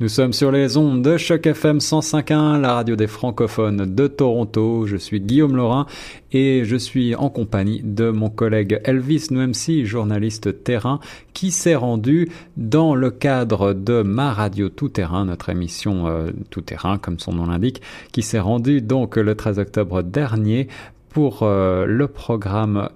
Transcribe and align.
Nous 0.00 0.08
sommes 0.08 0.32
sur 0.32 0.52
les 0.52 0.76
ondes 0.76 1.02
de 1.02 1.16
Choc 1.16 1.44
FM 1.44 1.78
105.1, 1.78 2.60
la 2.60 2.74
radio 2.74 2.94
des 2.94 3.08
francophones 3.08 3.96
de 3.96 4.06
Toronto. 4.06 4.86
Je 4.86 4.96
suis 4.96 5.20
Guillaume 5.20 5.56
Laurin 5.56 5.86
et 6.30 6.62
je 6.64 6.76
suis 6.76 7.16
en 7.16 7.30
compagnie 7.30 7.80
de 7.82 8.10
mon 8.10 8.30
collègue 8.30 8.80
Elvis 8.84 9.26
Nouemsi, 9.32 9.86
journaliste 9.86 10.62
terrain, 10.62 11.00
qui 11.34 11.50
s'est 11.50 11.74
rendu 11.74 12.30
dans 12.56 12.94
le 12.94 13.10
cadre 13.10 13.72
de 13.72 14.02
ma 14.02 14.32
radio 14.32 14.68
Tout 14.68 14.88
Terrain, 14.88 15.24
notre 15.24 15.48
émission 15.48 16.06
euh, 16.06 16.30
Tout 16.50 16.60
Terrain, 16.60 16.98
comme 16.98 17.18
son 17.18 17.32
nom 17.32 17.46
l'indique, 17.46 17.82
qui 18.12 18.22
s'est 18.22 18.38
rendu 18.38 18.80
donc 18.80 19.16
le 19.16 19.34
13 19.34 19.58
octobre 19.58 20.02
dernier 20.02 20.68
pour 21.08 21.42
euh, 21.42 21.86
le 21.86 22.06
programme 22.06 22.88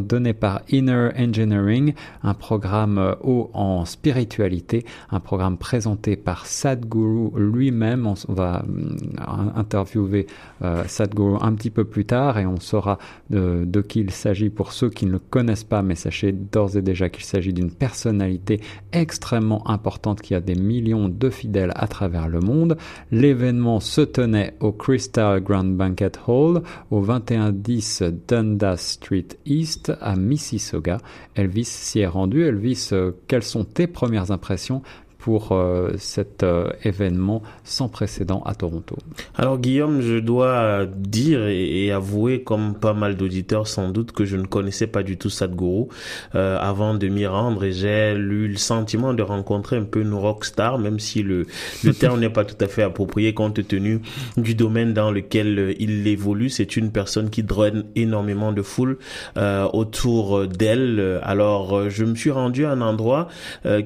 donné 0.00 0.32
par 0.32 0.62
Inner 0.70 1.10
Engineering, 1.16 1.94
un 2.22 2.34
programme 2.34 3.16
haut 3.22 3.50
en 3.54 3.84
spiritualité, 3.84 4.84
un 5.10 5.20
programme 5.20 5.56
présenté 5.56 6.16
par 6.16 6.46
Sadhguru 6.46 7.30
lui-même. 7.36 8.06
On 8.06 8.32
va 8.32 8.64
euh, 8.68 9.50
interviewer 9.54 10.26
euh, 10.62 10.84
Sadhguru 10.86 11.36
un 11.40 11.52
petit 11.54 11.70
peu 11.70 11.84
plus 11.84 12.04
tard 12.04 12.38
et 12.38 12.46
on 12.46 12.58
saura 12.58 12.98
de, 13.30 13.64
de 13.64 13.80
qui 13.80 14.00
il 14.00 14.10
s'agit 14.10 14.50
pour 14.50 14.72
ceux 14.72 14.90
qui 14.90 15.06
ne 15.06 15.12
le 15.12 15.18
connaissent 15.18 15.64
pas, 15.64 15.82
mais 15.82 15.94
sachez 15.94 16.32
d'ores 16.32 16.76
et 16.76 16.82
déjà 16.82 17.08
qu'il 17.08 17.24
s'agit 17.24 17.52
d'une 17.52 17.70
personnalité 17.70 18.60
extrêmement 18.92 19.68
importante 19.68 20.20
qui 20.20 20.34
a 20.34 20.40
des 20.40 20.54
millions 20.54 21.08
de 21.08 21.30
fidèles 21.30 21.72
à 21.76 21.86
travers 21.86 22.28
le 22.28 22.40
monde. 22.40 22.76
L'événement 23.10 23.80
se 23.80 24.00
tenait 24.00 24.54
au 24.60 24.72
Crystal 24.72 25.40
Grand 25.40 25.64
Banquet 25.64 26.12
Hall 26.26 26.62
au 26.90 27.00
2110 27.00 28.02
Dundas 28.26 28.76
Street 28.78 29.28
East 29.46 29.59
à 30.00 30.16
Mississauga. 30.16 30.98
Elvis 31.34 31.64
s'y 31.64 32.00
est 32.00 32.06
rendu. 32.06 32.44
Elvis, 32.44 32.90
euh, 32.92 33.12
quelles 33.28 33.42
sont 33.42 33.64
tes 33.64 33.86
premières 33.86 34.30
impressions 34.30 34.82
pour 35.20 35.52
euh, 35.52 35.90
cet 35.98 36.42
euh, 36.42 36.70
événement 36.82 37.42
sans 37.62 37.88
précédent 37.88 38.42
à 38.46 38.54
Toronto. 38.54 38.96
Alors 39.36 39.58
Guillaume, 39.58 40.00
je 40.00 40.18
dois 40.18 40.86
dire 40.86 41.46
et, 41.46 41.92
avouer, 41.92 42.42
comme 42.42 42.74
pas 42.74 42.94
mal 42.94 43.16
d'auditeurs 43.16 43.66
sans 43.66 43.90
doute, 43.90 44.12
que 44.12 44.24
je 44.24 44.36
ne 44.36 44.46
connaissais 44.46 44.86
pas 44.86 45.02
du 45.02 45.18
tout 45.18 45.28
Sadhguru 45.28 45.86
euh, 46.34 46.58
avant 46.58 46.94
de 46.94 47.06
m'y 47.08 47.26
rendre 47.26 47.64
et 47.64 47.72
j'ai 47.72 48.12
eu 48.12 48.48
le 48.48 48.56
sentiment 48.56 49.12
de 49.12 49.22
rencontrer 49.22 49.76
un 49.76 49.84
peu 49.84 50.00
une 50.00 50.14
rockstar, 50.14 50.78
même 50.78 50.98
si 50.98 51.22
le, 51.22 51.46
le 51.84 51.92
terme 51.92 52.20
n'est 52.20 52.30
pas 52.30 52.44
tout 52.44 52.62
à 52.64 52.66
fait 52.66 52.82
approprié 52.82 53.34
compte 53.34 53.66
tenu 53.66 54.00
du 54.38 54.54
domaine 54.54 54.94
dans 54.94 55.10
lequel 55.10 55.76
il 55.78 56.06
évolue. 56.06 56.48
C'est 56.48 56.76
une 56.76 56.92
personne 56.92 57.28
qui 57.28 57.42
draine 57.42 57.84
énormément 57.94 58.52
de 58.52 58.62
foule 58.62 58.98
autour 59.36 60.46
d'elle. 60.46 61.20
Alors 61.22 61.90
je 61.90 62.04
me 62.04 62.14
suis 62.14 62.30
rendu 62.30 62.64
à 62.64 62.70
un 62.70 62.80
endroit 62.80 63.28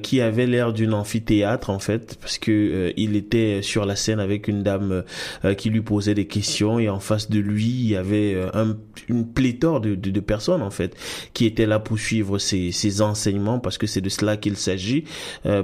qui 0.01 0.21
avait 0.21 0.47
l'air 0.47 0.71
d'une 0.71 0.93
amphithéâtre 0.93 1.24
théâtre 1.25 1.69
en 1.69 1.79
fait 1.79 2.17
parce 2.21 2.37
que 2.37 2.51
euh, 2.51 2.93
il 2.95 3.15
était 3.15 3.61
sur 3.61 3.85
la 3.85 3.95
scène 3.95 4.19
avec 4.19 4.47
une 4.47 4.63
dame 4.63 5.03
euh, 5.43 5.53
qui 5.55 5.69
lui 5.69 5.81
posait 5.81 6.13
des 6.13 6.27
questions 6.27 6.79
et 6.79 6.89
en 6.89 6.99
face 6.99 7.29
de 7.29 7.39
lui 7.39 7.67
il 7.67 7.89
y 7.89 7.95
avait 7.95 8.33
euh, 8.35 8.49
un, 8.53 8.77
une 9.09 9.27
pléthore 9.27 9.81
de, 9.81 9.95
de, 9.95 10.11
de, 10.11 10.19
personnes 10.19 10.61
en 10.61 10.69
fait 10.69 10.95
qui 11.33 11.45
étaient 11.45 11.65
là 11.65 11.79
pour 11.79 11.99
suivre 11.99 12.37
ses, 12.37 12.71
ses 12.71 13.01
enseignements 13.01 13.59
parce 13.59 13.77
que 13.77 13.87
c'est 13.87 14.01
de 14.01 14.09
cela 14.09 14.37
qu'il 14.37 14.57
s'agit. 14.57 15.05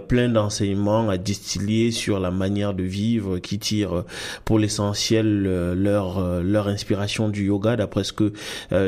Plein 0.07 0.29
d'enseignements 0.29 1.09
à 1.09 1.17
distiller 1.17 1.91
sur 1.91 2.19
la 2.19 2.31
manière 2.31 2.73
de 2.73 2.83
vivre 2.83 3.39
qui 3.39 3.59
tirent 3.59 4.05
pour 4.45 4.59
l'essentiel 4.59 5.43
leur 5.73 6.41
leur 6.41 6.67
inspiration 6.67 7.29
du 7.29 7.45
yoga 7.45 7.75
d'après 7.75 8.03
ce 8.03 8.13
que 8.13 8.33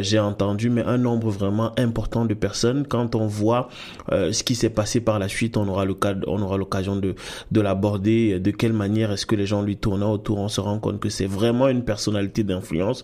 j'ai 0.01 0.19
entendu. 0.19 0.69
Mais 0.69 0.83
un 0.83 0.97
nombre 0.97 1.29
vraiment 1.29 1.71
important 1.77 2.25
de 2.25 2.33
personnes 2.33 2.85
quand 2.87 3.15
on 3.15 3.27
voit 3.27 3.69
ce 4.09 4.43
qui 4.43 4.55
s'est 4.55 4.69
passé 4.69 5.01
par 5.01 5.19
la 5.19 5.27
suite 5.27 5.57
on 5.57 5.67
aura 5.67 5.85
le 5.85 5.93
cas 5.93 6.15
on 6.27 6.41
aura 6.41 6.57
l'occasion 6.63 6.95
de, 6.95 7.15
de 7.51 7.61
l'aborder, 7.61 8.39
de 8.39 8.51
quelle 8.51 8.73
manière 8.73 9.11
est-ce 9.11 9.25
que 9.25 9.35
les 9.35 9.45
gens 9.45 9.61
lui 9.61 9.77
tournent 9.77 10.03
autour, 10.03 10.39
on 10.39 10.47
se 10.47 10.61
rend 10.61 10.79
compte 10.79 10.99
que 10.99 11.09
c'est 11.09 11.27
vraiment 11.27 11.67
une 11.67 11.83
personnalité 11.83 12.43
d'influence 12.43 13.01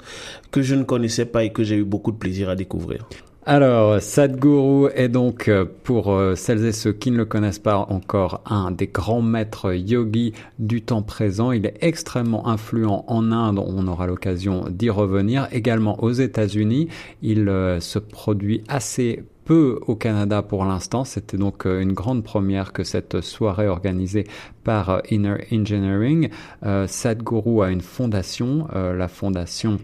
que 0.52 0.62
je 0.62 0.76
ne 0.76 0.84
connaissais 0.84 1.26
pas 1.26 1.44
et 1.44 1.52
que 1.52 1.64
j'ai 1.64 1.76
eu 1.76 1.84
beaucoup 1.84 2.12
de 2.12 2.18
plaisir 2.18 2.50
à 2.50 2.56
découvrir. 2.56 3.08
Alors, 3.46 4.00
Sadhguru 4.00 4.92
est 4.94 5.10
donc, 5.10 5.48
euh, 5.48 5.66
pour 5.84 6.12
euh, 6.12 6.36
celles 6.36 6.66
et 6.66 6.72
ceux 6.72 6.92
qui 6.92 7.10
ne 7.10 7.18
le 7.18 7.26
connaissent 7.26 7.58
pas 7.58 7.78
encore, 7.90 8.42
un 8.46 8.70
des 8.70 8.86
grands 8.86 9.24
maîtres 9.24 9.74
yogis 9.74 10.34
du 10.60 10.84
temps 10.84 11.02
présent. 11.02 11.52
Il 11.52 11.66
est 11.66 11.78
extrêmement 11.82 12.48
influent 12.48 13.06
en 13.08 13.32
Inde, 13.32 13.58
on 13.58 13.88
aura 13.88 14.06
l'occasion 14.06 14.66
d'y 14.70 14.92
revenir. 14.92 15.48
Également 15.52 16.04
aux 16.04 16.12
États-Unis, 16.12 16.90
il 17.24 17.50
euh, 17.50 17.80
se 17.80 17.98
produit 17.98 18.62
assez 18.68 19.24
au 19.54 19.96
Canada 19.96 20.42
pour 20.42 20.66
l'instant. 20.66 21.04
C'était 21.04 21.38
donc 21.38 21.66
euh, 21.66 21.82
une 21.82 21.94
grande 21.94 22.24
première 22.24 22.74
que 22.74 22.84
cette 22.84 23.22
soirée 23.22 23.68
organisée 23.68 24.28
par 24.64 24.90
euh, 24.90 25.00
Inner 25.10 25.46
Engineering. 25.52 26.30
Euh, 26.66 26.88
Sadhguru 26.88 27.64
a 27.64 27.70
une 27.70 27.82
fondation, 27.82 28.68
la 28.74 29.08
fondation 29.08 29.80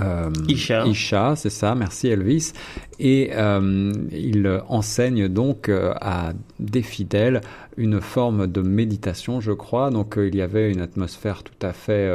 euh, 0.00 0.30
Isha. 0.48 0.86
Isha, 0.86 1.34
c'est 1.36 1.50
ça, 1.50 1.74
merci 1.74 2.08
Elvis. 2.08 2.52
Et 2.98 3.30
euh, 3.32 3.92
il 4.12 4.62
enseigne 4.68 5.28
donc 5.28 5.70
à 5.70 6.32
des 6.58 6.82
fidèles 6.82 7.40
une 7.76 8.00
forme 8.00 8.46
de 8.46 8.60
méditation, 8.60 9.40
je 9.40 9.52
crois. 9.52 9.90
Donc 9.90 10.16
il 10.18 10.34
y 10.34 10.42
avait 10.42 10.70
une 10.70 10.80
atmosphère 10.80 11.42
tout 11.42 11.66
à 11.66 11.72
fait, 11.72 12.10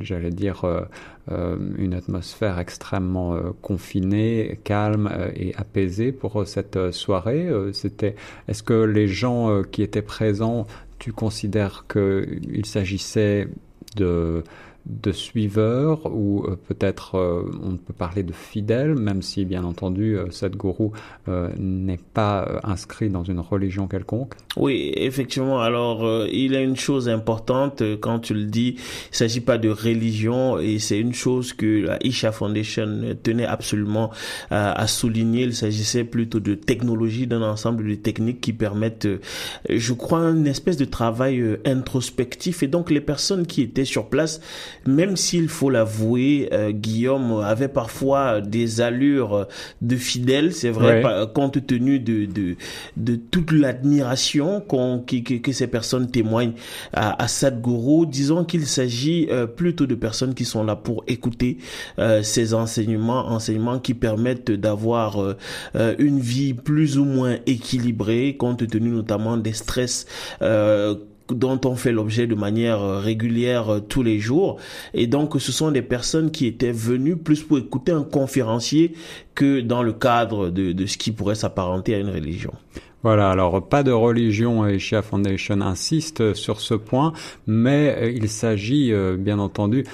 j'allais 0.00 0.30
dire, 0.30 0.64
euh, 1.32 1.56
une 1.76 1.92
atmosphère 1.92 2.60
extrêmement 2.60 3.34
euh, 3.34 3.50
confinée, 3.60 4.60
calme 4.62 5.10
euh, 5.12 5.32
et 5.34 5.56
apaisée 5.56 6.12
pour 6.12 6.46
cette 6.46 6.92
soirée. 6.92 7.50
C'était, 7.72 8.14
est-ce 8.46 8.62
que 8.62 8.74
les 8.74 9.08
gens 9.08 9.62
qui 9.64 9.82
étaient 9.82 10.02
présents, 10.02 10.68
tu 11.00 11.12
considères 11.12 11.86
qu'il 11.88 12.64
s'agissait 12.64 13.48
de 13.96 14.44
de 14.86 15.10
suiveurs 15.10 16.06
ou 16.06 16.44
euh, 16.44 16.56
peut-être 16.68 17.16
euh, 17.16 17.42
on 17.62 17.76
peut 17.76 17.92
parler 17.92 18.22
de 18.22 18.32
fidèles, 18.32 18.94
même 18.94 19.20
si 19.20 19.44
bien 19.44 19.64
entendu 19.64 20.16
euh, 20.16 20.30
Sadhguru 20.30 20.90
n'est 21.58 21.98
pas 22.14 22.60
inscrit 22.62 23.10
dans 23.10 23.24
une 23.24 23.40
religion 23.40 23.88
quelconque. 23.88 24.34
Oui, 24.56 24.92
effectivement. 24.94 25.60
Alors 25.60 26.26
il 26.26 26.52
y 26.52 26.56
a 26.56 26.60
une 26.60 26.76
chose 26.76 27.08
importante 27.08 27.82
quand 28.00 28.20
tu 28.20 28.34
le 28.34 28.44
dis, 28.44 28.76
il 29.12 29.16
s'agit 29.16 29.40
pas 29.40 29.58
de 29.58 29.68
religion 29.68 30.58
et 30.58 30.78
c'est 30.78 30.98
une 30.98 31.14
chose 31.14 31.52
que 31.52 31.84
la 31.84 31.98
Isha 32.04 32.32
Foundation 32.32 33.16
tenait 33.22 33.46
absolument 33.46 34.10
à 34.50 34.86
souligner. 34.86 35.42
Il 35.42 35.54
s'agissait 35.54 36.04
plutôt 36.04 36.40
de 36.40 36.54
technologie, 36.54 37.26
d'un 37.26 37.42
ensemble 37.42 37.88
de 37.88 37.94
techniques 37.96 38.40
qui 38.40 38.52
permettent, 38.52 39.08
je 39.68 39.92
crois, 39.92 40.20
une 40.20 40.46
espèce 40.46 40.76
de 40.76 40.84
travail 40.84 41.58
introspectif 41.64 42.62
et 42.62 42.68
donc 42.68 42.90
les 42.90 43.00
personnes 43.00 43.46
qui 43.46 43.62
étaient 43.62 43.84
sur 43.84 44.08
place 44.08 44.40
même 44.86 45.16
s'il 45.16 45.48
faut 45.48 45.70
l'avouer, 45.70 46.48
euh, 46.52 46.70
Guillaume 46.70 47.40
avait 47.44 47.68
parfois 47.68 48.40
des 48.40 48.80
allures 48.80 49.46
de 49.82 49.96
fidèle, 49.96 50.52
c'est 50.52 50.70
vrai, 50.70 51.02
compte 51.34 51.66
tenu 51.66 51.98
de, 51.98 52.26
de, 52.26 52.56
de 52.96 53.16
toute 53.16 53.52
l'admiration 53.52 54.60
qu'on, 54.60 55.00
que, 55.00 55.38
que, 55.38 55.52
ces 55.52 55.66
personnes 55.66 56.10
témoignent 56.10 56.54
à, 56.92 57.22
à 57.22 57.28
Sadhguru. 57.28 58.06
Disons 58.06 58.44
qu'il 58.44 58.66
s'agit 58.66 59.28
euh, 59.30 59.46
plutôt 59.46 59.86
de 59.86 59.94
personnes 59.94 60.34
qui 60.34 60.44
sont 60.44 60.64
là 60.64 60.76
pour 60.76 61.04
écouter 61.06 61.58
euh, 61.98 62.22
ces 62.22 62.54
enseignements, 62.54 63.26
enseignements 63.28 63.78
qui 63.78 63.94
permettent 63.94 64.50
d'avoir 64.50 65.36
une 65.98 66.20
vie 66.20 66.54
plus 66.54 66.98
ou 66.98 67.04
moins 67.04 67.36
équilibrée, 67.46 68.36
compte 68.38 68.66
tenu 68.66 68.90
notamment 68.90 69.36
des 69.36 69.52
stress 69.52 70.06
dont 71.30 71.60
on 71.64 71.74
fait 71.74 71.92
l'objet 71.92 72.26
de 72.26 72.34
manière 72.34 72.80
euh, 72.82 72.98
régulière 72.98 73.74
euh, 73.74 73.80
tous 73.80 74.02
les 74.02 74.18
jours. 74.18 74.58
Et 74.94 75.06
donc, 75.06 75.40
ce 75.40 75.52
sont 75.52 75.70
des 75.70 75.82
personnes 75.82 76.30
qui 76.30 76.46
étaient 76.46 76.72
venues 76.72 77.16
plus 77.16 77.42
pour 77.42 77.58
écouter 77.58 77.92
un 77.92 78.04
conférencier 78.04 78.94
que 79.34 79.60
dans 79.60 79.82
le 79.82 79.92
cadre 79.92 80.50
de, 80.50 80.72
de 80.72 80.86
ce 80.86 80.96
qui 80.96 81.12
pourrait 81.12 81.34
s'apparenter 81.34 81.94
à 81.94 81.98
une 81.98 82.10
religion. 82.10 82.52
Voilà, 83.06 83.30
alors 83.30 83.68
pas 83.68 83.84
de 83.84 83.92
religion 83.92 84.66
et 84.66 84.80
Shia 84.80 85.00
Foundation 85.00 85.60
insiste 85.60 86.34
sur 86.34 86.58
ce 86.60 86.74
point, 86.74 87.12
mais 87.46 87.94
euh, 87.96 88.10
il 88.10 88.28
s'agit 88.28 88.92
bien 89.16 89.38
entendu 89.38 89.84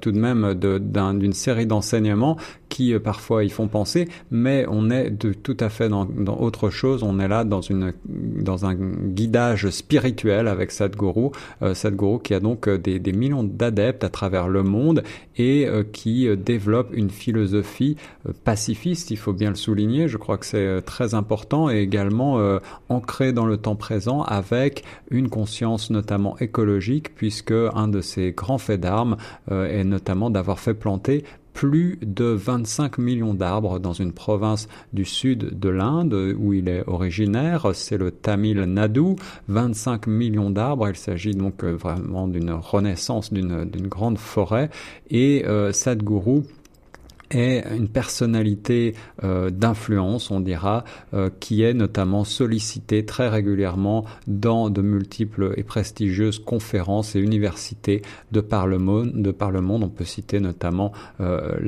tout 0.00 0.10
de 0.10 0.18
même 0.18 0.54
d'une 0.54 1.34
série 1.34 1.66
d'enseignements 1.66 2.38
qui 2.72 2.94
euh, 2.94 2.98
parfois 2.98 3.44
y 3.44 3.50
font 3.50 3.68
penser, 3.68 4.08
mais 4.30 4.64
on 4.68 4.90
est 4.90 5.10
de, 5.10 5.34
tout 5.34 5.56
à 5.60 5.68
fait 5.68 5.90
dans, 5.90 6.06
dans, 6.06 6.38
autre 6.38 6.70
chose. 6.70 7.02
On 7.02 7.20
est 7.20 7.28
là 7.28 7.44
dans, 7.44 7.60
une, 7.60 7.92
dans 8.06 8.64
un 8.64 8.74
guidage 8.74 9.68
spirituel 9.68 10.48
avec 10.48 10.70
Sadhguru, 10.70 11.28
euh, 11.60 11.74
Sadhguru 11.74 12.20
qui 12.22 12.32
a 12.32 12.40
donc 12.40 12.68
euh, 12.68 12.78
des, 12.78 12.98
des 12.98 13.12
millions 13.12 13.44
d'adeptes 13.44 14.04
à 14.04 14.08
travers 14.08 14.48
le 14.48 14.62
monde 14.62 15.02
et 15.36 15.66
euh, 15.66 15.84
qui 15.84 16.26
développe 16.36 16.88
une 16.94 17.10
philosophie 17.10 17.96
pacifiste, 18.44 19.10
il 19.10 19.18
faut 19.18 19.34
bien 19.34 19.50
le 19.50 19.56
souligner. 19.56 20.08
Je 20.08 20.16
crois 20.16 20.38
que 20.38 20.46
c'est 20.46 20.80
très 20.82 21.14
important 21.14 21.68
et 21.68 21.78
également 21.80 22.38
ancré 22.88 23.32
dans 23.32 23.46
le 23.46 23.56
temps 23.56 23.76
présent 23.76 24.22
avec 24.22 24.84
une 25.10 25.28
conscience 25.28 25.90
notamment 25.90 26.38
écologique 26.38 27.14
puisque 27.14 27.52
un 27.52 27.88
de 27.88 28.00
ses 28.00 28.32
grands 28.32 28.58
faits 28.58 28.80
d'armes 28.80 29.16
est 29.50 29.84
notamment 29.84 30.30
d'avoir 30.30 30.60
fait 30.60 30.74
planter 30.74 31.24
plus 31.52 31.98
de 32.02 32.24
25 32.24 32.98
millions 32.98 33.34
d'arbres 33.34 33.78
dans 33.78 33.92
une 33.92 34.12
province 34.12 34.68
du 34.92 35.04
sud 35.04 35.58
de 35.58 35.68
l'Inde 35.68 36.14
où 36.38 36.52
il 36.52 36.68
est 36.68 36.84
originaire. 36.86 37.70
C'est 37.74 37.98
le 37.98 38.10
Tamil 38.10 38.60
Nadu. 38.62 39.16
25 39.48 40.06
millions 40.06 40.50
d'arbres. 40.50 40.88
Il 40.88 40.96
s'agit 40.96 41.34
donc 41.34 41.64
euh, 41.64 41.72
vraiment 41.72 42.28
d'une 42.28 42.52
renaissance 42.52 43.32
d'une 43.32 43.66
grande 43.88 44.18
forêt. 44.18 44.70
Et 45.10 45.44
euh, 45.46 45.72
Sadhguru 45.72 46.42
est 47.32 47.64
une 47.74 47.88
personnalité 47.88 48.94
euh, 49.24 49.50
d'influence, 49.50 50.30
on 50.30 50.40
dira, 50.40 50.84
euh, 51.14 51.30
qui 51.40 51.62
est 51.62 51.74
notamment 51.74 52.24
sollicitée 52.24 53.04
très 53.04 53.28
régulièrement 53.28 54.04
dans 54.26 54.70
de 54.70 54.82
multiples 54.82 55.54
et 55.56 55.62
prestigieuses 55.62 56.38
conférences 56.38 57.16
et 57.16 57.20
universités 57.20 58.02
de 58.32 58.40
par 58.40 58.66
le 58.66 58.78
monde. 58.78 59.12
De 59.14 59.30
par 59.30 59.50
le 59.50 59.60
monde. 59.60 59.84
On 59.84 59.88
peut 59.88 60.04
citer 60.04 60.40
notamment 60.40 60.92
euh, 61.20 61.58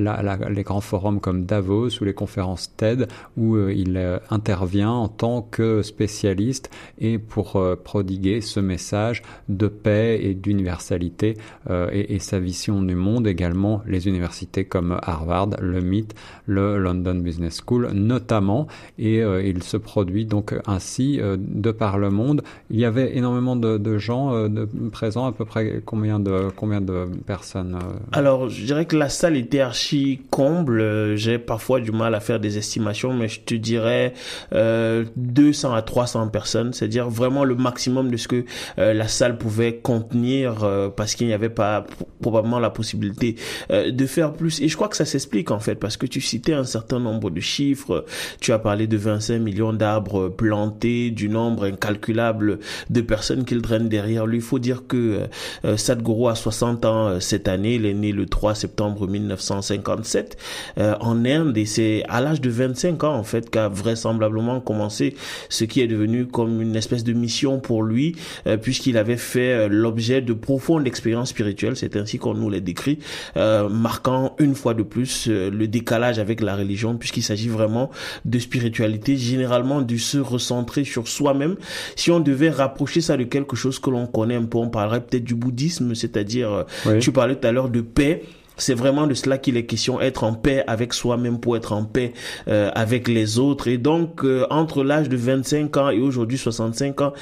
les 0.49 0.63
grands 0.63 0.81
forums 0.81 1.19
comme 1.19 1.45
Davos 1.45 2.01
ou 2.01 2.05
les 2.05 2.13
conférences 2.13 2.75
TED 2.75 3.07
où 3.37 3.55
euh, 3.55 3.73
il 3.73 3.97
euh, 3.97 4.19
intervient 4.29 4.91
en 4.91 5.07
tant 5.07 5.41
que 5.41 5.81
spécialiste 5.81 6.69
et 6.99 7.17
pour 7.17 7.61
prodiguer 7.83 8.41
ce 8.41 8.59
message 8.59 9.23
de 9.49 9.67
paix 9.67 10.19
et 10.21 10.33
d'universalité 10.33 11.37
et, 11.69 12.15
et 12.15 12.19
sa 12.19 12.39
vision 12.39 12.81
du 12.81 12.95
monde 12.95 13.27
également 13.27 13.81
les 13.85 14.07
universités 14.07 14.65
comme 14.65 14.97
Harvard 15.01 15.49
le 15.61 15.81
MIT, 15.81 16.13
le 16.45 16.77
London 16.77 17.15
Business 17.15 17.61
School 17.65 17.89
notamment, 17.93 18.67
et 18.97 19.21
euh, 19.21 19.43
il 19.43 19.63
se 19.63 19.77
produit 19.77 20.25
donc 20.25 20.53
ainsi 20.65 21.19
euh, 21.19 21.37
de 21.39 21.71
par 21.71 21.97
le 21.97 22.09
monde. 22.09 22.43
Il 22.69 22.79
y 22.79 22.85
avait 22.85 23.17
énormément 23.17 23.55
de, 23.55 23.97
gens 23.97 24.33
euh, 24.33 24.49
présents, 24.91 25.25
à 25.25 25.31
peu 25.31 25.45
près 25.45 25.81
combien 25.85 26.19
de 26.19 26.49
combien 26.55 26.81
de 26.81 27.05
personnes 27.25 27.77
Alors, 28.11 28.49
je 28.49 28.65
dirais 28.65 28.85
que 28.85 28.95
la 28.95 29.09
salle 29.09 29.37
était 29.37 29.61
archi 29.61 30.21
comble. 30.29 31.15
J'ai 31.15 31.39
parfois 31.39 31.79
du 31.79 31.91
mal 31.91 32.13
à 32.15 32.19
faire 32.19 32.39
des 32.39 32.57
estimations, 32.57 33.13
mais 33.13 33.27
je 33.27 33.41
te 33.41 33.55
dirais 33.55 34.13
200 34.51 35.73
à 35.73 35.81
300 35.81 36.27
personnes, 36.27 36.73
c'est-à-dire 36.73 37.09
vraiment 37.09 37.43
le 37.43 37.55
maximum 37.55 38.11
de 38.11 38.17
ce 38.17 38.27
que 38.27 38.45
la 38.77 39.07
salle 39.07 39.37
pouvait 39.37 39.77
contenir, 39.77 40.67
parce 40.95 41.15
qu'il 41.15 41.27
n'y 41.27 41.33
avait 41.33 41.49
pas 41.49 41.85
probablement 42.21 42.59
la 42.59 42.69
possibilité 42.69 43.35
de 43.69 44.05
faire 44.05 44.33
plus. 44.33 44.61
Et 44.61 44.67
je 44.67 44.75
crois 44.75 44.89
que 44.89 44.97
ça 44.97 45.05
s'explique 45.05 45.44
en 45.51 45.59
fait, 45.59 45.75
parce 45.75 45.97
que 45.97 46.05
tu 46.05 46.21
citais 46.21 46.53
un 46.53 46.63
certain 46.63 46.99
nombre 46.99 47.29
de 47.29 47.39
chiffres. 47.39 48.05
Tu 48.39 48.51
as 48.51 48.59
parlé 48.59 48.87
de 48.87 48.97
25 48.97 49.39
millions 49.39 49.73
d'arbres 49.73 50.29
plantés, 50.29 51.11
du 51.11 51.29
nombre 51.29 51.65
incalculable 51.65 52.59
de 52.89 53.01
personnes 53.01 53.45
qu'il 53.45 53.61
draine 53.61 53.89
derrière 53.89 54.25
lui. 54.25 54.37
Il 54.37 54.43
faut 54.43 54.59
dire 54.59 54.83
que 54.87 55.27
euh, 55.65 55.77
Sadhguru 55.77 56.29
a 56.29 56.35
60 56.35 56.85
ans 56.85 57.07
euh, 57.07 57.19
cette 57.19 57.47
année. 57.47 57.75
Il 57.75 57.85
est 57.85 57.93
né 57.93 58.11
le 58.11 58.25
3 58.25 58.55
septembre 58.55 59.07
1957 59.07 60.37
euh, 60.77 60.95
en 60.99 61.25
Inde 61.25 61.57
et 61.57 61.65
c'est 61.65 62.03
à 62.07 62.21
l'âge 62.21 62.41
de 62.41 62.49
25 62.49 63.03
ans 63.03 63.15
en 63.15 63.23
fait 63.23 63.49
qu'a 63.49 63.67
vraisemblablement 63.67 64.59
commencé 64.59 65.15
ce 65.49 65.65
qui 65.65 65.81
est 65.81 65.87
devenu 65.87 66.25
comme 66.27 66.61
une 66.61 66.75
espèce 66.75 67.03
de 67.03 67.13
mission 67.13 67.59
pour 67.59 67.83
lui 67.83 68.15
puisqu'il 68.61 68.97
avait 68.97 69.17
fait 69.17 69.67
l'objet 69.69 70.21
de 70.21 70.33
profondes 70.33 70.87
expériences 70.87 71.29
spirituelles. 71.29 71.75
C'est 71.75 71.95
ainsi 71.95 72.17
qu'on 72.17 72.33
nous 72.33 72.49
les 72.49 72.61
décrit, 72.61 72.99
marquant 73.35 74.35
une 74.39 74.55
fois 74.55 74.73
de 74.73 74.83
plus 74.83 75.29
le 75.35 75.67
décalage 75.67 76.19
avec 76.19 76.41
la 76.41 76.55
religion 76.55 76.97
puisqu'il 76.97 77.23
s'agit 77.23 77.49
vraiment 77.49 77.89
de 78.23 78.39
spiritualité, 78.39 79.17
généralement 79.17 79.81
de 79.81 79.97
se 79.97 80.17
recentrer 80.17 80.83
sur 80.83 81.07
soi-même. 81.07 81.55
Si 81.95 82.11
on 82.11 82.19
devait 82.19 82.49
rapprocher 82.49 83.01
ça 83.01 83.17
de 83.17 83.23
quelque 83.23 83.55
chose 83.55 83.79
que 83.79 83.89
l'on 83.89 84.07
connaît 84.07 84.35
un 84.35 84.45
peu, 84.45 84.57
on 84.57 84.69
parlerait 84.69 85.01
peut-être 85.01 85.23
du 85.23 85.35
bouddhisme, 85.35 85.95
c'est-à-dire, 85.95 86.65
euh, 86.85 86.99
tu 86.99 87.11
parlais 87.11 87.35
tout 87.35 87.47
à 87.47 87.51
l'heure 87.51 87.69
de 87.69 87.81
paix. 87.81 88.23
C'est 88.57 88.73
vraiment 88.73 89.05
de 89.05 89.13
cela 89.13 89.37
qu'il 89.37 89.57
est 89.57 89.65
question, 89.65 89.99
être 89.99 90.23
en 90.23 90.33
paix 90.33 90.63
avec 90.65 90.93
soi-même 90.93 91.39
pour 91.39 91.57
être 91.57 91.73
en 91.73 91.83
paix 91.83 92.13
euh, 92.47 92.71
avec 92.73 93.09
les 93.09 93.37
autres. 93.37 93.67
Et 93.67 93.77
donc, 93.77 94.23
euh, 94.23 94.45
entre 94.49 94.85
l'âge 94.85 95.09
de 95.09 95.17
25 95.17 95.75
ans 95.75 95.89
et 95.89 95.99
aujourd'hui 95.99 96.37
65 96.37 97.01
ans, 97.01 97.13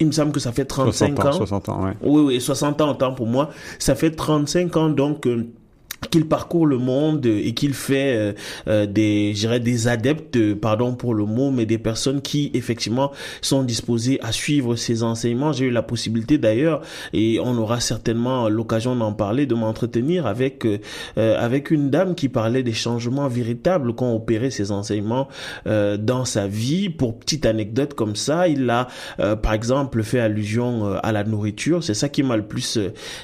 il 0.00 0.06
me 0.06 0.12
semble 0.12 0.32
que 0.32 0.40
ça 0.40 0.50
fait 0.50 0.64
35 0.64 1.24
ans. 1.26 1.32
60 1.32 1.68
ans, 1.68 1.84
ouais. 1.84 1.92
Oui, 2.00 2.22
oui, 2.22 2.40
60 2.40 2.80
ans, 2.80 2.92
autant 2.92 3.12
pour 3.12 3.26
moi. 3.26 3.50
Ça 3.78 3.94
fait 3.94 4.12
35 4.12 4.76
ans, 4.78 4.88
donc 4.88 5.28
qu'il 6.10 6.26
parcourt 6.26 6.66
le 6.66 6.78
monde 6.78 7.26
et 7.26 7.52
qu'il 7.54 7.74
fait 7.74 8.16
euh, 8.16 8.32
euh 8.68 8.86
des 8.86 9.32
dirais 9.32 9.60
des 9.60 9.88
adeptes 9.88 10.54
pardon 10.54 10.94
pour 10.94 11.14
le 11.14 11.24
mot 11.24 11.50
mais 11.50 11.66
des 11.66 11.78
personnes 11.78 12.22
qui 12.22 12.50
effectivement 12.54 13.12
sont 13.42 13.62
disposées 13.62 14.18
à 14.22 14.32
suivre 14.32 14.76
ses 14.76 15.02
enseignements. 15.02 15.52
J'ai 15.52 15.66
eu 15.66 15.70
la 15.70 15.82
possibilité 15.82 16.38
d'ailleurs 16.38 16.82
et 17.12 17.40
on 17.42 17.56
aura 17.58 17.80
certainement 17.80 18.48
l'occasion 18.48 18.94
d'en 18.96 19.12
parler 19.12 19.46
de 19.46 19.54
m'entretenir 19.54 20.26
avec 20.26 20.64
euh, 20.64 20.78
avec 21.16 21.70
une 21.70 21.90
dame 21.90 22.14
qui 22.14 22.28
parlait 22.28 22.62
des 22.62 22.72
changements 22.72 23.28
véritables 23.28 23.94
qu'ont 23.94 24.14
opéré 24.14 24.50
ses 24.50 24.70
enseignements 24.70 25.28
euh, 25.66 25.96
dans 25.96 26.24
sa 26.24 26.46
vie. 26.46 26.88
Pour 26.88 27.18
petite 27.18 27.44
anecdote 27.44 27.94
comme 27.94 28.16
ça 28.16 28.48
il 28.48 28.68
a 28.70 28.88
par 29.42 29.52
exemple 29.52 30.02
fait 30.02 30.20
allusion 30.20 30.94
à 31.02 31.12
la 31.12 31.24
nourriture. 31.24 31.82
C'est 31.82 31.94
ça 31.94 32.08
qui 32.08 32.22
m'a 32.22 32.36
le 32.36 32.46
plus 32.46 32.78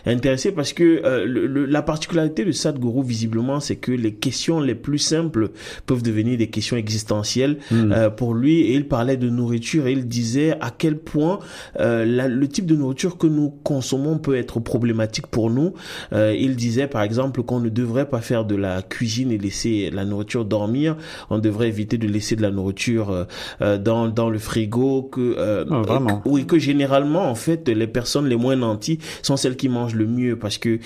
intéressé 0.06 0.52
parce 0.52 0.72
que 0.72 1.24
le, 1.24 1.66
la 1.66 1.82
particularité 1.82 2.44
de 2.44 2.52
Sadhguru, 2.64 3.04
visiblement, 3.04 3.60
c'est 3.60 3.76
que 3.76 3.92
les 3.92 4.14
questions 4.14 4.58
les 4.58 4.74
plus 4.74 4.98
simples 4.98 5.50
peuvent 5.84 6.02
devenir 6.02 6.38
des 6.38 6.48
questions 6.48 6.78
existentielles 6.78 7.58
hmm. 7.70 7.92
euh, 7.92 8.08
pour 8.10 8.32
lui. 8.32 8.60
Et 8.60 8.74
il 8.74 8.88
parlait 8.88 9.18
de 9.18 9.28
nourriture 9.28 9.86
et 9.86 9.92
il 9.92 10.08
disait 10.08 10.56
à 10.62 10.70
quel 10.70 10.98
point 10.98 11.40
euh, 11.78 12.04
le 12.26 12.48
type 12.48 12.64
de 12.64 12.74
nourriture 12.74 13.18
que 13.18 13.26
nous 13.26 13.50
consommons 13.50 14.16
peut 14.16 14.34
être 14.34 14.60
problématique 14.60 15.26
pour 15.26 15.50
nous. 15.50 15.74
Euh, 16.14 16.34
il 16.38 16.56
disait, 16.56 16.86
par 16.86 17.02
exemple, 17.02 17.42
qu'on 17.42 17.60
ne 17.60 17.68
devrait 17.68 18.08
pas 18.08 18.22
faire 18.22 18.46
de 18.46 18.54
la 18.54 18.80
cuisine 18.80 19.30
et 19.30 19.36
laisser 19.36 19.90
la 19.92 20.06
nourriture 20.06 20.46
dormir. 20.46 20.96
On 21.28 21.38
devrait 21.38 21.68
éviter 21.68 21.98
de 21.98 22.06
laisser 22.06 22.34
de 22.34 22.42
la 22.42 22.50
nourriture 22.50 23.26
dans, 23.60 24.08
dans 24.08 24.30
le 24.30 24.38
frigo. 24.38 25.02
Que, 25.02 25.66
oh, 25.70 26.20
oui, 26.24 26.46
que 26.46 26.58
généralement, 26.58 27.28
en 27.28 27.34
fait, 27.34 27.68
les 27.68 27.86
personnes 27.86 28.26
les 28.26 28.36
moins 28.36 28.56
nantis 28.56 28.98
sont 29.20 29.36
celles 29.36 29.56
qui 29.56 29.68
mangent 29.68 29.94
le 29.94 30.06
mieux 30.06 30.38
parce 30.38 30.56
que 30.56 30.78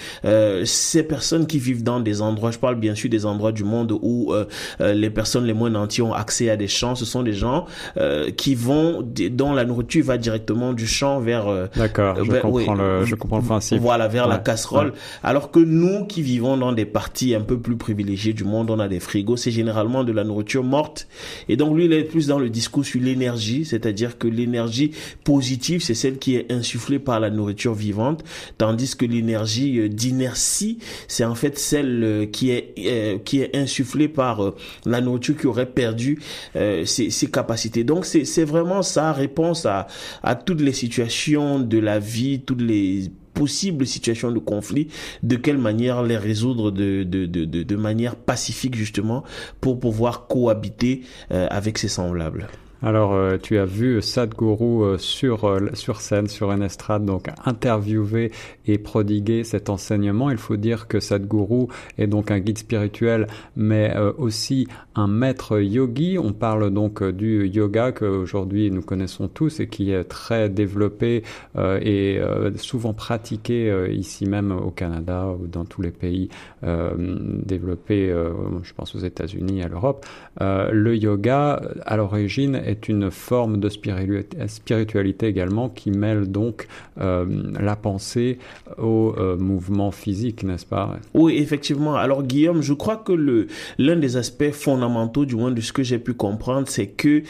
ces 0.65 1.03
personnes 1.05 1.47
qui 1.47 1.59
vivent 1.59 1.68
dans 1.75 2.01
des 2.01 2.23
endroits, 2.23 2.51
je 2.51 2.59
parle 2.59 2.77
bien 2.77 2.95
sûr 2.95 3.11
des 3.11 3.27
endroits 3.27 3.53
du 3.53 3.65
monde 3.65 3.93
où 4.01 4.33
euh, 4.33 4.45
euh, 4.81 4.95
les 4.95 5.11
personnes 5.11 5.45
les 5.45 5.55
moins 5.55 5.71
nantis 5.71 6.03
ont 6.03 6.13
accès 6.13 6.51
à 6.51 6.57
des 6.57 6.69
champs, 6.69 6.95
ce 6.95 7.05
sont 7.05 7.23
des 7.23 7.33
gens 7.33 7.67
euh, 7.97 8.31
qui 8.31 8.55
vont, 8.55 9.03
dont 9.03 9.53
la 9.53 9.65
nourriture 9.65 10.05
va 10.05 10.19
directement 10.19 10.73
du 10.73 10.87
champ 10.87 11.21
vers... 11.21 11.69
D'accord, 11.77 12.17
je, 12.25 12.41
comprends 12.41 12.75
le, 12.75 13.05
je 13.05 13.15
comprends 13.15 13.39
le 13.39 13.45
principe. 13.45 13.81
Voilà, 13.81 14.09
vers 14.09 14.29
la 14.29 14.39
casserole. 14.39 14.93
Alors 15.23 15.51
que 15.51 15.59
nous 15.59 16.07
qui 16.07 16.23
vivons 16.23 16.57
dans 16.57 16.73
des 16.73 16.87
parties 16.87 17.35
un 17.35 17.41
peu 17.41 17.59
plus 17.59 17.77
privilégiées 17.77 18.33
du 18.33 18.45
monde, 18.45 18.71
on 18.71 18.79
a 18.79 18.89
des 18.89 19.01
frigos, 19.01 19.37
c'est 19.37 19.51
généralement 19.51 20.05
de 20.05 20.13
la 20.13 20.25
nourriture 20.25 20.65
morte. 20.65 21.09
Et 21.49 21.57
donc 21.57 21.77
lui, 21.77 21.87
il 21.87 21.93
est 21.93 22.05
plus 22.05 22.27
dans 22.27 22.39
le 22.39 22.51
discours 22.51 22.85
sur 22.85 23.01
l'énergie, 23.01 23.65
c'est-à-dire 23.65 24.19
que 24.19 24.29
l'énergie 24.29 24.93
positive, 25.25 25.83
c'est 25.83 25.95
celle 25.95 26.19
qui 26.19 26.37
est 26.37 26.51
insufflée 26.53 26.99
par 26.99 27.21
la 27.21 27.31
nourriture 27.31 27.75
vivante, 27.75 28.25
tandis 28.57 28.97
que 28.97 29.05
l'énergie 29.05 29.89
d'inertie, 29.89 30.79
c'est 31.07 31.25
en 31.25 31.35
fait 31.35 31.58
celle 31.59 32.03
euh, 32.05 32.27
qui 32.27 32.51
est 32.51 32.75
euh, 32.79 33.19
qui 33.19 33.41
est 33.41 33.57
insufflée 33.57 34.09
par 34.09 34.43
euh, 34.43 34.57
la 34.87 35.01
nourriture 35.01 35.37
qui 35.37 35.47
aurait 35.47 35.67
perdu 35.67 36.21
ses, 36.55 37.31
capacités. 37.31 37.85
Donc 37.85 38.07
c'est 38.07 38.45
vraiment 38.45 38.83
sa 38.83 39.13
réponse 39.13 39.67
à 39.67 39.87
à 40.23 40.35
toutes 40.35 40.61
les 40.61 40.73
situations 40.73 41.61
de 41.61 41.79
la 41.79 41.99
vie, 41.99 42.41
toutes 42.41 42.63
les 42.63 43.11
possibles 43.35 43.87
situations 43.87 44.33
de 44.33 44.39
conflit, 44.39 44.89
de 45.23 45.37
quelle 45.37 45.59
manière 45.59 46.03
les 46.03 46.17
résoudre 46.17 46.71
de, 46.73 47.05
de, 47.05 47.27
de, 47.27 47.45
de 47.45 47.77
manière 47.77 48.17
pacifique 48.17 48.75
justement 48.75 49.23
pour 49.61 49.79
pouvoir 49.79 50.27
cohabiter 50.27 51.03
avec 51.31 51.79
ses 51.79 51.89
semblables. 51.89 52.49
Alors, 52.81 53.13
euh, 53.13 53.39
tu 53.39 53.59
as 53.59 53.65
vu 53.65 54.01
Sadhguru 54.01 54.85
euh, 54.85 54.99
sur, 54.99 55.45
euh, 55.45 55.71
sur 55.75 56.01
scène, 56.01 56.29
sur 56.29 56.53
une 56.53 56.63
estrade, 56.63 57.05
donc 57.05 57.27
interviewer 57.45 58.31
et 58.67 58.79
prodiguer 58.79 59.43
cet 59.43 59.69
enseignement. 59.69 60.31
Il 60.31 60.37
faut 60.37 60.57
dire 60.57 60.87
que 60.87 61.01
Sadhguru 61.01 61.67
est 61.99 62.07
donc 62.07 62.31
un 62.31 62.39
guide 62.39 62.59
spirituel, 62.59 63.27
mais 63.57 63.95
aussi 64.19 64.69
un 64.95 65.09
maître 65.09 65.59
yogi. 65.59 66.19
On 66.19 66.33
parle 66.33 66.71
donc 66.71 67.03
du 67.03 67.49
yoga 67.49 67.93
qu'aujourd'hui 67.93 68.71
nous 68.71 68.83
connaissons 68.83 69.27
tous 69.27 69.61
et 69.61 69.69
qui 69.69 69.91
est 69.91 70.05
très 70.05 70.49
développé 70.51 71.23
et 71.57 72.21
souvent 72.57 72.93
pratiqué 72.93 73.89
ici 73.91 74.27
même 74.27 74.53
au 74.53 74.71
Canada 74.71 75.29
ou 75.29 75.47
dans 75.47 75.65
tous 75.65 75.81
les 75.81 75.91
pays 75.91 76.29
développés, 76.63 78.15
je 78.63 78.73
pense 78.75 78.95
aux 78.95 79.01
États-Unis, 79.01 79.63
à 79.63 79.69
l'Europe. 79.69 80.05
le 80.41 80.95
yoga, 80.95 81.63
à 81.87 81.97
l'origine, 81.97 82.61
est 82.69 82.89
une 82.89 83.11
forme 83.11 83.59
de 83.59 83.69
spiritualité 83.69 85.27
également 85.27 85.69
qui 85.69 85.91
mêle 85.91 86.31
donc 86.31 86.67
la 86.97 87.77
pensée 87.77 88.39
au 88.77 89.15
mouvement 89.39 89.91
physique, 89.91 90.43
n'est-ce 90.43 90.67
pas? 90.67 90.97
Oui, 91.15 91.37
effectivement. 91.39 91.97
Alors 91.97 92.23
Guillaume, 92.23 92.63
je 92.63 92.73
crois 92.73 92.97
que 92.97 93.13
le 93.13 93.47
l'un 93.79 93.97
des 93.97 94.17
aspects 94.17 94.51
fondamentaux, 94.51 95.25
du 95.25 95.37
moins 95.37 95.51
de 95.51 95.61
ce 95.61 95.73
que 95.73 95.83
j'ai 95.83 95.99
pu 95.99 96.15
comprendre, 96.15 96.69
c'est 96.69 96.87
que 96.87 97.23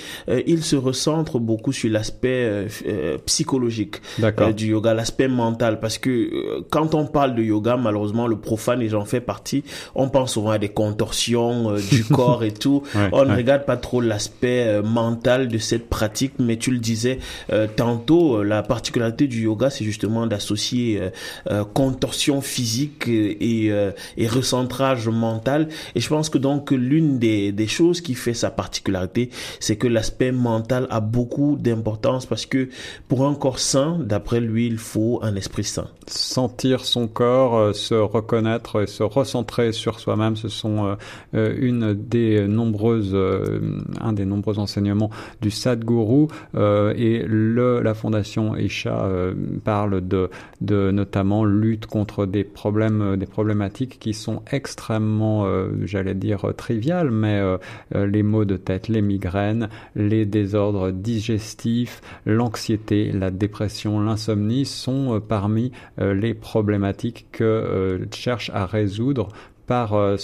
il 0.47 0.63
se 0.63 0.77
recentre 0.77 1.39
beaucoup 1.39 1.73
sur 1.73 1.91
l'aspect 1.91 2.67
psychologique 3.27 3.97
du 4.57 4.69
yoga, 4.69 4.95
l'aspect 4.95 5.29
mental, 5.29 5.81
parce 5.81 5.99
que 5.99 6.63
quand 6.71 6.95
on 6.95 7.07
parle 7.07 7.35
de 7.35 7.43
yoga, 7.43 7.77
malheureusement, 7.77 8.27
le 8.27 8.37
profane 8.37 8.83
et 8.83 8.89
j'en 8.89 9.05
fais 9.05 9.21
partie, 9.21 9.65
on 9.95 10.09
pense 10.09 10.33
souvent 10.33 10.51
à 10.51 10.59
des 10.59 10.71
contorsions 10.71 11.75
du 11.91 12.05
corps 12.11 12.45
et 12.45 12.53
tout. 12.53 12.83
on 13.13 13.25
ne 13.25 13.35
regarde 13.35 13.65
pas 13.65 13.77
trop 13.77 14.01
l'aspect 14.01 14.81
mental 14.83 15.28
de 15.37 15.59
cette 15.59 15.89
pratique, 15.89 16.33
mais 16.39 16.57
tu 16.57 16.71
le 16.71 16.79
disais 16.79 17.19
tantôt, 17.77 18.43
la 18.43 18.63
particularité 18.63 19.27
du 19.27 19.43
yoga, 19.43 19.69
c'est 19.69 19.85
justement 19.85 20.27
d'associer 20.27 21.01
contorsion 21.75 22.41
physique 22.41 23.09
et, 23.09 23.73
recentrage 24.29 25.09
mental. 25.09 25.69
Et 25.95 26.01
je 26.01 26.09
pense 26.09 26.31
que 26.31 26.39
donc 26.39 26.71
l'une 26.71 27.19
des, 27.19 27.67
choses 27.67 28.01
qui 28.01 28.15
fait 28.15 28.35
sa 28.35 28.51
particularité, 28.51 29.31
c'est 29.61 29.77
que 29.77 29.87
l'aspect 29.87 30.33
mental 30.33 30.87
a 30.91 31.01
beaucoup 31.01 31.57
d'importance 31.57 32.25
parce 32.27 32.47
que 32.47 32.69
pour 33.09 33.27
un 33.27 33.35
corps 33.35 33.59
sain, 33.59 33.99
d'après 34.01 34.41
lui, 34.41 34.67
il 34.67 34.79
faut 34.79 35.21
un 35.23 35.37
esprit 35.37 35.65
sain. 35.65 35.89
Sentir 36.07 36.85
son 36.85 37.07
corps, 37.09 37.57
euh, 37.57 37.73
se 37.73 37.95
reconnaître 37.95 38.83
et 38.83 38.87
se 38.87 39.03
recentrer 39.03 39.73
sur 39.73 40.01
soi-même, 40.01 40.37
ce 40.37 40.49
sont 40.49 40.87
euh, 40.87 40.95
euh, 41.35 41.55
une 41.59 41.95
des 41.95 42.47
nombreuses, 42.47 43.17
un 44.01 44.13
des 44.13 44.25
nombreux 44.25 44.59
enseignements 44.59 45.11
du 45.41 45.51
Sadhguru 45.51 46.29
et 46.55 47.25
le, 47.27 47.81
la 47.81 47.95
fondation 47.95 48.57
Isha 48.57 49.09
parle 49.65 50.07
de, 50.07 50.31
de 50.61 50.91
notamment 50.91 51.45
lutte 51.45 51.87
contre 51.87 52.27
des 52.27 52.45
problèmes, 52.45 53.17
des 53.17 53.27
problématiques 53.27 53.99
qui 53.99 54.15
sont 54.15 54.43
extrêmement, 54.51 55.47
j'allais 55.85 56.15
dire 56.15 56.53
triviales, 56.57 57.11
mais 57.11 57.41
les 57.95 58.23
maux 58.23 58.45
de 58.45 58.57
tête, 58.57 58.89
les 58.89 59.03
migraines, 59.03 59.69
les 59.95 60.27
désordres 60.27 60.91
digestifs, 60.91 62.01
l'anxiété, 62.27 63.13
la 63.13 63.31
dépression, 63.31 64.01
l'insomnie 64.01 64.65
sont 64.65 65.21
parmi 65.27 65.73
les 65.99 66.35
problématiques 66.35 67.27
que 67.33 67.45
euh, 67.45 67.99
cherche 68.13 68.51
à 68.55 68.67
résoudre 68.67 69.29
par, 69.69 69.93
euh, 69.93 70.17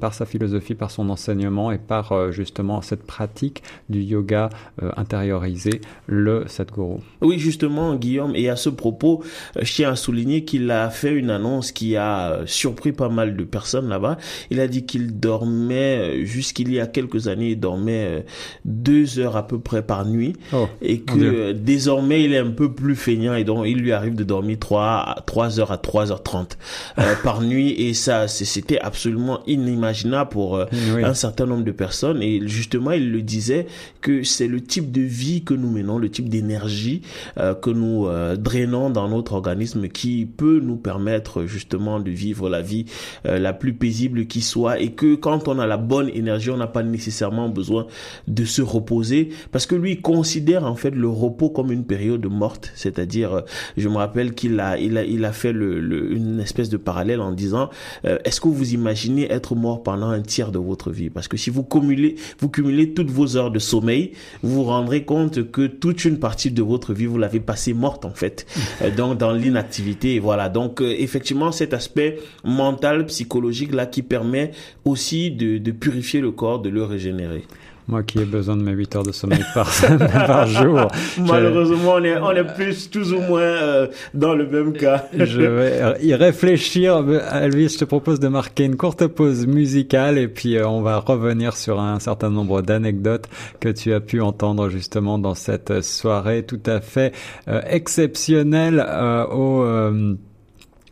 par 0.00 0.14
sa 0.14 0.24
philosophie, 0.24 0.74
par 0.74 0.90
son 0.90 1.10
enseignement 1.10 1.72
et 1.72 1.78
par 1.78 2.12
euh, 2.12 2.30
justement 2.30 2.80
cette 2.80 3.02
pratique 3.02 3.62
du 3.90 4.00
yoga 4.00 4.48
euh, 4.82 4.92
intériorisé, 4.96 5.80
le 6.06 6.44
Sadhguru. 6.46 7.00
Oui, 7.20 7.38
justement, 7.38 7.96
Guillaume, 7.96 8.34
et 8.36 8.48
à 8.48 8.54
ce 8.54 8.68
propos, 8.70 9.24
je 9.60 9.70
tiens 9.70 9.90
à 9.90 9.96
souligner 9.96 10.44
qu'il 10.44 10.70
a 10.70 10.88
fait 10.88 11.12
une 11.12 11.30
annonce 11.30 11.72
qui 11.72 11.96
a 11.96 12.42
surpris 12.46 12.92
pas 12.92 13.08
mal 13.08 13.36
de 13.36 13.42
personnes 13.42 13.88
là-bas. 13.88 14.18
Il 14.50 14.60
a 14.60 14.68
dit 14.68 14.86
qu'il 14.86 15.18
dormait, 15.18 16.24
jusqu'il 16.24 16.72
y 16.72 16.78
a 16.78 16.86
quelques 16.86 17.26
années, 17.26 17.50
il 17.50 17.60
dormait 17.60 18.24
deux 18.64 19.18
heures 19.18 19.36
à 19.36 19.48
peu 19.48 19.58
près 19.58 19.82
par 19.82 20.06
nuit 20.06 20.34
oh, 20.52 20.68
et 20.80 21.00
que 21.00 21.50
désormais 21.50 22.22
il 22.22 22.32
est 22.32 22.38
un 22.38 22.50
peu 22.50 22.72
plus 22.72 22.94
feignant 22.94 23.34
et 23.34 23.42
donc 23.42 23.64
il 23.66 23.78
lui 23.78 23.90
arrive 23.90 24.14
de 24.14 24.22
dormir 24.22 24.58
trois, 24.60 25.16
trois 25.26 25.58
heures 25.58 25.72
à 25.72 25.76
3h30 25.76 26.50
par 27.24 27.42
nuit 27.42 27.70
et 27.72 27.94
ça, 27.94 28.28
c'était 28.28 28.75
absolument 28.80 29.40
inimaginable 29.46 30.30
pour 30.30 30.56
euh, 30.56 30.66
un 31.02 31.14
certain 31.14 31.46
nombre 31.46 31.64
de 31.64 31.72
personnes. 31.72 32.22
Et 32.22 32.40
justement, 32.46 32.92
il 32.92 33.10
le 33.10 33.22
disait 33.22 33.66
que 34.00 34.22
c'est 34.22 34.46
le 34.46 34.60
type 34.60 34.92
de 34.92 35.00
vie 35.00 35.42
que 35.42 35.54
nous 35.54 35.70
menons, 35.70 35.98
le 35.98 36.10
type 36.10 36.28
d'énergie 36.28 37.02
euh, 37.38 37.54
que 37.54 37.70
nous 37.70 38.06
euh, 38.06 38.36
drainons 38.36 38.90
dans 38.90 39.08
notre 39.08 39.34
organisme 39.34 39.88
qui 39.88 40.26
peut 40.26 40.60
nous 40.62 40.76
permettre 40.76 41.44
justement 41.46 42.00
de 42.00 42.10
vivre 42.10 42.48
la 42.48 42.62
vie 42.62 42.86
la 43.24 43.52
plus 43.52 43.72
paisible 43.72 44.26
qui 44.26 44.40
soit. 44.40 44.80
Et 44.80 44.92
que 44.92 45.14
quand 45.14 45.48
on 45.48 45.58
a 45.58 45.66
la 45.66 45.76
bonne 45.76 46.08
énergie, 46.08 46.50
on 46.50 46.56
n'a 46.56 46.66
pas 46.66 46.82
nécessairement 46.82 47.48
besoin 47.48 47.86
de 48.28 48.44
se 48.44 48.62
reposer. 48.62 49.30
Parce 49.52 49.66
que 49.66 49.74
lui 49.74 50.00
considère 50.00 50.64
en 50.64 50.76
fait 50.76 50.90
le 50.90 51.08
repos 51.08 51.50
comme 51.50 51.72
une 51.72 51.84
période 51.84 52.24
morte, 52.26 52.72
c'est-à-dire 52.74 53.42
je 53.76 53.88
me 53.88 53.96
rappelle 53.96 54.34
qu'il 54.34 54.58
a 54.60 54.78
il 54.78 54.96
a 54.98 55.04
il 55.04 55.24
a 55.24 55.32
fait 55.32 55.52
le, 55.52 56.12
une 56.12 56.40
espèce 56.40 56.68
de 56.68 56.76
parallèle 56.76 57.20
en 57.20 57.32
disant 57.32 57.70
est-ce 58.04 58.40
que 58.40 58.48
vous 58.48 58.65
imaginez 58.74 59.30
être 59.30 59.54
mort 59.54 59.82
pendant 59.82 60.08
un 60.08 60.20
tiers 60.20 60.52
de 60.52 60.58
votre 60.58 60.90
vie. 60.90 61.10
Parce 61.10 61.28
que 61.28 61.36
si 61.36 61.50
vous 61.50 61.62
cumulez, 61.62 62.16
vous 62.38 62.48
cumulez 62.48 62.92
toutes 62.92 63.10
vos 63.10 63.36
heures 63.36 63.50
de 63.50 63.58
sommeil, 63.58 64.12
vous 64.42 64.54
vous 64.54 64.64
rendrez 64.64 65.04
compte 65.04 65.50
que 65.50 65.66
toute 65.66 66.04
une 66.04 66.18
partie 66.18 66.50
de 66.50 66.62
votre 66.62 66.92
vie, 66.92 67.06
vous 67.06 67.18
l'avez 67.18 67.40
passée 67.40 67.74
morte, 67.74 68.04
en 68.04 68.12
fait. 68.12 68.46
Euh, 68.82 68.94
donc, 68.94 69.16
dans 69.16 69.32
l'inactivité. 69.32 70.18
Voilà. 70.18 70.48
Donc, 70.50 70.82
euh, 70.82 70.94
effectivement, 70.98 71.50
cet 71.50 71.72
aspect 71.72 72.18
mental, 72.44 73.06
psychologique, 73.06 73.72
là, 73.72 73.86
qui 73.86 74.02
permet 74.02 74.50
aussi 74.84 75.30
de, 75.30 75.56
de 75.56 75.70
purifier 75.70 76.20
le 76.20 76.30
corps, 76.30 76.60
de 76.60 76.68
le 76.68 76.84
régénérer. 76.84 77.44
Moi 77.88 78.02
qui 78.02 78.18
ai 78.18 78.24
besoin 78.24 78.56
de 78.56 78.62
mes 78.62 78.72
8 78.72 78.96
heures 78.96 79.02
de 79.04 79.12
sommeil 79.12 79.44
par, 79.54 79.70
par 80.26 80.46
jour. 80.46 80.88
Malheureusement, 81.18 81.94
on 81.94 82.04
est, 82.04 82.16
on 82.18 82.32
est 82.32 82.54
plus, 82.54 82.90
tous 82.90 83.12
ou 83.12 83.20
moins 83.20 83.40
euh, 83.40 83.86
dans 84.12 84.34
le 84.34 84.46
même 84.46 84.72
cas. 84.72 85.06
je 85.12 85.40
vais 85.40 86.04
y 86.04 86.14
réfléchir. 86.14 87.04
Elvis, 87.32 87.74
je 87.74 87.78
te 87.78 87.84
propose 87.84 88.18
de 88.18 88.28
marquer 88.28 88.64
une 88.64 88.76
courte 88.76 89.06
pause 89.06 89.46
musicale 89.46 90.18
et 90.18 90.28
puis 90.28 90.56
euh, 90.56 90.66
on 90.66 90.82
va 90.82 90.98
revenir 90.98 91.56
sur 91.56 91.80
un 91.80 92.00
certain 92.00 92.30
nombre 92.30 92.60
d'anecdotes 92.60 93.28
que 93.60 93.68
tu 93.68 93.92
as 93.92 94.00
pu 94.00 94.20
entendre 94.20 94.68
justement 94.68 95.18
dans 95.18 95.34
cette 95.34 95.82
soirée 95.82 96.42
tout 96.42 96.60
à 96.66 96.80
fait 96.80 97.12
euh, 97.46 97.60
exceptionnelle 97.68 98.84
au 99.30 99.64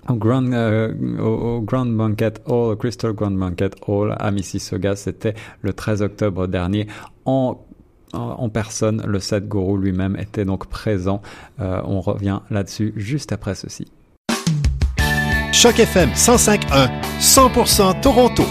au 0.09 0.15
Grand, 0.15 0.53
euh, 0.53 0.93
Banquet 1.87 2.35
Hall, 2.47 2.73
au 2.73 2.77
Crystal 2.77 3.13
Grand 3.13 3.31
Banquet 3.31 3.71
Hall 3.87 4.15
à 4.19 4.31
Mississauga. 4.31 4.97
C'était 4.97 5.35
le 5.63 5.73
13 5.73 6.03
octobre 6.03 6.47
dernier 6.47 6.87
en 7.25 7.59
en 8.15 8.49
personne, 8.49 9.03
le 9.07 9.19
Sadhguru 9.19 9.81
lui-même 9.81 10.17
était 10.17 10.45
donc 10.45 10.67
présent. 10.69 11.21
Euh, 11.61 11.81
on 11.85 12.01
revient 12.01 12.41
là-dessus 12.51 12.93
juste 12.97 13.33
après 13.33 13.55
ceci. 13.55 13.87
Choc 15.53 15.79
FM 15.79 16.11
105.1, 16.11 16.91
100% 17.21 18.01
Toronto. 18.01 18.45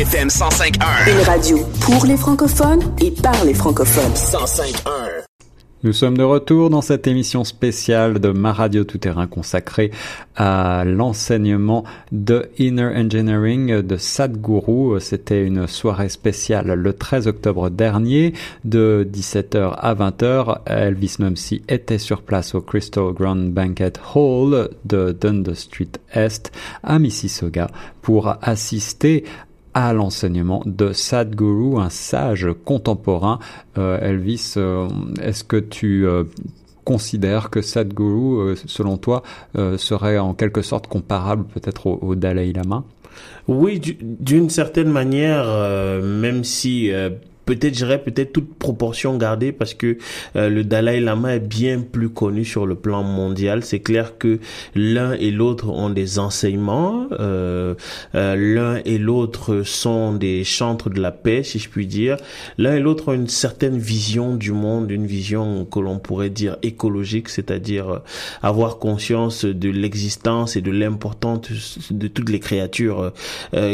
FM 0.00 0.28
105.1. 0.28 1.12
Une 1.12 1.20
radio 1.26 1.58
pour 1.82 2.06
les 2.06 2.16
francophones 2.16 2.80
et 3.02 3.10
par 3.10 3.44
les 3.44 3.52
francophones. 3.52 4.14
105.1. 4.14 5.26
Nous 5.82 5.92
sommes 5.92 6.16
de 6.16 6.22
retour 6.22 6.70
dans 6.70 6.80
cette 6.80 7.06
émission 7.06 7.44
spéciale 7.44 8.18
de 8.18 8.30
Ma 8.30 8.54
Radio 8.54 8.84
Tout 8.84 8.96
Terrain 8.96 9.26
consacrée 9.26 9.90
à 10.36 10.84
l'enseignement 10.86 11.84
de 12.12 12.48
Inner 12.58 12.94
Engineering 12.96 13.82
de 13.82 13.96
Sadhguru. 13.98 14.98
C'était 15.00 15.44
une 15.44 15.66
soirée 15.66 16.08
spéciale 16.08 16.72
le 16.72 16.92
13 16.94 17.28
octobre 17.28 17.68
dernier 17.68 18.32
de 18.64 19.06
17h 19.10 19.74
à 19.76 19.94
20h. 19.94 20.60
Elvis 20.64 21.16
Mumsy 21.18 21.62
était 21.68 21.98
sur 21.98 22.22
place 22.22 22.54
au 22.54 22.62
Crystal 22.62 23.12
Grand 23.12 23.36
Banquet 23.36 23.92
Hall 24.14 24.70
de 24.86 25.14
Dundas 25.18 25.56
Street 25.56 25.92
Est 26.14 26.52
à 26.82 26.98
Mississauga 26.98 27.66
pour 28.00 28.34
assister 28.40 29.24
à 29.74 29.92
l'enseignement 29.92 30.62
de 30.66 30.92
Sadhguru, 30.92 31.78
un 31.80 31.90
sage 31.90 32.48
contemporain. 32.64 33.38
Euh, 33.78 33.98
Elvis, 34.00 34.54
euh, 34.56 34.88
est-ce 35.22 35.44
que 35.44 35.56
tu 35.56 36.06
euh, 36.06 36.24
considères 36.84 37.50
que 37.50 37.62
Sadhguru, 37.62 38.56
selon 38.66 38.96
toi, 38.96 39.22
serait 39.76 40.18
en 40.18 40.34
quelque 40.34 40.62
sorte 40.62 40.86
comparable 40.86 41.44
peut-être 41.44 41.86
au, 41.86 42.14
Dalai 42.14 42.52
Lama? 42.52 42.84
Oui, 43.46 43.80
d'une 44.02 44.50
certaine 44.50 44.90
manière, 44.90 45.46
même 46.02 46.42
si 46.42 46.90
peut-être 47.50 47.74
j'irais 47.74 48.00
peut-être 48.00 48.32
toute 48.32 48.54
proportion 48.54 49.16
gardée 49.16 49.50
parce 49.50 49.74
que 49.74 49.98
euh, 50.36 50.48
le 50.48 50.62
Dalai 50.62 51.00
Lama 51.00 51.34
est 51.34 51.40
bien 51.40 51.80
plus 51.80 52.08
connu 52.08 52.44
sur 52.44 52.64
le 52.64 52.76
plan 52.76 53.02
mondial. 53.02 53.64
C'est 53.64 53.80
clair 53.80 54.18
que 54.18 54.38
l'un 54.76 55.14
et 55.14 55.32
l'autre 55.32 55.68
ont 55.68 55.90
des 55.90 56.20
enseignements, 56.20 57.08
euh, 57.10 57.74
euh, 58.14 58.36
l'un 58.36 58.80
et 58.84 58.98
l'autre 58.98 59.62
sont 59.64 60.12
des 60.14 60.44
chantres 60.44 60.90
de 60.90 61.00
la 61.00 61.10
paix, 61.10 61.42
si 61.42 61.58
je 61.58 61.68
puis 61.68 61.88
dire. 61.88 62.18
L'un 62.56 62.76
et 62.76 62.80
l'autre 62.80 63.08
ont 63.08 63.14
une 63.14 63.28
certaine 63.28 63.78
vision 63.78 64.36
du 64.36 64.52
monde, 64.52 64.92
une 64.92 65.06
vision 65.06 65.64
que 65.64 65.80
l'on 65.80 65.98
pourrait 65.98 66.30
dire 66.30 66.56
écologique, 66.62 67.28
c'est-à-dire 67.28 68.02
avoir 68.42 68.78
conscience 68.78 69.44
de 69.44 69.70
l'existence 69.70 70.54
et 70.54 70.60
de 70.60 70.70
l'importance 70.70 71.88
de 71.90 72.06
toutes 72.06 72.30
les 72.30 72.38
créatures 72.38 73.12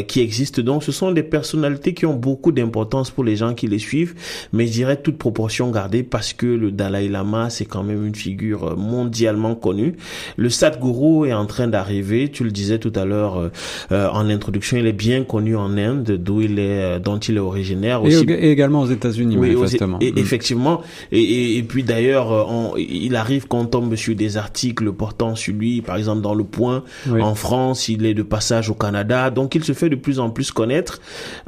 qui 0.07 0.21
existent. 0.21 0.63
Donc, 0.63 0.83
ce 0.83 0.91
sont 0.91 1.11
des 1.11 1.23
personnalités 1.23 1.93
qui 1.93 2.05
ont 2.07 2.15
beaucoup 2.15 2.51
d'importance 2.51 3.11
pour 3.11 3.23
les 3.23 3.35
gens 3.35 3.53
qui 3.53 3.66
les 3.67 3.79
suivent, 3.79 4.15
mais 4.53 4.67
je 4.67 4.71
dirais 4.71 4.97
toute 4.97 5.17
proportion 5.17 5.71
gardée 5.71 6.03
parce 6.03 6.33
que 6.33 6.45
le 6.45 6.71
Dalai 6.71 7.07
Lama, 7.07 7.49
c'est 7.49 7.65
quand 7.65 7.83
même 7.83 8.05
une 8.05 8.15
figure 8.15 8.63
euh, 8.63 8.75
mondialement 8.75 9.55
connue. 9.55 9.95
Le 10.35 10.49
Sadhguru 10.49 11.27
est 11.27 11.33
en 11.33 11.45
train 11.45 11.67
d'arriver, 11.67 12.29
tu 12.29 12.43
le 12.43 12.51
disais 12.51 12.79
tout 12.79 12.93
à 12.95 13.05
l'heure 13.05 13.37
euh, 13.37 13.49
euh, 13.91 14.09
en 14.09 14.29
introduction, 14.29 14.77
il 14.77 14.87
est 14.87 14.93
bien 14.93 15.23
connu 15.23 15.55
en 15.55 15.77
Inde, 15.77 16.11
d'où 16.11 16.41
il 16.41 16.59
est, 16.59 16.99
dont 16.99 17.17
il 17.17 17.37
est 17.37 17.39
originaire. 17.39 18.03
Aussi. 18.03 18.25
Et, 18.27 18.51
également 18.51 18.81
aux 18.81 18.87
États-Unis, 18.87 19.37
oui, 19.37 19.55
manifestement. 19.55 19.99
Et, 20.01 20.11
mm. 20.11 20.17
Effectivement. 20.17 20.81
Et, 21.11 21.57
et, 21.57 21.63
puis 21.63 21.83
d'ailleurs, 21.83 22.75
il 22.77 23.15
arrive 23.15 23.47
qu'on 23.47 23.65
tombe 23.65 23.95
sur 23.95 24.15
des 24.15 24.37
articles 24.37 24.91
portant 24.91 25.35
sur 25.35 25.53
lui, 25.53 25.81
par 25.81 25.97
exemple 25.97 26.21
dans 26.21 26.33
Le 26.33 26.43
Point, 26.43 26.83
en 27.19 27.35
France, 27.35 27.89
il 27.89 28.05
est 28.05 28.13
de 28.13 28.23
passage 28.23 28.69
au 28.69 28.73
Canada, 28.73 29.29
donc 29.29 29.55
il 29.55 29.63
se 29.63 29.73
fait 29.73 29.89
de 29.89 29.95
plus 29.95 30.19
en 30.19 30.29
plus 30.29 30.51
connaître. 30.51 30.99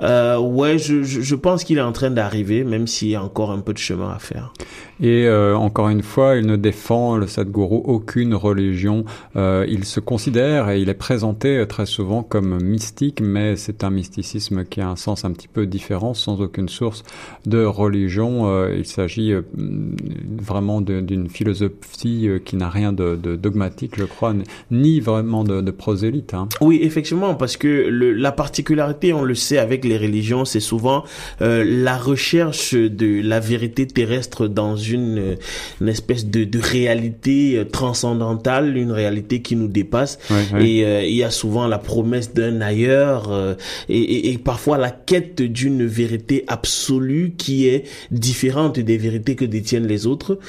Euh, 0.02 0.38
ouais, 0.38 0.78
je, 0.78 1.04
je, 1.04 1.22
je 1.22 1.36
pense 1.36 1.64
qu'il 1.64 1.78
est 1.78 1.82
en 1.82 1.92
train 2.00 2.12
d'arriver, 2.12 2.64
même 2.64 2.88
s'il 2.88 3.10
y 3.10 3.16
a 3.16 3.22
encore 3.22 3.52
un 3.52 3.60
peu 3.60 3.74
de 3.74 3.78
chemin 3.78 4.10
à 4.10 4.20
faire. 4.20 4.54
Et 5.02 5.28
euh, 5.28 5.56
encore 5.56 5.90
une 5.90 6.02
fois, 6.02 6.36
il 6.36 6.46
ne 6.46 6.58
défend, 6.58 7.16
le 7.16 7.26
Sadhguru, 7.26 7.82
aucune 7.86 8.36
religion. 8.36 9.06
Euh, 9.38 9.66
il 9.70 9.86
se 9.86 10.02
considère 10.02 10.70
et 10.70 10.82
il 10.82 10.90
est 10.90 10.94
présenté 10.94 11.66
très 11.70 11.86
souvent 11.86 12.22
comme 12.22 12.62
mystique, 12.62 13.22
mais 13.22 13.56
c'est 13.56 13.84
un 13.84 13.90
mysticisme 13.90 14.66
qui 14.66 14.82
a 14.82 14.90
un 14.90 14.98
sens 14.98 15.24
un 15.24 15.32
petit 15.32 15.48
peu 15.48 15.66
différent, 15.66 16.14
sans 16.14 16.42
aucune 16.42 16.68
source 16.68 17.04
de 17.46 17.64
religion. 17.64 18.50
Euh, 18.50 18.76
il 18.78 18.86
s'agit 18.86 19.34
vraiment 19.56 20.82
d'une 20.82 21.30
philosophie 21.30 22.30
qui 22.44 22.58
n'a 22.58 22.70
rien 22.70 22.92
de, 22.92 23.16
de, 23.16 23.36
dogmatique, 23.38 23.94
je 23.98 24.06
crois, 24.06 24.34
ni 24.70 25.00
vraiment 25.00 25.44
de, 25.46 25.62
de 25.62 25.72
prosélyte. 25.72 26.34
Hein. 26.34 26.50
Oui, 26.60 26.80
effectivement, 26.82 27.36
parce 27.36 27.56
que 27.56 27.68
le, 27.68 28.12
la 28.12 28.34
particularité, 28.34 29.14
on 29.14 29.24
le 29.24 29.36
sait 29.36 29.60
avec 29.60 29.86
les 29.86 29.98
religions, 29.98 30.44
c'est 30.44 30.60
souvent 30.60 31.04
la 31.40 31.89
recherche 31.98 32.74
de 32.74 33.22
la 33.22 33.40
vérité 33.40 33.88
terrestre 33.88 34.48
dans 34.48 34.76
une, 34.76 35.38
une 35.82 35.88
espèce 35.88 36.26
de, 36.26 36.44
de, 36.44 36.60
réalité 36.60 37.58
euh, 37.58 37.66
transcendantale, 37.66 38.78
une 38.78 38.92
réalité 38.92 39.42
qui 39.42 39.56
nous 39.56 39.68
dépasse. 39.68 40.20
Et 40.60 40.86
euh, 40.86 41.04
il 41.04 41.16
y 41.16 41.24
a 41.24 41.32
souvent 41.32 41.68
la 41.68 41.78
promesse 41.78 42.34
d'un 42.34 42.62
ailleurs 42.62 43.32
euh, 43.32 43.56
et, 43.88 44.00
et, 44.00 44.32
et, 44.32 44.38
parfois 44.38 44.78
la 44.78 44.92
quête 44.92 45.42
d'une 45.42 45.86
vérité 45.86 46.44
absolue 46.48 47.34
qui 47.38 47.68
est 47.68 47.86
différente 48.12 48.80
des 48.80 48.98
vérités 48.98 49.36
que 49.36 49.46
détiennent 49.46 49.88
les 49.88 50.08
autres. 50.08 50.40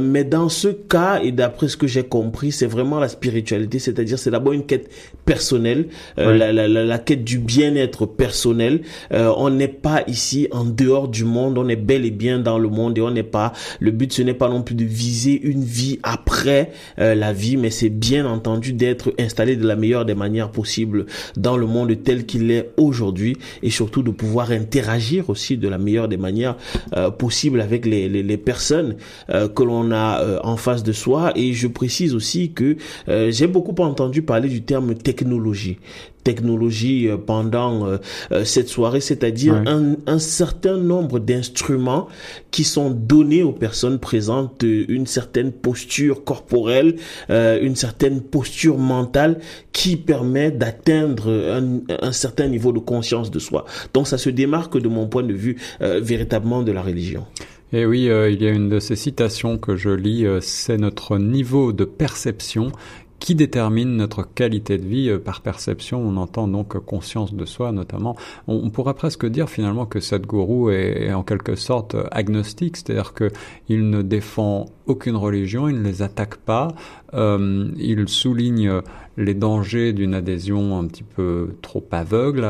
mais 0.00 0.24
dans 0.24 0.48
ce 0.48 0.68
cas, 0.68 1.20
et 1.22 1.32
d'après 1.32 1.68
ce 1.68 1.76
que 1.76 1.86
j'ai 1.86 2.02
compris, 2.04 2.52
c'est 2.52 2.66
vraiment 2.66 2.98
la 2.98 3.08
spiritualité, 3.08 3.78
c'est-à-dire 3.78 4.18
c'est 4.18 4.30
d'abord 4.30 4.52
une 4.52 4.66
quête 4.66 4.90
personnelle, 5.24 5.88
la, 6.16 6.52
la, 6.52 6.68
la, 6.68 6.84
la, 6.84 6.98
quête 6.98 7.24
du 7.24 7.38
bien-être 7.38 8.06
personnel. 8.06 8.82
on 9.10 9.50
n'est 9.50 9.68
pas 9.68 10.02
ici 10.06 10.48
en 10.50 10.64
dehors 10.76 11.08
du 11.08 11.24
monde, 11.24 11.58
on 11.58 11.68
est 11.68 11.76
bel 11.76 12.04
et 12.04 12.10
bien 12.10 12.38
dans 12.38 12.58
le 12.58 12.68
monde 12.68 12.98
et 12.98 13.00
on 13.00 13.10
n'est 13.10 13.22
pas 13.22 13.52
le 13.80 13.90
but, 13.90 14.12
ce 14.12 14.22
n'est 14.22 14.34
pas 14.34 14.48
non 14.48 14.62
plus 14.62 14.74
de 14.74 14.84
viser 14.84 15.40
une 15.42 15.64
vie 15.64 15.98
après 16.02 16.72
euh, 16.98 17.14
la 17.14 17.32
vie, 17.32 17.56
mais 17.56 17.70
c'est 17.70 17.90
bien 17.90 18.26
entendu 18.26 18.72
d'être 18.72 19.12
installé 19.18 19.56
de 19.56 19.66
la 19.66 19.76
meilleure 19.76 20.04
des 20.04 20.14
manières 20.14 20.50
possibles 20.50 21.06
dans 21.36 21.56
le 21.56 21.66
monde 21.66 21.94
tel 22.02 22.26
qu'il 22.26 22.50
est 22.50 22.70
aujourd'hui 22.76 23.36
et 23.62 23.70
surtout 23.70 24.02
de 24.02 24.10
pouvoir 24.10 24.50
interagir 24.50 25.30
aussi 25.30 25.56
de 25.56 25.68
la 25.68 25.78
meilleure 25.78 26.08
des 26.08 26.16
manières 26.16 26.56
euh, 26.96 27.10
possibles 27.10 27.60
avec 27.60 27.86
les, 27.86 28.36
personnes 28.36 28.96
euh, 29.30 29.48
que 29.48 29.62
l'on 29.62 29.90
a 29.90 30.20
euh, 30.20 30.38
en 30.42 30.56
face 30.56 30.82
de 30.82 30.92
soi. 30.92 31.32
Et 31.36 31.52
je 31.52 31.66
précise 31.66 32.14
aussi 32.14 32.52
que 32.52 32.76
j'ai 33.06 33.46
beaucoup 33.46 33.74
entendu 33.82 34.22
parler 34.22 34.48
du 34.48 34.62
terme 34.62 34.94
technologie 34.94 35.78
technologie 36.26 37.08
euh, 37.08 37.16
pendant 37.16 37.86
euh, 37.86 37.98
euh, 38.32 38.44
cette 38.44 38.68
soirée, 38.68 39.00
c'est-à-dire 39.00 39.54
un, 39.54 39.94
un, 40.08 40.18
certain 40.18 40.76
nombre 40.76 41.20
d'instruments 41.20 42.08
qui 42.50 42.64
sont 42.64 42.90
donnés 42.90 43.44
aux 43.44 43.52
personnes 43.52 44.00
présentes, 44.00 44.64
une 44.64 45.06
certaine 45.06 45.52
posture 45.52 46.24
corporelle, 46.24 46.96
une 47.28 47.76
certaine 47.76 48.20
posture 48.22 48.78
mentale 48.78 49.38
qui 49.72 49.96
permet 49.96 50.50
d'atteindre 50.50 51.30
un, 51.30 51.80
un, 52.02 52.12
certain 52.12 52.48
niveau 52.48 52.72
de 52.72 52.80
conscience 52.80 53.30
de 53.30 53.38
soi. 53.38 53.66
Donc 53.94 54.08
ça 54.08 54.18
se 54.18 54.30
démarque 54.30 54.78
de 54.78 54.88
mon 54.88 55.06
point 55.06 55.22
de 55.22 55.34
vue 55.34 55.56
véritablement 55.80 56.62
de 56.62 56.72
la 56.72 56.82
religion. 56.82 57.24
Et 57.72 57.84
oui, 57.84 58.04
il 58.04 58.42
y 58.42 58.46
a 58.46 58.50
une 58.50 58.68
de 58.68 58.80
ces 58.80 58.96
citations 58.96 59.58
que 59.58 59.76
je 59.76 59.90
lis, 59.90 60.24
c'est 60.40 60.78
notre 60.78 61.18
niveau 61.18 61.72
de 61.72 61.84
perception 61.84 62.72
qui 63.18 63.34
détermine 63.34 63.96
notre 63.96 64.22
qualité 64.22 64.78
de 64.78 64.86
vie 64.86 65.08
euh, 65.08 65.18
par 65.18 65.40
perception. 65.40 66.00
On 66.00 66.16
entend 66.16 66.48
donc 66.48 66.78
conscience 66.78 67.34
de 67.34 67.44
soi 67.44 67.72
notamment. 67.72 68.16
On, 68.46 68.70
pourrait 68.70 68.94
presque 68.94 69.26
dire 69.26 69.48
finalement 69.48 69.86
que 69.86 70.00
Sadhguru 70.00 70.72
est, 70.72 71.06
est 71.06 71.12
en 71.12 71.22
quelque 71.22 71.54
sorte 71.54 71.96
agnostique, 72.10 72.76
c'est-à-dire 72.76 73.14
qu'il 73.14 73.90
ne 73.90 74.02
défend 74.02 74.66
aucune 74.86 75.16
religion, 75.16 75.68
il 75.68 75.76
ne 75.76 75.82
les 75.82 76.02
attaque 76.02 76.36
pas, 76.36 76.68
euh, 77.14 77.70
il 77.76 78.08
souligne 78.08 78.80
les 79.16 79.34
dangers 79.34 79.92
d'une 79.92 80.14
adhésion 80.14 80.78
un 80.78 80.86
petit 80.86 81.02
peu 81.02 81.56
trop 81.62 81.84
aveugle 81.90 82.44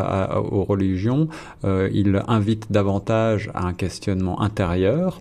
aux 0.51 0.65
religions, 0.65 1.29
euh, 1.65 1.89
il 1.93 2.23
invite 2.29 2.71
davantage 2.71 3.51
à 3.55 3.67
un 3.67 3.73
questionnement 3.73 4.41
intérieur. 4.41 5.19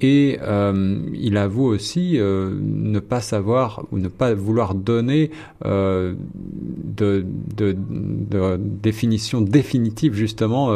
Et 0.00 0.38
euh, 0.42 0.98
il 1.14 1.36
avoue 1.36 1.66
aussi 1.66 2.18
euh, 2.18 2.50
ne 2.60 2.98
pas 2.98 3.20
savoir 3.20 3.84
ou 3.92 3.98
ne 3.98 4.08
pas 4.08 4.34
vouloir 4.34 4.74
donner 4.74 5.30
euh, 5.64 6.14
de, 6.56 7.24
définition 8.58 9.40
définitive 9.40 10.14
justement, 10.14 10.72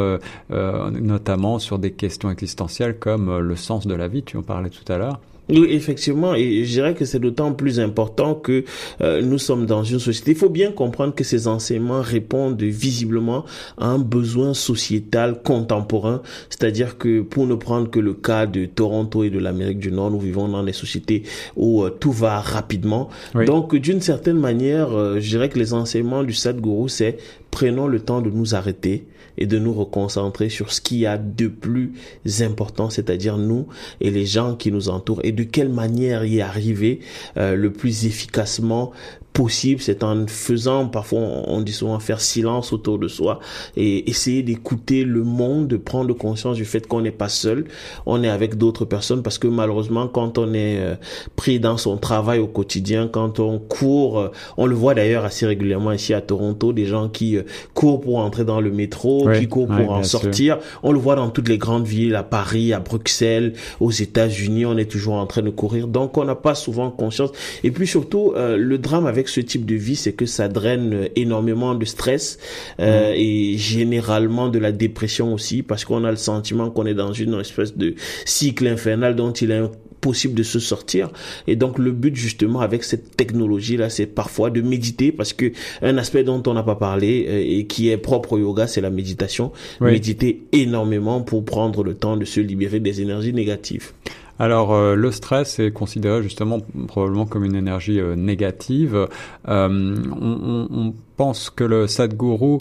notamment 0.50 1.58
sur 1.58 1.78
des 1.78 1.92
questions 1.92 2.30
existentielles 2.30 2.98
comme 2.98 3.38
le 3.38 3.56
sens 3.56 3.86
de 3.86 3.94
la 3.94 4.08
vie, 4.08 4.22
tu 4.22 4.36
en 4.36 4.42
parlais 4.42 4.70
tout 4.70 4.90
à 4.90 4.98
l'heure. 4.98 5.20
Oui, 5.48 5.68
effectivement, 5.70 6.34
et 6.34 6.64
je 6.64 6.70
dirais 6.70 6.94
que 6.94 7.04
c'est 7.04 7.18
d'autant 7.18 7.52
plus 7.52 7.80
important 7.80 8.34
que 8.34 8.64
euh, 9.00 9.22
nous 9.22 9.38
sommes 9.38 9.66
dans 9.66 9.82
une 9.82 9.98
société. 9.98 10.32
Il 10.32 10.36
faut 10.36 10.50
bien 10.50 10.72
comprendre 10.72 11.14
que 11.14 11.24
ces 11.24 11.48
enseignements 11.48 12.02
répondent 12.02 12.60
visiblement 12.62 13.44
à 13.78 13.86
un 13.86 13.98
besoin 13.98 14.54
sociétal 14.54 15.42
contemporain, 15.42 16.22
c'est-à-dire 16.50 16.98
que 16.98 17.22
pour 17.22 17.46
ne 17.46 17.54
prendre 17.54 17.90
que 17.90 17.98
le 17.98 18.14
cas 18.14 18.46
de 18.46 18.66
Toronto 18.66 19.24
et 19.24 19.30
de 19.30 19.38
l'Amérique 19.38 19.78
du 19.78 19.90
Nord, 19.90 20.10
nous 20.10 20.20
vivons 20.20 20.48
dans 20.48 20.62
des 20.62 20.72
sociétés 20.72 21.22
où 21.56 21.82
euh, 21.82 21.90
tout 21.90 22.12
va 22.12 22.40
rapidement. 22.40 23.08
Oui. 23.34 23.46
Donc, 23.46 23.74
d'une 23.74 24.00
certaine 24.00 24.38
manière, 24.38 24.92
euh, 24.92 25.20
je 25.20 25.28
dirais 25.28 25.48
que 25.48 25.58
les 25.58 25.72
enseignements 25.72 26.24
du 26.24 26.34
Sadhguru, 26.34 26.88
c'est 26.88 27.16
prenons 27.50 27.86
le 27.86 28.00
temps 28.00 28.20
de 28.20 28.30
nous 28.30 28.54
arrêter 28.54 29.06
et 29.38 29.46
de 29.46 29.58
nous 29.58 29.72
reconcentrer 29.72 30.48
sur 30.50 30.72
ce 30.72 30.80
qu'il 30.80 30.98
y 30.98 31.06
a 31.06 31.16
de 31.16 31.46
plus 31.46 31.92
important, 32.40 32.90
c'est-à-dire 32.90 33.38
nous 33.38 33.66
et 34.00 34.10
les 34.10 34.26
gens 34.26 34.54
qui 34.54 34.70
nous 34.70 34.88
entourent. 34.88 35.20
Et 35.24 35.32
de 35.32 35.44
quelle 35.44 35.70
manière 35.70 36.24
y 36.24 36.40
arriver 36.40 37.00
euh, 37.36 37.54
le 37.54 37.72
plus 37.72 38.04
efficacement 38.04 38.92
possible, 39.38 39.80
c'est 39.80 40.02
en 40.02 40.26
faisant, 40.26 40.88
parfois 40.88 41.20
on 41.20 41.60
dit 41.60 41.72
souvent 41.72 42.00
faire 42.00 42.20
silence 42.20 42.72
autour 42.72 42.98
de 42.98 43.06
soi 43.06 43.38
et 43.76 44.10
essayer 44.10 44.42
d'écouter 44.42 45.04
le 45.04 45.22
monde, 45.22 45.68
de 45.68 45.76
prendre 45.76 46.12
conscience 46.12 46.56
du 46.56 46.64
fait 46.64 46.88
qu'on 46.88 47.02
n'est 47.02 47.12
pas 47.12 47.28
seul, 47.28 47.66
on 48.04 48.24
est 48.24 48.28
avec 48.28 48.56
d'autres 48.56 48.84
personnes. 48.84 49.22
Parce 49.22 49.38
que 49.38 49.46
malheureusement 49.46 50.08
quand 50.08 50.38
on 50.38 50.54
est 50.54 50.80
euh, 50.80 50.96
pris 51.36 51.60
dans 51.60 51.76
son 51.76 51.98
travail 51.98 52.40
au 52.40 52.48
quotidien, 52.48 53.06
quand 53.06 53.38
on 53.38 53.60
court, 53.60 54.18
euh, 54.18 54.28
on 54.56 54.66
le 54.66 54.74
voit 54.74 54.94
d'ailleurs 54.94 55.24
assez 55.24 55.46
régulièrement 55.46 55.92
ici 55.92 56.14
à 56.14 56.20
Toronto, 56.20 56.72
des 56.72 56.86
gens 56.86 57.08
qui 57.08 57.36
euh, 57.36 57.42
courent 57.74 58.00
pour 58.00 58.18
entrer 58.18 58.44
dans 58.44 58.60
le 58.60 58.72
métro, 58.72 59.27
qui 59.32 59.46
pour 59.46 59.70
en 59.70 60.02
sortir, 60.02 60.58
on 60.82 60.92
le 60.92 60.98
voit 60.98 61.16
dans 61.16 61.30
toutes 61.30 61.48
les 61.48 61.58
grandes 61.58 61.86
villes, 61.86 62.14
à 62.14 62.22
Paris, 62.22 62.72
à 62.72 62.80
Bruxelles, 62.80 63.54
aux 63.80 63.90
États-Unis, 63.90 64.66
on 64.66 64.76
est 64.76 64.90
toujours 64.90 65.14
en 65.14 65.26
train 65.26 65.42
de 65.42 65.50
courir, 65.50 65.88
donc 65.88 66.16
on 66.16 66.24
n'a 66.24 66.34
pas 66.34 66.54
souvent 66.54 66.90
conscience. 66.90 67.30
Et 67.64 67.70
puis 67.70 67.86
surtout, 67.86 68.34
le 68.36 68.78
drame 68.78 69.06
avec 69.06 69.28
ce 69.28 69.40
type 69.40 69.66
de 69.66 69.74
vie, 69.74 69.96
c'est 69.96 70.12
que 70.12 70.26
ça 70.26 70.48
draine 70.48 71.08
énormément 71.16 71.74
de 71.74 71.84
stress 71.84 72.38
euh, 72.80 73.12
mm. 73.12 73.14
et 73.16 73.56
généralement 73.56 74.48
de 74.48 74.58
la 74.58 74.72
dépression 74.72 75.32
aussi, 75.34 75.62
parce 75.62 75.84
qu'on 75.84 76.04
a 76.04 76.10
le 76.10 76.16
sentiment 76.16 76.70
qu'on 76.70 76.86
est 76.86 76.94
dans 76.94 77.12
une 77.12 77.38
espèce 77.40 77.76
de 77.76 77.94
cycle 78.24 78.66
infernal 78.66 79.16
dont 79.16 79.32
il 79.32 79.50
est 79.50 79.62
impossible 79.98 80.34
de 80.34 80.42
se 80.42 80.58
sortir. 80.60 81.10
Et 81.46 81.56
donc 81.56 81.78
le 81.78 81.90
but 81.90 82.14
justement 82.14 82.60
avec 82.60 82.84
cette 82.84 83.16
technologie 83.16 83.76
là, 83.76 83.90
c'est 83.90 84.06
parfois 84.06 84.50
de 84.50 84.60
méditer 84.62 85.12
parce 85.12 85.32
que 85.32 85.52
un 85.82 85.98
aspect 85.98 86.22
dont 86.24 86.42
on 86.46 86.54
n'a 86.54 86.62
pas 86.62 86.76
parlé 86.76 87.26
euh, 87.28 87.44
et 87.44 87.66
qui 87.66 87.90
est 87.90 87.96
propre 87.96 88.34
au 88.34 88.38
yoga, 88.38 88.66
c'est 88.66 88.80
la 88.80 88.90
méditation. 88.90 89.52
Méditer 89.80 90.42
énormément 90.52 91.22
pour 91.22 91.44
prendre 91.44 91.82
le 91.82 91.94
temps 91.94 92.16
de 92.16 92.24
se 92.24 92.40
libérer 92.40 92.80
des 92.80 93.00
énergies 93.00 93.32
négatives. 93.32 93.92
Alors 94.38 94.72
euh, 94.72 94.94
le 94.94 95.10
stress 95.10 95.58
est 95.58 95.72
considéré 95.72 96.22
justement 96.22 96.60
probablement 96.86 97.26
comme 97.26 97.44
une 97.44 97.56
énergie 97.56 97.98
euh, 97.98 98.14
négative. 98.14 99.08
On, 99.46 100.68
on, 100.70 100.94
pense 101.16 101.50
que 101.50 101.64
le 101.64 101.88
Sadhguru 101.88 102.58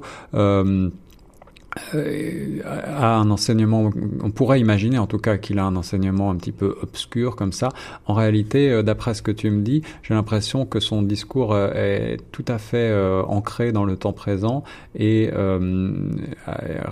a 1.93 3.15
un 3.15 3.29
enseignement, 3.29 3.91
on 4.21 4.31
pourrait 4.31 4.59
imaginer 4.59 4.97
en 4.97 5.07
tout 5.07 5.19
cas 5.19 5.37
qu'il 5.37 5.59
a 5.59 5.65
un 5.65 5.75
enseignement 5.75 6.31
un 6.31 6.35
petit 6.35 6.51
peu 6.51 6.75
obscur 6.81 7.35
comme 7.35 7.51
ça. 7.51 7.69
En 8.05 8.13
réalité, 8.13 8.71
euh, 8.71 8.83
d'après 8.83 9.13
ce 9.13 9.21
que 9.21 9.31
tu 9.31 9.49
me 9.49 9.61
dis, 9.61 9.81
j'ai 10.03 10.13
l'impression 10.13 10.65
que 10.65 10.79
son 10.79 11.01
discours 11.01 11.53
euh, 11.53 11.71
est 11.73 12.17
tout 12.31 12.45
à 12.47 12.57
fait 12.57 12.93
ancré 13.27 13.71
dans 13.71 13.85
le 13.85 13.95
temps 13.95 14.13
présent 14.13 14.63
et 14.95 15.29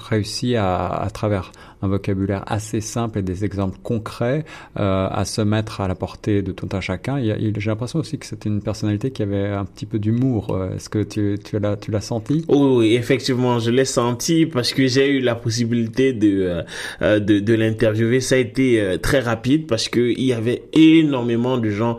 réussit 0.10 0.56
à, 0.56 0.88
à 0.88 1.10
travers 1.10 1.52
un 1.82 1.88
vocabulaire 1.88 2.44
assez 2.48 2.82
simple 2.82 3.20
et 3.20 3.22
des 3.22 3.46
exemples 3.46 3.78
concrets 3.84 4.46
à 4.76 5.24
se 5.26 5.42
mettre 5.42 5.82
à 5.82 5.88
la 5.88 5.96
portée 5.96 6.42
de 6.42 6.52
tout 6.52 6.70
un 6.74 6.82
chacun. 6.82 7.22
J'ai 7.22 7.70
l'impression 7.70 8.00
aussi 8.00 8.18
que 8.18 8.26
c'était 8.26 8.50
une 8.50 8.62
personnalité 8.62 9.12
qui 9.12 9.24
avait 9.24 9.48
un 9.48 9.66
petit 9.66 9.86
peu 9.86 10.00
d'humour. 10.00 10.58
Est-ce 10.76 10.90
que 10.90 11.04
tu, 11.04 11.38
tu 11.44 11.60
l'as 11.60 12.02
senti? 12.02 12.46
Oui, 12.48 12.96
effectivement, 12.96 13.60
je 13.60 13.72
l'ai 13.72 13.86
senti 13.86 14.46
parce 14.46 14.65
que 14.74 14.88
j'ai 14.88 15.10
eu 15.10 15.20
la 15.20 15.36
possibilité 15.36 16.14
de 16.14 16.42
euh, 16.42 16.62
euh, 17.02 17.20
de, 17.20 17.40
de 17.40 17.54
l'interviewer, 17.54 18.22
ça 18.22 18.36
a 18.36 18.38
été 18.38 18.80
euh, 18.80 18.98
très 18.98 19.20
rapide 19.20 19.68
parce 19.68 19.90
que 19.90 20.00
il 20.00 20.24
y 20.24 20.34
avait 20.34 20.64
énormément 20.74 21.58
de 21.58 21.70
gens 21.70 21.98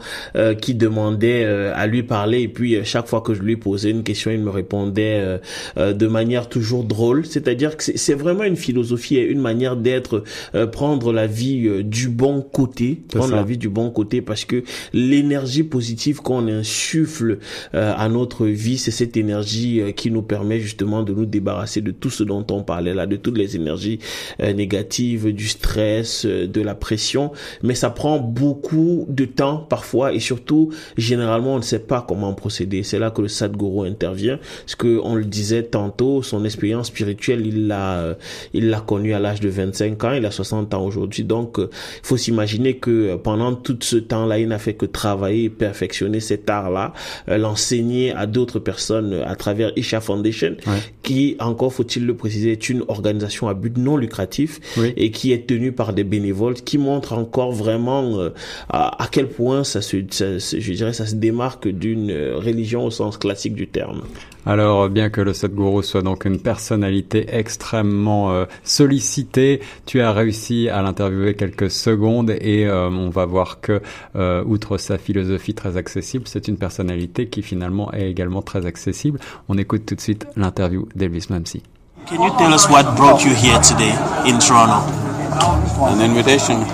qui 0.60 0.74
demandaient 0.74 1.44
à 1.44 1.86
lui 1.86 2.02
parler. 2.02 2.42
Et 2.42 2.48
puis 2.48 2.78
chaque 2.84 3.06
fois 3.06 3.20
que 3.20 3.34
je 3.34 3.42
lui 3.42 3.56
posais 3.56 3.90
une 3.90 4.02
question, 4.02 4.30
il 4.30 4.40
me 4.40 4.50
répondait 4.50 5.40
de 5.76 6.06
manière 6.06 6.48
toujours 6.48 6.84
drôle. 6.84 7.26
C'est-à-dire 7.26 7.76
que 7.76 7.84
c'est 7.84 8.14
vraiment 8.14 8.44
une 8.44 8.56
philosophie 8.56 9.16
et 9.16 9.24
une 9.24 9.40
manière 9.40 9.76
d'être, 9.76 10.24
prendre 10.72 11.12
la 11.12 11.26
vie 11.26 11.84
du 11.84 12.08
bon 12.08 12.42
côté, 12.42 13.02
prendre 13.08 13.34
la 13.34 13.42
vie 13.42 13.58
du 13.58 13.68
bon 13.68 13.90
côté 13.90 14.22
parce 14.22 14.44
que 14.44 14.62
l'énergie 14.92 15.64
positive 15.64 16.20
qu'on 16.20 16.48
insuffle 16.48 17.38
à 17.72 18.08
notre 18.08 18.46
vie, 18.46 18.78
c'est 18.78 18.90
cette 18.90 19.16
énergie 19.16 19.82
qui 19.96 20.10
nous 20.10 20.22
permet 20.22 20.60
justement 20.60 21.02
de 21.02 21.12
nous 21.12 21.26
débarrasser 21.26 21.80
de 21.80 21.90
tout 21.90 22.10
ce 22.10 22.24
dont 22.24 22.46
on 22.50 22.55
parlait 22.62 22.94
là, 22.94 23.07
de 23.07 23.16
toutes 23.16 23.38
les 23.38 23.57
énergies 23.57 23.98
euh, 24.40 24.52
négatives, 24.52 25.32
du 25.32 25.48
stress, 25.48 26.24
euh, 26.24 26.46
de 26.46 26.61
la 26.61 26.74
pression, 26.74 27.32
mais 27.62 27.74
ça 27.74 27.90
prend 27.90 28.18
beaucoup 28.18 29.07
de 29.09 29.24
temps 29.24 29.59
parfois 29.59 30.12
et 30.12 30.20
surtout, 30.20 30.72
généralement, 30.96 31.54
on 31.54 31.59
ne 31.59 31.62
sait 31.62 31.80
pas 31.80 32.04
comment 32.07 32.32
procéder. 32.34 32.82
C'est 32.82 32.98
là 32.98 33.11
que 33.11 33.22
le 33.22 33.28
Sadhguru 33.28 33.88
intervient, 33.88 34.38
parce 34.64 34.74
que 34.76 35.00
on 35.02 35.14
le 35.14 35.24
disait 35.24 35.64
tantôt, 35.64 36.22
son 36.22 36.44
expérience 36.44 36.88
spirituelle, 36.88 37.46
il 37.46 37.66
l'a, 37.66 37.98
euh, 37.98 38.14
il 38.52 38.68
l'a 38.68 38.80
connu 38.80 39.14
à 39.14 39.18
l'âge 39.18 39.40
de 39.40 39.48
25 39.48 40.04
ans, 40.04 40.12
il 40.12 40.24
a 40.24 40.30
60 40.30 40.74
ans 40.74 40.84
aujourd'hui, 40.84 41.24
donc 41.24 41.57
il 41.59 41.68
faut 42.02 42.16
s'imaginer 42.16 42.76
que 42.76 43.16
pendant 43.16 43.54
tout 43.54 43.78
ce 43.80 43.96
temps-là, 43.96 44.38
il 44.38 44.48
n'a 44.48 44.59
fait 44.59 44.74
que 44.74 44.86
travailler 44.86 45.44
et 45.44 45.50
perfectionner 45.50 46.20
cet 46.20 46.48
art-là, 46.48 46.92
l'enseigner 47.26 48.12
à 48.12 48.26
d'autres 48.26 48.59
personnes 48.59 49.22
à 49.24 49.34
travers 49.36 49.72
Isha 49.76 50.00
Foundation, 50.00 50.57
qui, 51.02 51.36
encore 51.40 51.72
faut-il 51.72 52.07
le 52.07 52.16
préciser, 52.16 52.45
est 52.49 52.68
une 52.68 52.84
organisation 52.88 53.49
à 53.49 53.55
but 53.55 53.76
non 53.76 53.97
lucratif 53.97 54.61
et 54.97 55.11
qui 55.11 55.32
est 55.32 55.47
tenue 55.47 55.72
par 55.72 55.92
des 55.92 56.05
bénévoles, 56.05 56.55
qui 56.55 56.78
montre 56.78 57.12
encore 57.12 57.53
vraiment 57.53 58.18
euh, 58.18 58.30
à, 58.68 59.09
quel 59.11 59.28
point 59.28 59.64
ça 59.64 59.82
se, 59.82 59.97
je 59.97 60.72
dirais, 60.72 60.92
ça 60.92 61.07
se 61.07 61.14
démarque 61.14 61.68
d'une 61.68 62.11
euh, 62.11 62.36
religion 62.36 62.84
au 62.84 62.90
sens 62.90 63.16
classique 63.16 63.55
du 63.55 63.66
terme. 63.66 64.03
Alors, 64.44 64.88
bien 64.88 65.11
que 65.11 65.20
le 65.20 65.32
Sadhguru 65.32 65.82
soit 65.82 66.03
donc 66.03 66.24
une 66.24 66.40
personnalité 66.40 67.26
extrêmement 67.28 68.32
euh, 68.32 68.44
sollicitée, 68.62 69.61
tu 69.86 70.01
as 70.01 70.12
réussi 70.12 70.68
à 70.68 70.82
l'interviewer 70.82 71.34
quelques 71.34 71.70
secondes 71.70 72.30
et 72.30 72.68
on 72.70 73.11
va 73.11 73.26
voir 73.26 73.61
que, 73.61 73.80
outre 74.44 74.78
sa 74.78 74.99
philosophie 74.99 75.55
très 75.55 75.76
accessible, 75.76 76.24
c'est 76.26 76.49
une 76.49 76.59
personnalité 76.59 77.26
qui 77.26 77.42
finalement 77.42 77.92
est 77.92 78.09
également 78.09 78.42
très 78.42 78.66
accessible. 78.66 79.18
On 79.49 79.59
écoute 79.59 79.84
tout 79.86 79.94
de 79.94 80.01
suite 80.01 80.26
l'interview 80.36 80.88
d'Elvis 80.94 81.26
Mamsi. 81.30 81.62
Can 82.07 82.22
you 82.22 82.30
tell 82.38 82.54
us 82.54 82.70
what 82.70 82.96
brought 82.96 83.24
you 83.24 83.34
here 83.34 83.59
today 83.59 83.90
in 84.30 84.38
Toronto? 84.38 84.78
An 85.90 86.00
invitation. 86.00 86.61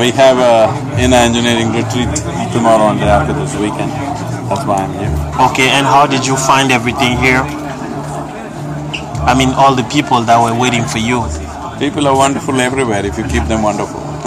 we 0.00 0.08
have 0.16 0.40
a 0.40 0.72
inner 0.96 1.20
engineering 1.20 1.68
retreat 1.68 2.08
tomorrow 2.48 2.96
and 2.96 3.04
after 3.04 3.34
this 3.34 3.52
weekend. 3.60 3.92
That's 4.48 4.64
why 4.64 4.88
I'm 4.88 4.92
here. 4.96 5.12
Okay, 5.52 5.68
and 5.68 5.84
how 5.84 6.06
did 6.06 6.26
you 6.26 6.34
find 6.34 6.72
everything 6.72 7.18
here? 7.18 7.44
I 9.28 9.34
mean, 9.36 9.50
all 9.50 9.74
the 9.74 9.84
people 9.92 10.22
that 10.22 10.40
were 10.40 10.58
waiting 10.58 10.84
for 10.84 10.96
you. 10.96 11.28
People 11.78 12.08
are 12.08 12.16
wonderful 12.16 12.58
everywhere 12.58 13.04
if 13.04 13.18
you 13.18 13.24
keep 13.24 13.44
them 13.44 13.62
wonderful. 13.62 14.00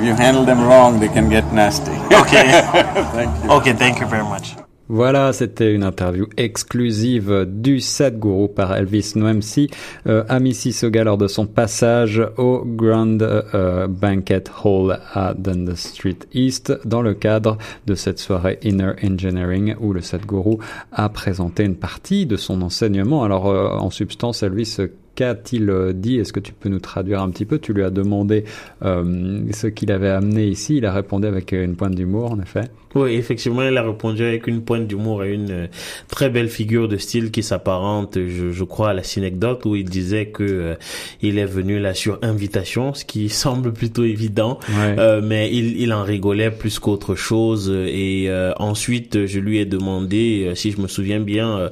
if 0.00 0.02
you 0.02 0.14
handle 0.14 0.46
them 0.46 0.64
wrong, 0.64 0.98
they 0.98 1.08
can 1.08 1.28
get 1.28 1.52
nasty. 1.52 1.92
Okay. 2.08 2.48
thank 3.12 3.44
you. 3.44 3.50
Okay, 3.50 3.74
thank 3.74 4.00
you 4.00 4.06
very 4.06 4.24
much. 4.24 4.56
Voilà, 4.92 5.32
c'était 5.32 5.72
une 5.72 5.84
interview 5.84 6.26
exclusive 6.36 7.46
du 7.46 7.78
Sadhguru 7.78 8.48
par 8.48 8.74
Elvis 8.74 9.12
Noemsi 9.14 9.70
euh, 10.08 10.24
à 10.28 10.40
Mississauga 10.40 11.04
lors 11.04 11.16
de 11.16 11.28
son 11.28 11.46
passage 11.46 12.20
au 12.36 12.64
Grand 12.66 13.22
euh, 13.22 13.86
Banquet 13.86 14.42
Hall 14.64 14.98
à 15.14 15.34
Dundas 15.34 15.76
Street 15.76 16.18
East 16.34 16.76
dans 16.84 17.02
le 17.02 17.14
cadre 17.14 17.56
de 17.86 17.94
cette 17.94 18.18
soirée 18.18 18.58
Inner 18.64 18.94
Engineering 19.04 19.76
où 19.78 19.92
le 19.92 20.00
Sadhguru 20.00 20.56
a 20.90 21.08
présenté 21.08 21.62
une 21.62 21.76
partie 21.76 22.26
de 22.26 22.34
son 22.34 22.60
enseignement. 22.60 23.22
Alors 23.22 23.46
euh, 23.46 23.68
en 23.68 23.90
substance, 23.90 24.42
Elvis 24.42 24.76
qu'a-t-il 25.20 25.92
dit? 25.96 26.16
Est-ce 26.18 26.32
que 26.32 26.40
tu 26.40 26.54
peux 26.54 26.70
nous 26.70 26.80
traduire 26.80 27.20
un 27.20 27.28
petit 27.28 27.44
peu? 27.44 27.58
Tu 27.58 27.74
lui 27.74 27.84
as 27.84 27.90
demandé 27.90 28.44
euh, 28.82 29.44
ce 29.52 29.66
qu'il 29.66 29.92
avait 29.92 30.08
amené 30.08 30.46
ici. 30.46 30.78
Il 30.78 30.86
a 30.86 30.92
répondu 30.94 31.26
avec 31.26 31.52
une 31.52 31.76
pointe 31.76 31.94
d'humour, 31.94 32.32
en 32.32 32.40
effet. 32.40 32.70
Oui, 32.96 33.12
effectivement, 33.14 33.62
il 33.62 33.76
a 33.76 33.82
répondu 33.82 34.24
avec 34.24 34.48
une 34.48 34.62
pointe 34.62 34.88
d'humour 34.88 35.22
et 35.22 35.32
une 35.32 35.50
euh, 35.50 35.66
très 36.08 36.28
belle 36.28 36.48
figure 36.48 36.88
de 36.88 36.96
style 36.96 37.30
qui 37.30 37.44
s'apparente, 37.44 38.16
je, 38.16 38.50
je, 38.50 38.64
crois, 38.64 38.90
à 38.90 38.94
la 38.94 39.04
synecdote 39.04 39.64
où 39.64 39.76
il 39.76 39.88
disait 39.88 40.26
que 40.26 40.42
euh, 40.42 40.74
il 41.22 41.38
est 41.38 41.46
venu 41.46 41.78
là 41.78 41.94
sur 41.94 42.18
invitation, 42.22 42.92
ce 42.92 43.04
qui 43.04 43.28
semble 43.28 43.72
plutôt 43.72 44.02
évident, 44.02 44.58
euh, 44.76 45.20
mais 45.22 45.50
il, 45.52 45.80
il 45.80 45.92
en 45.92 46.02
rigolait 46.02 46.50
plus 46.50 46.80
qu'autre 46.80 47.14
chose. 47.14 47.70
Et 47.70 48.28
ensuite, 48.56 49.26
je 49.26 49.38
lui 49.38 49.58
ai 49.58 49.66
demandé, 49.66 50.52
si 50.54 50.72
je 50.72 50.80
me 50.80 50.88
souviens 50.88 51.20
bien, 51.20 51.70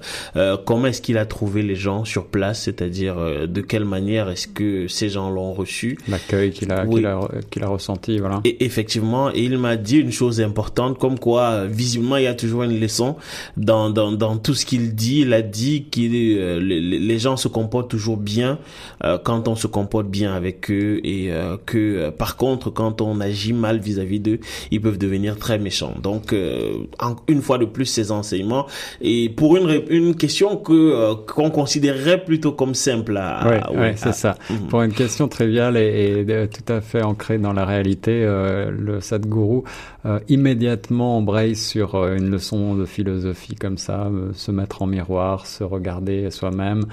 comment 0.64 0.86
est-ce 0.86 1.02
qu'il 1.02 1.18
a 1.18 1.26
trouvé 1.26 1.62
les 1.62 1.74
gens 1.74 2.04
sur 2.04 2.26
place, 2.26 2.62
c'est-à-dire 2.62 3.16
euh, 3.38 3.46
de 3.46 3.60
quelle 3.60 3.84
manière 3.84 4.28
est-ce 4.28 4.48
que 4.48 4.88
ces 4.88 5.08
gens 5.08 5.30
l'ont 5.30 5.52
reçu. 5.52 5.98
L'accueil 6.08 6.50
qu'il 6.50 6.70
a, 6.72 6.84
Oui. 6.84 6.96
qu'il 6.96 7.06
a, 7.06 7.20
qu'il 7.50 7.62
a 7.62 7.68
ressenti, 7.68 8.18
voilà. 8.18 8.40
Et 8.44 8.64
effectivement, 8.64 9.30
et 9.30 9.42
il 9.44 9.58
m'a 9.58 9.76
dit 9.76 9.98
une 9.98 10.12
chose 10.12 10.40
importante, 10.40 10.98
comme 10.98 11.18
quoi 11.18 11.42
euh, 11.50 11.68
visiblement 11.70 12.16
il 12.16 12.24
y 12.24 12.26
a 12.26 12.34
toujours 12.34 12.62
une 12.64 12.78
leçon 12.80 13.16
dans 13.56 13.90
dans, 13.90 14.12
dans 14.12 14.36
tout 14.36 14.54
ce 14.54 14.64
qu'il 14.66 14.94
dit. 14.94 15.20
Il 15.20 15.32
a 15.32 15.42
dit 15.42 15.86
que 15.90 16.00
les, 16.00 16.80
les 16.80 17.18
gens 17.18 17.36
se 17.36 17.48
comportent 17.48 17.90
toujours 17.90 18.16
bien 18.16 18.58
euh, 19.04 19.18
quand 19.22 19.48
on 19.48 19.56
se 19.56 19.66
comporte 19.66 20.06
bien 20.08 20.34
avec 20.34 20.70
eux 20.70 21.00
et 21.04 21.30
euh, 21.32 21.56
que 21.66 21.78
euh, 21.78 22.10
par 22.10 22.36
contre 22.36 22.70
quand 22.70 23.00
on 23.00 23.20
agit 23.20 23.52
mal 23.52 23.78
vis-à-vis 23.78 24.20
d'eux, 24.20 24.40
ils 24.70 24.80
peuvent 24.80 24.98
devenir 24.98 25.36
très 25.38 25.58
méchants. 25.58 25.94
Donc 26.02 26.32
euh, 26.32 26.72
en- 27.00 27.16
une 27.28 27.42
fois 27.42 27.58
de 27.58 27.64
plus 27.64 27.86
ces 27.86 28.10
enseignements 28.12 28.66
et 29.00 29.28
pour 29.28 29.56
une 29.56 29.82
une 29.90 30.14
question 30.14 30.56
que 30.56 30.72
euh, 30.72 31.14
qu'on 31.26 31.50
considérerait 31.50 32.24
plutôt 32.24 32.52
comme 32.52 32.74
simple 32.74 33.16
à, 33.16 33.27
Oui, 33.46 33.56
à- 33.62 33.72
ouais, 33.72 33.94
c'est 33.96 34.08
à- 34.10 34.12
ça. 34.12 34.34
Mhm. 34.50 34.68
Pour 34.68 34.82
une 34.82 34.92
question 34.92 35.28
triviale 35.28 35.76
et, 35.76 36.24
et, 36.28 36.48
tout 36.48 36.72
à 36.72 36.80
fait 36.80 37.02
ancrée 37.02 37.38
dans 37.38 37.52
la 37.52 37.64
réalité, 37.64 38.22
euh, 38.24 38.70
le 38.70 39.00
Sadhguru 39.00 39.62
euh, 40.06 40.20
immédiatement 40.28 41.16
embraye 41.18 41.56
sur 41.56 41.94
euh, 41.94 42.16
une 42.16 42.30
leçon 42.30 42.74
de 42.74 42.84
philosophie 42.84 43.54
comme 43.54 43.78
ça, 43.78 44.08
se 44.32 44.50
mettre 44.50 44.82
en 44.82 44.86
miroir, 44.86 45.46
se 45.46 45.64
regarder 45.64 46.30
soi-même, 46.30 46.84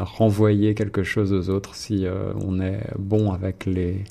renvoyer 0.00 0.74
quelque 0.74 1.02
chose 1.02 1.32
aux 1.32 1.50
autres 1.50 1.74
si 1.74 2.06
on 2.46 2.60
est 2.60 2.80
bon 2.98 3.32
avec 3.32 3.66
les, 3.66 4.04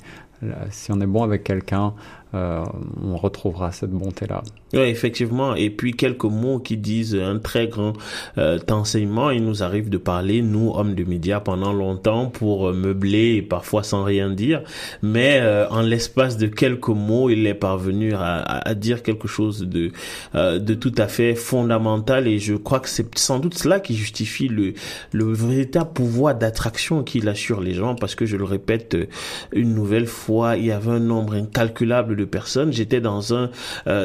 si 0.72 0.92
on 0.92 1.00
est 1.02 1.06
bon 1.08 1.24
avec 1.24 1.44
quelqu'un, 1.44 1.94
on 2.34 3.16
retrouvera 3.18 3.72
cette 3.72 3.92
bonté-là. 3.92 4.42
Oui, 4.74 4.80
effectivement. 4.82 5.54
Et 5.54 5.70
puis 5.70 5.92
quelques 5.94 6.24
mots 6.24 6.58
qui 6.58 6.78
disent 6.78 7.16
un 7.16 7.38
très 7.38 7.68
grand 7.68 7.94
euh, 8.40 8.58
enseignement. 8.72 9.30
Il 9.30 9.46
nous 9.46 9.62
arrive 9.62 9.88
de 9.90 9.98
parler, 9.98 10.42
nous, 10.42 10.72
hommes 10.74 10.96
de 10.96 11.04
médias, 11.04 11.40
pendant 11.40 11.72
longtemps 11.74 12.26
pour 12.26 12.70
euh, 12.70 12.74
meubler 12.74 13.36
et 13.36 13.42
parfois 13.44 13.84
sans 13.84 14.04
rien 14.04 14.32
dire. 14.32 14.64
Mais 15.04 15.40
euh, 15.42 15.70
en 15.70 15.82
l'espace 15.82 16.38
de 16.38 16.48
quelques 16.48 16.88
mots, 16.88 17.30
il 17.30 17.46
est 17.46 17.54
parvenu 17.54 18.14
à, 18.16 18.38
à- 18.42 18.74
dire 18.74 19.04
quelque 19.04 19.28
chose 19.28 19.60
de, 19.62 19.92
euh, 20.34 20.58
de 20.58 20.74
tout 20.74 20.94
à 20.98 21.08
fait 21.08 21.36
fondamental. 21.36 22.28
Et 22.28 22.40
je 22.40 22.56
crois 22.56 22.80
que 22.80 22.90
c'est 22.90 23.16
sans 23.20 23.38
doute 23.38 23.54
cela 23.56 23.80
qui 23.80 23.96
justifie 23.96 24.48
le, 24.48 24.74
le 25.12 25.32
véritable 25.32 25.92
pouvoir 25.94 26.34
d'attraction 26.34 27.04
qu'il 27.04 27.30
a 27.30 27.36
sur 27.36 27.62
les 27.62 27.76
gens. 27.76 27.94
Parce 27.94 28.16
que 28.16 28.26
je 28.26 28.38
le 28.38 28.44
répète 28.44 28.96
euh, 28.96 29.06
une 29.52 29.76
nouvelle 29.76 30.08
fois, 30.08 30.58
il 30.58 30.66
y 30.66 30.72
avait 30.72 30.90
un 30.90 31.00
nombre 31.00 31.36
incalculable 31.36 32.16
de 32.16 32.26
personnes. 32.26 32.74
J'étais 32.74 33.02
dans 33.02 33.36
un 33.36 33.52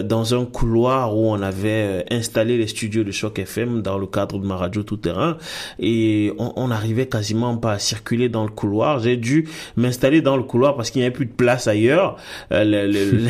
dans 0.03 0.35
un 0.35 0.45
couloir 0.59 1.17
où 1.17 1.31
on 1.31 1.41
avait 1.41 1.69
euh, 1.87 2.03
installé 2.11 2.59
les 2.59 2.67
studios 2.67 3.05
de 3.05 3.13
Choc 3.13 3.39
FM 3.39 3.81
dans 3.81 3.97
le 3.97 4.07
cadre 4.09 4.39
de 4.41 4.45
ma 4.47 4.57
radio 4.57 4.83
tout 4.83 4.97
terrain 4.97 5.37
et 5.79 6.33
on, 6.39 6.53
on 6.57 6.69
n'arrivait 6.69 7.07
quasiment 7.07 7.57
pas 7.57 7.75
à 7.75 7.79
circuler 7.79 8.29
dans 8.29 8.43
le 8.43 8.51
couloir. 8.51 8.99
J'ai 8.99 9.17
dû 9.17 9.47
m'installer 9.77 10.21
dans 10.21 10.37
le 10.37 10.43
couloir 10.43 10.75
parce 10.75 10.91
qu'il 10.91 11.01
n'y 11.01 11.07
avait 11.07 11.15
plus 11.15 11.27
de 11.27 11.33
place 11.33 11.69
ailleurs. 11.69 12.17
Euh, 12.51 12.65
le- 12.65 12.87
le- 12.91 13.29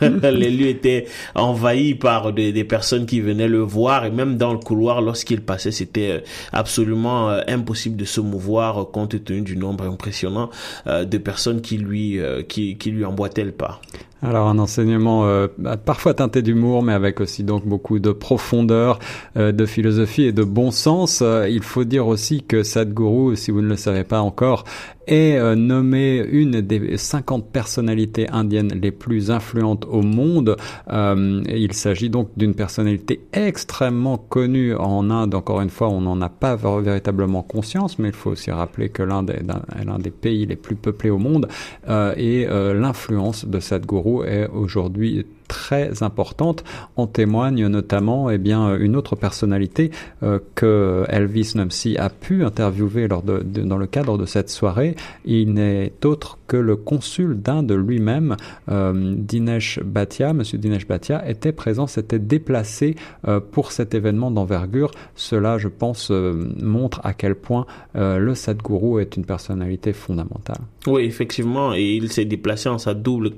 le- 0.20 0.30
les 0.30 0.50
lieux 0.50 0.68
étaient 0.68 1.06
envahis 1.34 1.96
par 1.96 2.32
des, 2.32 2.52
des 2.52 2.64
personnes 2.64 3.06
qui 3.06 3.20
venaient 3.20 3.48
le 3.48 3.58
voir 3.58 4.04
et 4.04 4.10
même 4.12 4.36
dans 4.36 4.52
le 4.52 4.58
couloir 4.60 5.00
lorsqu'il 5.02 5.40
passait 5.40 5.72
c'était 5.72 6.10
euh, 6.10 6.20
absolument 6.52 7.28
impossible 7.48 7.96
de 7.96 8.04
se 8.04 8.20
mouvoir 8.20 8.86
compte 8.92 9.24
tenu 9.24 9.40
du 9.40 9.56
nombre 9.56 9.82
impressionnant 9.84 10.48
de 10.86 11.18
personnes 11.18 11.60
qui 11.60 11.76
lui 11.78 12.20
qui, 12.48 12.76
qui 12.76 12.90
lui 12.92 13.04
emboîtaient 13.04 13.44
le 13.44 13.52
pas. 13.52 13.80
Alors 14.20 14.48
un 14.48 14.58
enseignement 14.58 15.26
euh, 15.26 15.46
parfois 15.84 16.12
teinté 16.12 16.42
d'humour, 16.42 16.82
mais 16.82 16.92
avec 16.92 17.20
aussi 17.20 17.44
donc 17.44 17.64
beaucoup 17.64 18.00
de 18.00 18.10
profondeur, 18.10 18.98
euh, 19.36 19.52
de 19.52 19.64
philosophie 19.64 20.24
et 20.24 20.32
de 20.32 20.42
bon 20.42 20.72
sens. 20.72 21.20
Euh, 21.22 21.48
il 21.48 21.62
faut 21.62 21.84
dire 21.84 22.08
aussi 22.08 22.42
que 22.42 22.64
Sadhguru, 22.64 23.36
si 23.36 23.52
vous 23.52 23.62
ne 23.62 23.68
le 23.68 23.76
savez 23.76 24.02
pas 24.02 24.20
encore, 24.20 24.64
est 25.08 25.36
euh, 25.36 25.54
nommé 25.54 26.24
une 26.30 26.60
des 26.60 26.96
50 26.96 27.50
personnalités 27.50 28.28
indiennes 28.30 28.72
les 28.80 28.90
plus 28.90 29.30
influentes 29.30 29.86
au 29.88 30.02
monde. 30.02 30.56
Euh, 30.90 31.42
il 31.48 31.72
s'agit 31.72 32.10
donc 32.10 32.30
d'une 32.36 32.54
personnalité 32.54 33.20
extrêmement 33.32 34.18
connue 34.18 34.74
en 34.74 35.10
Inde. 35.10 35.34
Encore 35.34 35.60
une 35.60 35.70
fois, 35.70 35.88
on 35.88 36.00
n'en 36.00 36.20
a 36.20 36.28
pas 36.28 36.56
véritablement 36.56 37.42
conscience, 37.42 37.98
mais 37.98 38.08
il 38.08 38.14
faut 38.14 38.30
aussi 38.30 38.50
rappeler 38.50 38.88
que 38.88 39.02
l'Inde 39.02 39.30
est 39.30 39.84
l'un 39.84 39.98
des 39.98 40.10
pays 40.10 40.46
les 40.46 40.56
plus 40.56 40.76
peuplés 40.76 41.10
au 41.10 41.18
monde 41.18 41.48
euh, 41.88 42.14
et 42.16 42.46
euh, 42.46 42.74
l'influence 42.74 43.44
de 43.44 43.60
Sadhguru 43.60 44.26
est 44.26 44.48
aujourd'hui 44.48 45.26
très 45.48 46.02
importante. 46.02 46.62
En 46.96 47.06
témoigne 47.06 47.66
notamment 47.66 48.30
eh 48.30 48.38
bien, 48.38 48.76
une 48.76 48.94
autre 48.96 49.16
personnalité 49.16 49.90
euh, 50.22 50.38
que 50.54 51.04
Elvis 51.08 51.52
Numsey 51.56 51.96
a 51.98 52.10
pu 52.10 52.44
interviewer 52.44 53.08
lors 53.08 53.22
de- 53.22 53.40
dans 53.40 53.78
le 53.78 53.86
cadre 53.86 54.18
de 54.18 54.26
cette 54.26 54.50
soirée. 54.50 54.94
Il 55.24 55.54
n'est 55.54 55.92
autre 56.04 56.37
que 56.48 56.56
le 56.56 56.74
consul 56.76 57.40
d'Inde 57.40 57.70
lui-même, 57.72 58.36
euh, 58.70 59.14
Dinesh 59.16 59.78
Bhatia. 59.84 60.32
Monsieur 60.32 60.58
Dinesh 60.58 60.88
Bhatia 60.88 61.28
était 61.28 61.52
présent, 61.52 61.86
s'était 61.86 62.18
déplacé 62.18 62.96
euh, 63.28 63.38
pour 63.38 63.70
cet 63.70 63.94
événement 63.94 64.30
d'envergure. 64.30 64.90
Cela, 65.14 65.58
je 65.58 65.68
pense, 65.68 66.10
euh, 66.10 66.50
montre 66.60 67.00
à 67.04 67.12
quel 67.12 67.34
point 67.36 67.66
le 67.94 68.34
Sadhguru 68.34 69.02
est 69.02 69.16
une 69.16 69.24
personnalité 69.24 69.92
fondamentale. 69.92 70.58
Oui, 70.86 71.02
effectivement, 71.02 71.74
et 71.74 71.82
il 71.82 72.10
s'est 72.10 72.24
déplacé 72.24 72.68
en 72.68 72.78
sa 72.78 72.94
double 72.94 73.32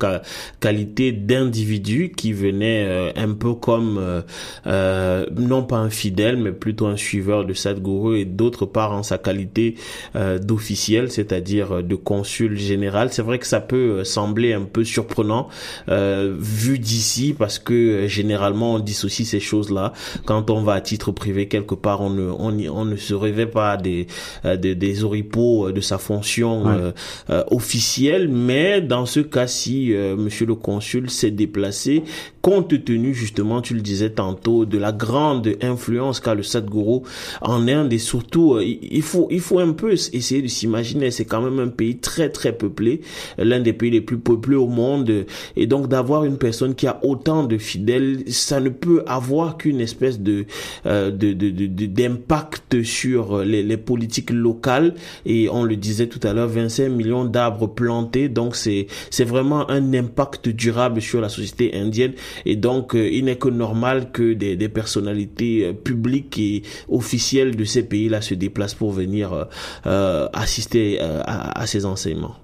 qualité 0.60 1.10
d'individu 1.12 2.12
qui 2.14 2.32
venait 2.32 3.12
un 3.16 3.32
peu 3.32 3.54
comme 3.54 4.22
non 4.66 5.62
pas 5.64 5.78
un 5.78 5.90
fidèle, 5.90 6.36
mais 6.36 6.52
plutôt 6.52 6.86
un 6.86 6.96
suiveur 6.96 7.44
de 7.44 7.52
Sadhguru, 7.52 8.18
et 8.20 8.24
d'autre 8.24 8.66
part 8.66 8.92
en 8.92 9.02
sa 9.02 9.18
qualité 9.18 9.74
d'officiel, 10.14 11.10
c'est-à-dire 11.10 11.82
de 11.82 11.94
consul 11.96 12.56
général. 12.56 12.99
C'est 13.10 13.22
vrai 13.22 13.38
que 13.38 13.46
ça 13.46 13.60
peut 13.60 13.76
euh, 14.00 14.04
sembler 14.04 14.52
un 14.52 14.62
peu 14.62 14.84
surprenant 14.84 15.48
euh, 15.88 16.34
vu 16.38 16.78
d'ici, 16.78 17.34
parce 17.38 17.58
que 17.58 17.72
euh, 17.72 18.08
généralement 18.08 18.74
on 18.74 18.78
dissocie 18.78 19.26
ces 19.26 19.40
choses-là. 19.40 19.92
Quand 20.26 20.50
on 20.50 20.62
va 20.62 20.74
à 20.74 20.80
titre 20.80 21.12
privé 21.12 21.48
quelque 21.48 21.74
part, 21.74 22.00
on 22.02 22.10
ne 22.10 22.30
on, 22.30 22.84
ne 22.84 22.96
se 22.96 23.14
rêvait 23.14 23.46
pas 23.46 23.76
des 23.76 24.06
des, 24.44 24.74
des 24.74 25.04
oripeaux 25.04 25.68
euh, 25.68 25.72
de 25.72 25.80
sa 25.80 25.98
fonction 25.98 26.50
Ouais. 26.60 26.74
euh, 26.76 26.92
euh, 27.30 27.44
officielle, 27.50 28.28
mais 28.28 28.80
dans 28.80 29.06
ce 29.06 29.20
cas-ci, 29.20 29.92
Monsieur 30.18 30.46
le 30.46 30.54
consul 30.54 31.08
s'est 31.10 31.30
déplacé 31.30 32.02
compte 32.42 32.84
tenu 32.84 33.14
justement, 33.14 33.60
tu 33.60 33.74
le 33.74 33.82
disais 33.82 34.10
tantôt, 34.10 34.64
de 34.64 34.78
la 34.78 34.92
grande 34.92 35.56
influence 35.62 36.20
qu'a 36.20 36.34
le 36.34 36.42
Sadhguru 36.42 37.00
en 37.42 37.68
Inde. 37.68 37.92
Et 37.92 37.98
surtout, 37.98 38.58
il 38.60 39.02
faut 39.02 39.28
il 39.30 39.40
faut 39.40 39.58
un 39.58 39.72
peu 39.72 39.92
essayer 39.92 40.40
de 40.42 40.48
s'imaginer, 40.48 41.10
c'est 41.10 41.26
quand 41.26 41.42
même 41.42 41.58
un 41.60 41.68
pays 41.68 41.98
très 41.98 42.30
très 42.30 42.52
peuplé, 42.52 42.89
l'un 43.38 43.60
des 43.60 43.72
pays 43.72 43.90
les 43.90 44.00
plus 44.00 44.18
peuplés 44.18 44.56
au 44.56 44.66
monde, 44.68 45.26
et 45.56 45.66
donc 45.66 45.88
d'avoir 45.88 46.24
une 46.24 46.38
personne 46.38 46.74
qui 46.74 46.86
a 46.86 46.98
autant 47.02 47.44
de 47.44 47.58
fidèles, 47.58 48.22
ça 48.28 48.60
ne 48.60 48.68
peut 48.70 49.02
avoir 49.06 49.56
qu'une 49.56 49.80
espèce 49.80 50.20
de 50.20 50.46
euh, 50.86 51.10
de 51.10 51.32
de- 51.32 51.50
de- 51.50 51.86
d'impact 51.86 52.82
sur 52.82 53.38
les, 53.44 53.76
politiques 53.76 54.30
locales. 54.30 54.94
Et 55.26 55.48
on 55.50 55.64
le 55.64 55.76
disait 55.76 56.06
tout 56.08 56.20
à 56.26 56.32
l'heure 56.32 56.48
25 56.48 56.88
millions 56.88 57.24
d'arbres 57.24 57.66
plantés. 57.68 58.28
Donc 58.28 58.56
c'est 58.56 58.86
c'est 59.10 59.24
vraiment 59.24 59.68
un 59.70 59.94
impact 59.94 60.48
durable 60.48 61.00
sur 61.00 61.20
la 61.20 61.28
société 61.28 61.74
indienne. 61.74 62.12
Et 62.46 62.56
donc 62.56 62.94
euh, 62.94 63.08
il 63.10 63.24
n'est 63.26 63.36
que 63.36 63.48
normal 63.48 64.10
que 64.12 64.32
des, 64.34 64.56
des 64.56 64.68
personnalités 64.68 65.64
euh, 65.66 65.72
publiques 65.72 66.38
et 66.38 66.62
officielles 66.88 67.56
de 67.56 67.64
ces 67.64 67.82
pays-là 67.82 68.20
se 68.20 68.34
déplacent 68.34 68.74
pour 68.74 68.92
venir 68.92 69.46
euh, 69.86 70.28
assister 70.32 71.00
à, 71.00 71.60
à 71.60 71.66
ces 71.66 71.84
enseignements. 71.86 72.36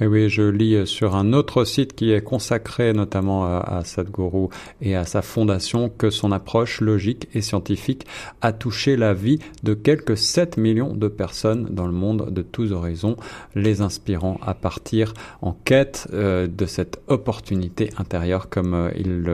Et 0.00 0.08
oui, 0.08 0.28
je 0.28 0.42
lis 0.42 0.86
sur 0.88 1.14
un 1.14 1.32
autre 1.32 1.64
site 1.64 1.94
qui 1.94 2.10
est 2.10 2.20
consacré 2.20 2.92
notamment 2.92 3.44
à, 3.44 3.82
Sadhguru 3.84 4.48
et 4.82 4.96
à 4.96 5.04
sa 5.04 5.22
fondation 5.22 5.88
que 5.88 6.10
son 6.10 6.32
approche 6.32 6.80
logique 6.80 7.28
et 7.32 7.40
scientifique 7.40 8.04
a 8.40 8.52
touché 8.52 8.96
la 8.96 9.14
vie 9.14 9.38
de 9.62 9.72
quelques 9.72 10.16
7 10.16 10.56
millions 10.56 10.94
de 10.94 11.06
personnes 11.06 11.68
dans 11.70 11.86
le 11.86 11.92
monde 11.92 12.30
de 12.30 12.42
tous 12.42 12.72
horizons, 12.72 13.16
les 13.54 13.82
inspirant 13.82 14.40
à 14.42 14.54
partir 14.54 15.14
en 15.42 15.52
quête 15.52 16.08
euh, 16.12 16.48
de 16.48 16.66
cette 16.66 17.00
opportunité 17.06 17.90
intérieure 17.96 18.48
comme 18.48 18.74
euh, 18.74 18.90
ils 18.96 19.24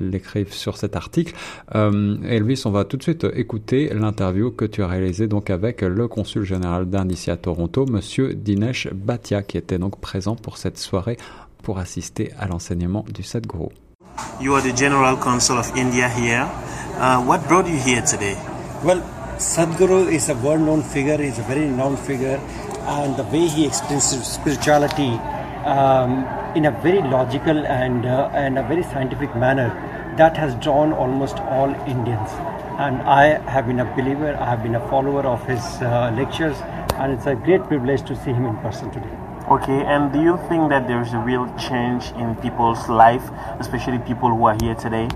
l'écrivent 0.00 0.52
sur 0.52 0.76
cet 0.76 0.96
article. 0.96 1.34
Euh, 1.76 2.16
Elvis, 2.24 2.62
on 2.64 2.70
va 2.70 2.84
tout 2.84 2.96
de 2.96 3.02
suite 3.02 3.26
écouter 3.34 3.90
l'interview 3.94 4.50
que 4.50 4.64
tu 4.64 4.82
as 4.82 4.88
réalisée 4.88 5.28
donc 5.28 5.50
avec 5.50 5.82
le 5.82 6.08
consul 6.08 6.42
général 6.42 6.90
d'Inde 6.90 7.12
ici 7.12 7.30
à 7.30 7.36
Toronto, 7.36 7.86
monsieur 7.86 8.34
Dinesh 8.34 8.88
Bhatia, 8.92 9.42
qui 9.42 9.56
était 9.56 9.78
donc 9.78 9.99
présent 10.00 10.34
pour 10.34 10.56
cette 10.56 10.78
soirée 10.78 11.16
pour 11.62 11.78
assister 11.78 12.32
à 12.38 12.46
l'enseignement 12.46 13.04
du 13.08 13.22
Sadhguru. 13.22 13.68
You 14.40 14.54
are 14.54 14.62
the 14.62 14.76
General 14.76 15.16
Consul 15.16 15.58
of 15.58 15.70
India 15.76 16.08
here. 16.08 16.48
Uh, 16.98 17.22
what 17.24 17.46
brought 17.46 17.66
you 17.68 17.78
here 17.78 18.02
today? 18.02 18.36
Well, 18.82 19.02
Sadhguru 19.38 20.10
is 20.10 20.28
a 20.28 20.34
well-known 20.34 20.82
figure. 20.82 21.18
He's 21.18 21.38
a 21.38 21.42
very 21.42 21.68
known 21.68 21.96
figure, 21.96 22.40
and 22.86 23.16
the 23.16 23.24
way 23.24 23.46
he 23.46 23.66
explains 23.66 24.04
spirituality 24.26 25.12
um, 25.64 26.26
in 26.56 26.66
a 26.66 26.70
very 26.82 27.00
logical 27.02 27.66
and 27.66 28.04
uh, 28.04 28.30
and 28.34 28.58
a 28.58 28.62
very 28.64 28.82
scientific 28.82 29.34
manner, 29.36 29.70
that 30.16 30.36
has 30.36 30.54
drawn 30.56 30.92
almost 30.92 31.38
all 31.38 31.70
Indians. 31.86 32.30
and 32.80 33.02
I 33.02 33.38
have 33.50 33.66
been 33.66 33.80
a 33.80 33.84
believer, 33.94 34.34
I 34.40 34.48
have 34.48 34.62
been 34.62 34.74
a 34.74 34.88
follower 34.88 35.26
of 35.26 35.46
his 35.46 35.60
uh, 35.82 36.14
lectures, 36.16 36.56
and 36.94 37.12
it's 37.12 37.26
a 37.26 37.34
great 37.34 37.62
privilege 37.64 38.02
to 38.08 38.16
see 38.16 38.32
him 38.32 38.46
in 38.46 38.56
person 38.58 38.90
today. 38.90 39.19
Okay, 39.50 39.82
and 39.82 40.12
do 40.12 40.22
you 40.22 40.36
think 40.48 40.70
that 40.70 40.86
there's 40.86 41.12
a 41.12 41.18
real 41.18 41.44
change 41.58 42.12
in 42.12 42.36
people's 42.36 42.88
life, 42.88 43.28
especially 43.58 43.98
people 43.98 44.28
who 44.28 44.44
are 44.44 44.56
here 44.62 44.76
today? 44.76 45.08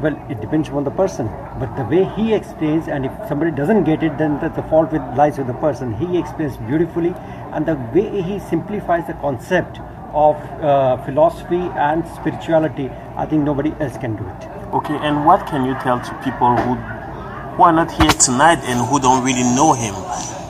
Well, 0.00 0.16
it 0.30 0.40
depends 0.40 0.70
on 0.70 0.84
the 0.84 0.90
person, 0.90 1.26
but 1.60 1.76
the 1.76 1.84
way 1.84 2.04
he 2.16 2.32
explains, 2.32 2.88
and 2.88 3.04
if 3.04 3.12
somebody 3.28 3.50
doesn't 3.50 3.84
get 3.84 4.02
it, 4.02 4.16
then 4.16 4.40
the, 4.40 4.48
the 4.48 4.62
fault 4.62 4.92
with, 4.92 5.02
lies 5.14 5.36
with 5.36 5.46
the 5.46 5.52
person. 5.52 5.92
He 5.92 6.16
explains 6.16 6.56
beautifully, 6.56 7.12
and 7.52 7.66
the 7.66 7.74
way 7.94 8.22
he 8.22 8.38
simplifies 8.38 9.06
the 9.08 9.12
concept 9.20 9.78
of 10.14 10.36
uh, 10.62 10.96
philosophy 11.04 11.60
and 11.76 12.02
spirituality, 12.16 12.88
I 13.14 13.26
think 13.26 13.44
nobody 13.44 13.74
else 13.78 13.98
can 13.98 14.16
do 14.16 14.26
it. 14.26 14.48
Okay, 14.72 14.96
and 14.96 15.26
what 15.26 15.46
can 15.46 15.66
you 15.66 15.74
tell 15.80 16.00
to 16.00 16.14
people 16.24 16.56
who 16.56 16.76
who 17.56 17.62
are 17.64 17.72
not 17.74 17.92
here 17.92 18.10
tonight 18.12 18.60
and 18.64 18.80
who 18.88 18.98
don't 18.98 19.22
really 19.22 19.44
know 19.54 19.74
him? 19.74 20.41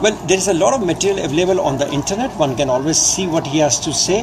Well, 0.00 0.14
there 0.28 0.38
is 0.38 0.46
a 0.46 0.54
lot 0.54 0.74
of 0.74 0.86
material 0.86 1.24
available 1.24 1.60
on 1.60 1.78
the 1.78 1.90
internet. 1.90 2.30
One 2.38 2.54
can 2.56 2.70
always 2.70 2.96
see 2.96 3.26
what 3.26 3.44
he 3.44 3.58
has 3.58 3.80
to 3.80 3.92
say, 3.92 4.20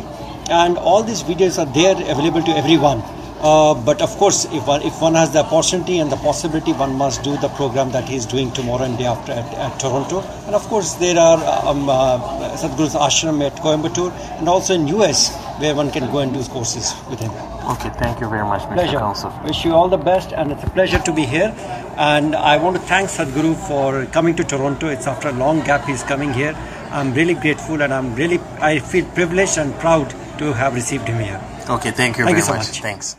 and 0.49 0.77
all 0.77 1.03
these 1.03 1.21
videos 1.21 1.59
are 1.59 1.65
there 1.73 1.95
available 2.11 2.41
to 2.43 2.51
everyone. 2.51 3.03
Uh, 3.41 3.73
but 3.73 4.01
of 4.01 4.09
course, 4.15 4.45
if 4.45 4.65
one, 4.65 4.81
if 4.83 5.01
one 5.01 5.15
has 5.15 5.31
the 5.31 5.39
opportunity 5.39 5.99
and 5.99 6.09
the 6.09 6.15
possibility, 6.15 6.71
one 6.71 6.93
must 6.95 7.23
do 7.23 7.35
the 7.37 7.49
program 7.49 7.91
that 7.91 8.07
he 8.07 8.15
is 8.15 8.25
doing 8.25 8.51
tomorrow 8.53 8.85
and 8.85 8.97
day 8.97 9.05
after 9.05 9.33
at, 9.33 9.53
at 9.55 9.77
Toronto. 9.77 10.21
And 10.45 10.55
of 10.55 10.63
course, 10.67 10.93
there 10.93 11.19
are 11.19 11.39
um, 11.67 11.89
uh, 11.89 12.19
Sadhguru's 12.55 12.95
ashram 12.95 13.45
at 13.45 13.57
Coimbatore 13.57 14.13
and 14.39 14.47
also 14.47 14.73
in 14.75 14.87
US 14.87 15.29
where 15.59 15.75
one 15.75 15.91
can 15.91 16.11
go 16.11 16.19
and 16.19 16.33
do 16.33 16.43
courses 16.43 16.93
with 17.09 17.19
him. 17.19 17.31
Okay, 17.73 17.89
thank 17.97 18.19
you 18.19 18.29
very 18.29 18.43
much, 18.43 18.61
Mr. 18.63 18.73
Pleasure. 18.73 18.99
Council. 18.99 19.31
Wish 19.43 19.65
you 19.65 19.73
all 19.73 19.89
the 19.89 19.97
best, 19.97 20.31
and 20.33 20.51
it's 20.51 20.63
a 20.63 20.69
pleasure 20.69 20.99
to 20.99 21.13
be 21.13 21.25
here. 21.25 21.53
And 21.97 22.35
I 22.35 22.57
want 22.57 22.75
to 22.75 22.81
thank 22.81 23.09
Sadhguru 23.09 23.55
for 23.67 24.05
coming 24.11 24.35
to 24.35 24.43
Toronto. 24.43 24.87
It's 24.87 25.07
after 25.07 25.29
a 25.29 25.33
long 25.33 25.61
gap 25.61 25.85
he's 25.85 26.03
coming 26.03 26.33
here. 26.33 26.55
I'm 26.91 27.13
really 27.13 27.33
grateful, 27.33 27.81
and 27.81 27.93
I'm 27.93 28.13
really 28.15 28.39
I 28.61 28.79
feel 28.79 29.05
privileged 29.13 29.57
and 29.57 29.73
proud 29.79 30.13
to 30.39 30.53
have 30.53 30.75
received 30.75 31.07
him 31.07 31.19
here. 31.23 31.41
Okay, 31.69 31.91
thank 31.91 32.17
you 32.17 32.25
Thank 32.25 32.37
very 32.37 32.37
you 32.37 32.41
so 32.43 32.53
much. 32.53 32.67
much. 32.67 32.81
Thanks. 32.81 33.17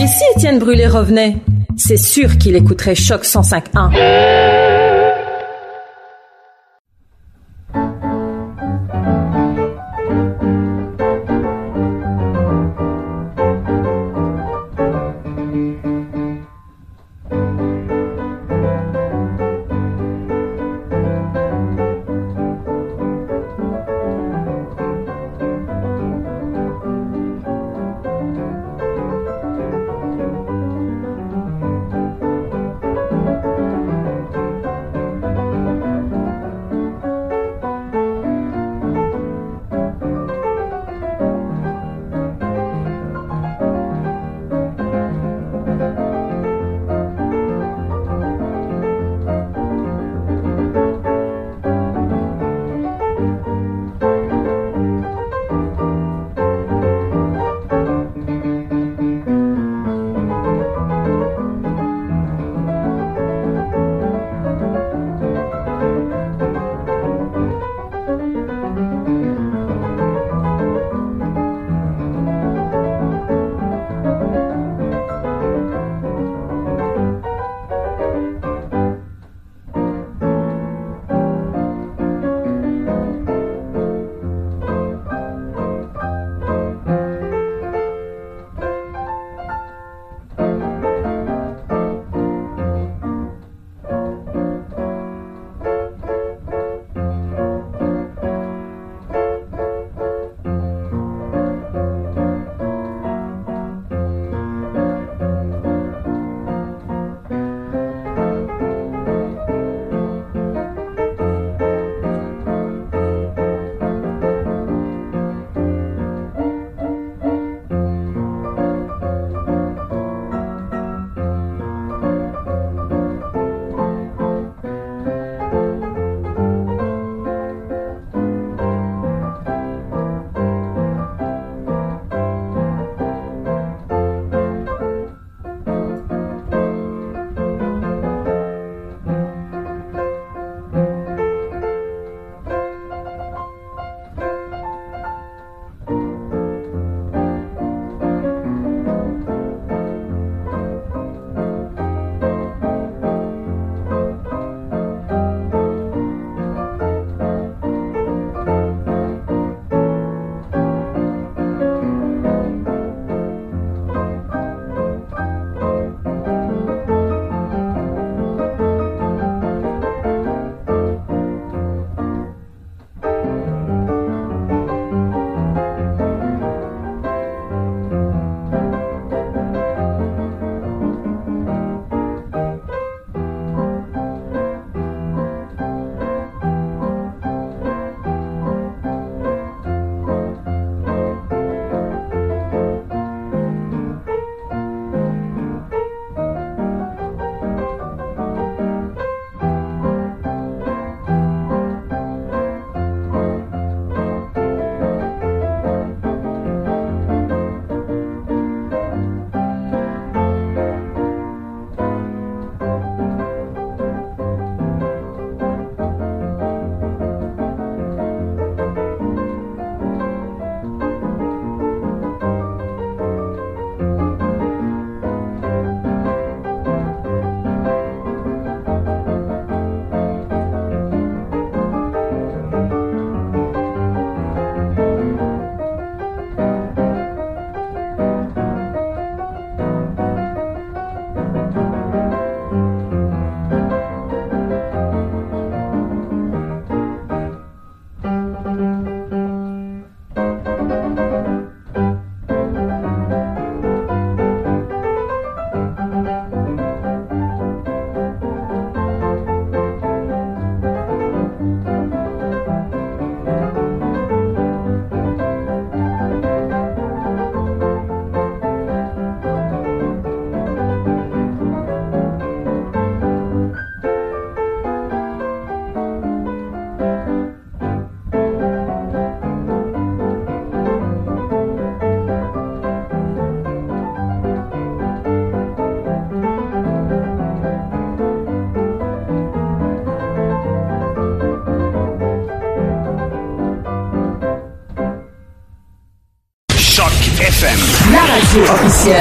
Et 0.00 0.06
si 0.06 0.22
Étienne 0.36 0.58
Brûlé 0.58 0.86
revenait 0.86 1.38
C'est 1.76 1.96
sûr 1.96 2.38
qu'il 2.38 2.54
écouterait 2.56 2.94
Choc 2.94 3.24
105.1. 3.24 4.43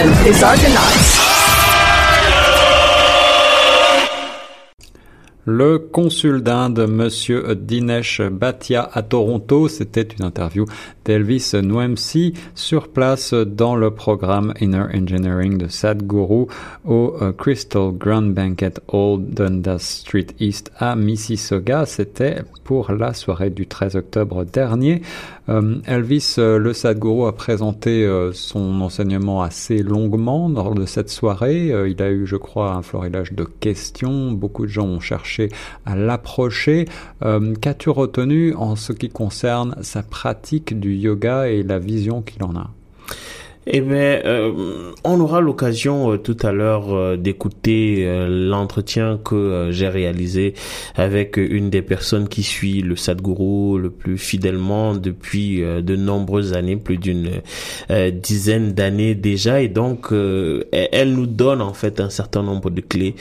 officielle 0.03 0.23
des 0.23 0.43
Argonauts. 0.43 0.92
Consul 5.93 6.41
d'Inde, 6.41 6.87
Monsieur 6.89 7.53
Dinesh 7.53 8.19
Bhatia 8.19 8.89
à 8.93 9.03
Toronto, 9.03 9.67
c'était 9.67 10.01
une 10.01 10.25
interview 10.25 10.65
d'Elvis 11.05 11.51
Nwemsi 11.53 12.33
sur 12.55 12.87
place 12.87 13.33
dans 13.33 13.75
le 13.75 13.91
programme 13.91 14.53
Inner 14.59 14.85
Engineering 14.93 15.57
de 15.59 15.67
Sadhguru 15.67 16.47
au 16.85 17.15
euh, 17.21 17.31
Crystal 17.31 17.91
Grand 17.91 18.23
Banquet 18.23 18.73
Hall 18.87 19.23
Dundas 19.23 19.79
Street 19.79 20.27
East 20.39 20.71
à 20.79 20.95
Mississauga. 20.95 21.85
C'était 21.85 22.41
pour 22.63 22.91
la 22.91 23.13
soirée 23.13 23.49
du 23.51 23.67
13 23.67 23.95
octobre 23.95 24.45
dernier. 24.45 25.01
Euh, 25.49 25.75
Elvis, 25.85 26.35
euh, 26.37 26.57
le 26.57 26.73
Sadhguru, 26.73 27.27
a 27.27 27.33
présenté 27.33 28.09
son 28.33 28.81
enseignement 28.81 29.43
assez 29.43 29.83
longuement 29.83 30.47
lors 30.47 30.73
de 30.73 30.85
cette 30.85 31.09
soirée. 31.09 31.67
il 31.87 32.01
a 32.01 32.09
eu, 32.09 32.25
je 32.25 32.37
crois, 32.37 32.73
un 32.73 32.81
florilège 32.81 33.33
de 33.33 33.43
questions. 33.43 34.31
Beaucoup 34.31 34.65
de 34.65 34.71
gens 34.71 34.87
ont 34.87 34.99
cherché 34.99 35.49
à 35.85 35.95
l'approcher. 35.95 36.85
Qu'as-tu 37.61 37.89
retenu 37.89 38.53
en 38.55 38.75
ce 38.75 38.93
qui 38.93 39.09
concerne 39.09 39.75
sa 39.81 40.03
pratique 40.03 40.79
du 40.79 40.95
yoga 40.95 41.47
et 41.47 41.63
la 41.63 41.79
vision 41.79 42.21
qu'il 42.21 42.43
en 42.43 42.55
a? 42.55 42.71
Eh 43.65 43.79
bien, 43.79 44.19
euh, 44.25 44.91
on 45.05 45.21
aura 45.21 45.39
l'occasion 45.39 46.11
euh, 46.11 46.17
tout 46.17 46.35
à 46.41 46.51
l'heure 46.51 46.93
euh, 46.93 47.15
d'écouter 47.15 48.05
l'entretien 48.27 49.17
que 49.23 49.69
j'ai 49.71 49.87
réalisé 49.87 50.53
avec 50.95 51.37
une 51.37 51.69
des 51.69 51.81
personnes 51.81 52.27
qui 52.27 52.43
suit 52.43 52.81
le 52.81 52.97
Sadhguru 52.97 53.79
le 53.79 53.89
plus 53.89 54.17
fidèlement 54.17 54.95
depuis 54.95 55.61
de 55.61 55.95
nombreuses 55.95 56.53
années, 56.53 56.75
plus 56.75 56.97
d'une 56.97 57.29
dizaine 58.11 58.73
d'années 58.73 59.15
déjà. 59.15 59.61
Et 59.61 59.67
donc, 59.67 60.09
elle 60.11 61.13
nous 61.13 61.25
donne 61.25 61.61
en 61.61 61.73
fait 61.73 61.99
un 61.99 62.09
certain 62.09 62.43
nombre 62.43 62.69
de 62.69 62.81
clés 62.81 63.15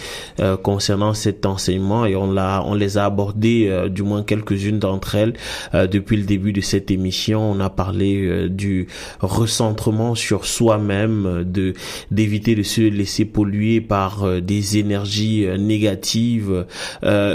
concernant 0.62 1.14
cet 1.14 1.46
enseignement 1.46 2.06
et 2.06 2.16
on 2.16 2.30
l'a, 2.30 2.62
on 2.66 2.74
les 2.74 2.98
a 2.98 3.04
abordées, 3.04 3.70
du 3.90 4.02
moins 4.02 4.22
quelques-unes 4.22 4.78
d'entre 4.78 5.14
elles, 5.14 5.34
depuis 5.72 6.16
le 6.16 6.24
début 6.24 6.52
de 6.52 6.60
cette 6.60 6.90
émission. 6.90 7.52
On 7.52 7.60
a 7.60 7.70
parlé 7.70 8.48
du 8.48 8.88
recentrement 9.20 10.14
sur 10.14 10.31
soi-même, 10.40 11.26
euh, 11.26 11.44
de 11.44 11.74
d'éviter 12.10 12.54
de 12.54 12.62
se 12.62 12.80
laisser 12.80 13.24
polluer 13.24 13.80
par 13.80 14.24
euh, 14.24 14.40
des 14.40 14.78
énergies 14.78 15.46
euh, 15.46 15.56
négatives, 15.56 16.66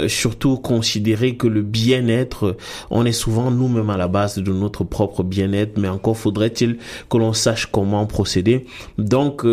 surtout 0.08 0.56
considérer 0.56 1.36
que 1.36 1.46
le 1.46 1.62
bien-être, 1.62 2.56
on 2.90 3.04
est 3.04 3.12
souvent 3.12 3.50
nous-mêmes 3.50 3.90
à 3.90 3.96
la 3.96 4.08
base 4.08 4.38
de 4.38 4.52
notre 4.52 4.84
propre 4.84 5.22
bien-être, 5.22 5.78
mais 5.78 5.88
encore 5.88 6.16
faudrait-il 6.16 6.78
que 7.08 7.16
l'on 7.16 7.32
sache 7.32 7.66
comment 7.66 8.06
procéder. 8.06 8.66
Donc 8.98 9.44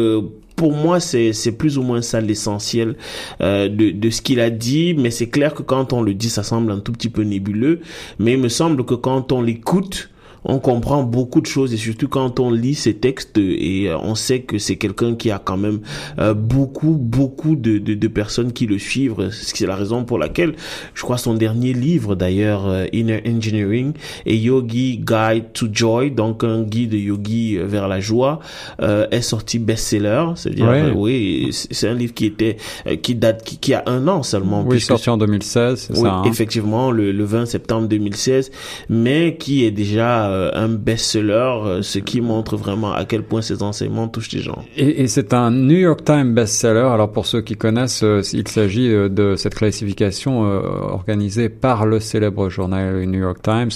pour 0.56 0.74
moi, 0.74 1.00
c'est 1.00 1.52
plus 1.58 1.78
ou 1.78 1.84
moins 1.84 2.02
ça 2.02 2.22
l'essentiel 2.22 2.96
de, 3.40 3.68
de 3.68 4.10
ce 4.10 4.22
qu'il 4.22 4.40
a 4.40 4.50
dit, 4.50 4.94
mais 4.94 5.12
c'est 5.12 5.30
clair 5.30 5.54
que 5.54 5.64
quand 5.64 5.94
on 5.94 6.02
le 6.02 6.14
dit, 6.14 6.30
ça 6.30 6.44
semble 6.44 6.72
un 6.72 6.80
tout 6.80 6.92
petit 6.92 7.10
peu 7.10 7.24
nébuleux, 7.24 7.82
mais 8.20 8.34
il 8.34 8.40
me 8.40 8.50
semble 8.50 8.86
que 8.86 8.96
quand 8.96 9.32
on 9.32 9.42
l'écoute, 9.42 10.10
on 10.46 10.60
comprend 10.60 11.04
beaucoup 11.04 11.42
de 11.42 11.48
choses 11.48 11.74
et 11.74 11.78
surtout 11.78 12.08
quand 12.08 12.40
on 12.40 12.52
lit 12.52 12.76
ces 12.76 12.94
textes 12.94 13.38
et 13.38 13.90
euh, 13.90 13.98
on 13.98 14.16
sait 14.16 14.42
que 14.42 14.60
c'est 14.60 14.76
quelqu'un 14.76 15.16
qui 15.16 15.32
a 15.32 15.40
quand 15.44 15.58
même 15.58 15.80
euh, 16.20 16.34
beaucoup 16.34 16.98
beaucoup 17.00 17.56
de, 17.56 17.80
de, 17.80 18.08
personnes 18.08 18.54
qui 18.54 18.68
le 18.68 18.78
suivent. 18.78 19.30
C'est 19.32 19.66
la 19.66 19.76
raison 19.76 20.06
pour 20.06 20.20
laquelle 20.20 20.56
je 20.94 21.02
crois 21.02 21.18
son 21.18 21.34
dernier 21.34 21.74
livre 21.74 22.16
d'ailleurs 22.16 22.68
euh, 22.68 22.86
Inner 22.94 23.24
Engineering 23.28 23.94
et 24.26 24.38
Yogi 24.38 24.98
Guide 24.98 25.52
to 25.54 25.68
Joy 25.72 26.12
donc 26.12 26.44
un 26.44 26.62
guide 26.62 26.94
yogi 26.94 27.58
vers 27.58 27.88
la 27.88 28.00
joie 28.00 28.40
est 28.80 29.22
sorti 29.22 29.60
best-seller. 29.60 30.26
C'est-à-dire 30.36 30.94
oui 30.96 31.50
c'est 31.52 31.88
un 31.88 31.96
livre 31.96 32.14
qui 32.14 32.26
était 32.26 32.58
qui 33.02 33.16
date 33.16 33.44
qui, 33.44 33.74
a 33.74 33.84
un 33.88 34.08
an 34.08 34.22
seulement 34.22 34.64
oui 34.66 34.80
sorti 34.80 35.10
en 35.10 35.18
2016 35.18 35.90
oui, 35.90 36.02
ça, 36.02 36.14
hein. 36.14 36.24
effectivement 36.26 36.92
le, 36.92 37.12
le 37.12 37.24
20 37.24 37.46
septembre 37.48 37.88
2016 37.88 38.52
mais 38.90 39.38
qui 39.38 39.66
est 39.66 39.72
déjà 39.72 40.30
euh, 40.35 40.35
un 40.54 40.70
best-seller, 40.70 41.34
euh, 41.66 41.82
ce 41.82 42.00
qui 42.00 42.22
montre 42.22 42.56
vraiment 42.58 42.94
à 42.94 43.06
quel 43.06 43.24
point 43.24 43.42
ces 43.42 43.64
enseignements 43.64 44.08
touchent 44.08 44.32
les 44.32 44.42
gens. 44.42 44.64
Et, 44.78 45.08
c'est 45.08 45.34
un 45.34 45.52
New 45.52 45.78
York 45.78 46.04
Times 46.04 46.34
best-seller. 46.34 46.88
Alors 46.92 47.12
pour 47.12 47.26
ceux 47.26 47.42
qui 47.42 47.56
connaissent, 47.56 48.04
euh, 48.04 48.22
il 48.34 48.48
s'agit 48.48 48.90
de 48.90 49.36
cette 49.36 49.56
classification 49.56 50.42
organisée 50.42 51.50
par 51.50 51.86
le 51.86 52.00
célèbre 52.00 52.50
journal 52.50 53.04
New 53.06 53.20
York 53.20 53.40
Times, 53.42 53.72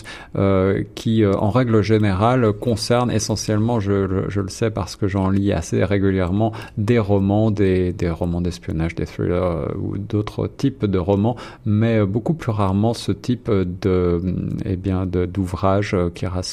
qui 0.96 1.26
en 1.26 1.50
règle 1.50 1.82
générale 1.82 2.54
concerne 2.54 3.12
essentiellement, 3.12 3.80
je, 3.80 3.92
le 3.92 4.50
sais 4.50 4.72
parce 4.72 4.96
que 4.96 5.08
j'en 5.08 5.30
lis 5.30 5.54
assez 5.54 5.84
régulièrement, 5.84 6.52
des 6.78 7.00
romans, 7.00 7.52
des, 7.52 7.94
romans 8.10 8.42
d'espionnage, 8.42 8.96
des 8.96 9.06
thrillers 9.06 9.68
ou 9.78 9.98
d'autres 9.98 10.48
types 10.48 10.86
de 10.86 10.98
romans, 10.98 11.36
mais 11.66 12.06
beaucoup 12.06 12.34
plus 12.34 12.52
rarement 12.52 12.94
ce 12.94 13.12
type 13.12 13.50
de, 13.50 14.22
eh 14.66 14.76
bien, 14.76 15.06
d'ouvrages 15.06 15.96
qui 16.14 16.26
rassemblent 16.26 16.49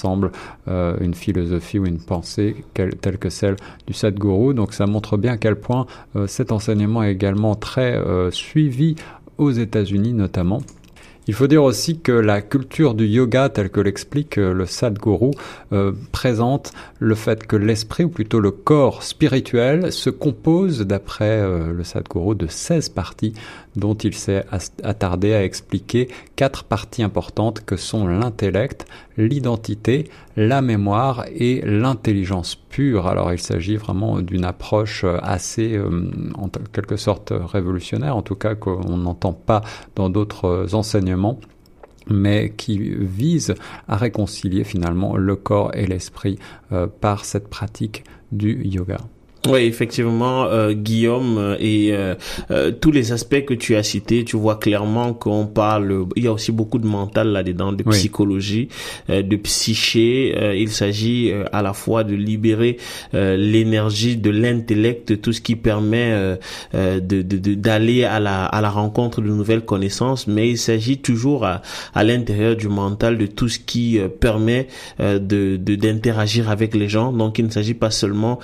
euh, 0.68 0.96
une 1.00 1.14
philosophie 1.14 1.78
ou 1.78 1.86
une 1.86 1.98
pensée 1.98 2.56
telle 2.74 3.18
que 3.18 3.30
celle 3.30 3.56
du 3.86 3.92
Sadhguru. 3.92 4.54
Donc 4.54 4.72
ça 4.72 4.86
montre 4.86 5.16
bien 5.16 5.32
à 5.32 5.36
quel 5.36 5.56
point 5.56 5.86
euh, 6.16 6.26
cet 6.26 6.52
enseignement 6.52 7.02
est 7.02 7.12
également 7.12 7.54
très 7.54 7.96
euh, 7.96 8.30
suivi 8.30 8.96
aux 9.38 9.50
États-Unis 9.50 10.12
notamment. 10.12 10.62
Il 11.28 11.34
faut 11.34 11.48
dire 11.48 11.64
aussi 11.64 11.98
que 11.98 12.12
la 12.12 12.40
culture 12.40 12.94
du 12.94 13.04
yoga, 13.04 13.48
telle 13.48 13.70
que 13.70 13.80
l'explique 13.80 14.36
le 14.36 14.64
Sadhguru, 14.64 15.32
présente 16.12 16.70
le 17.00 17.16
fait 17.16 17.44
que 17.48 17.56
l'esprit, 17.56 18.04
ou 18.04 18.08
plutôt 18.08 18.38
le 18.38 18.52
corps 18.52 19.02
spirituel, 19.02 19.92
se 19.92 20.08
compose, 20.08 20.82
d'après 20.82 21.42
le 21.44 21.82
Sadhguru, 21.82 22.36
de 22.36 22.46
16 22.46 22.90
parties 22.90 23.34
dont 23.76 23.94
il 23.94 24.14
s'est 24.14 24.44
attardé 24.82 25.32
à 25.34 25.44
expliquer 25.44 26.08
quatre 26.34 26.64
parties 26.64 27.02
importantes 27.02 27.64
que 27.64 27.76
sont 27.76 28.06
l'intellect, 28.06 28.86
l'identité, 29.16 30.10
la 30.36 30.62
mémoire 30.62 31.24
et 31.34 31.60
l'intelligence 31.64 32.56
pure. 32.56 33.06
Alors 33.06 33.32
il 33.32 33.38
s'agit 33.38 33.76
vraiment 33.76 34.20
d'une 34.20 34.44
approche 34.44 35.04
assez, 35.22 35.76
euh, 35.76 36.10
en 36.34 36.48
quelque 36.72 36.96
sorte, 36.96 37.32
révolutionnaire, 37.34 38.16
en 38.16 38.22
tout 38.22 38.34
cas 38.34 38.54
qu'on 38.54 38.96
n'entend 38.96 39.32
pas 39.32 39.62
dans 39.94 40.10
d'autres 40.10 40.74
enseignements 40.74 41.38
mais 42.08 42.52
qui 42.56 42.78
vise 42.78 43.54
à 43.88 43.96
réconcilier 43.96 44.64
finalement 44.64 45.16
le 45.16 45.36
corps 45.36 45.74
et 45.74 45.86
l'esprit 45.86 46.38
euh, 46.72 46.86
par 46.86 47.24
cette 47.24 47.48
pratique 47.48 48.04
du 48.32 48.62
yoga. 48.64 48.98
Oui, 49.48 49.60
effectivement, 49.60 50.44
euh, 50.46 50.72
Guillaume, 50.72 51.38
euh, 51.38 51.56
et 51.60 51.90
euh, 51.92 52.14
euh, 52.50 52.72
tous 52.72 52.90
les 52.90 53.12
aspects 53.12 53.44
que 53.44 53.54
tu 53.54 53.76
as 53.76 53.82
cités, 53.82 54.24
tu 54.24 54.36
vois 54.36 54.56
clairement 54.56 55.12
qu'on 55.12 55.46
parle, 55.46 56.06
il 56.16 56.24
y 56.24 56.26
a 56.26 56.32
aussi 56.32 56.50
beaucoup 56.50 56.78
de 56.78 56.86
mental 56.86 57.28
là-dedans, 57.28 57.72
de 57.72 57.84
psychologie, 57.84 58.68
de 59.08 59.36
psyché. 59.36 60.56
il 60.56 60.70
s'agit 60.70 61.32
à 61.52 61.62
la 61.62 61.72
fois 61.72 62.04
de 62.04 62.14
libérer 62.14 62.78
l'énergie 63.12 64.16
de 64.16 64.30
l'intellect, 64.30 65.20
tout 65.20 65.32
ce 65.32 65.40
qui 65.40 65.56
permet 65.56 66.38
de 66.74 67.22
d'aller 67.22 68.04
à 68.04 68.20
la 68.20 68.46
à 68.46 68.60
la 68.60 68.70
rencontre 68.70 69.20
de 69.20 69.28
nouvelles 69.28 69.64
connaissances, 69.64 70.26
mais 70.26 70.50
il 70.50 70.58
s'agit 70.58 70.98
toujours 70.98 71.44
à, 71.44 71.62
à 71.94 72.04
l'intérieur 72.04 72.56
du 72.56 72.68
mental 72.68 73.18
de 73.18 73.26
tout 73.26 73.48
ce 73.48 73.58
qui 73.58 73.98
permet 74.20 74.68
de 74.98 75.56
d'interagir 75.56 76.50
avec 76.50 76.74
les 76.74 76.88
gens. 76.88 77.12
Donc, 77.12 77.38
il 77.38 77.46
ne 77.46 77.50
s'agit 77.50 77.74
pas 77.74 77.90
seulement 77.90 78.38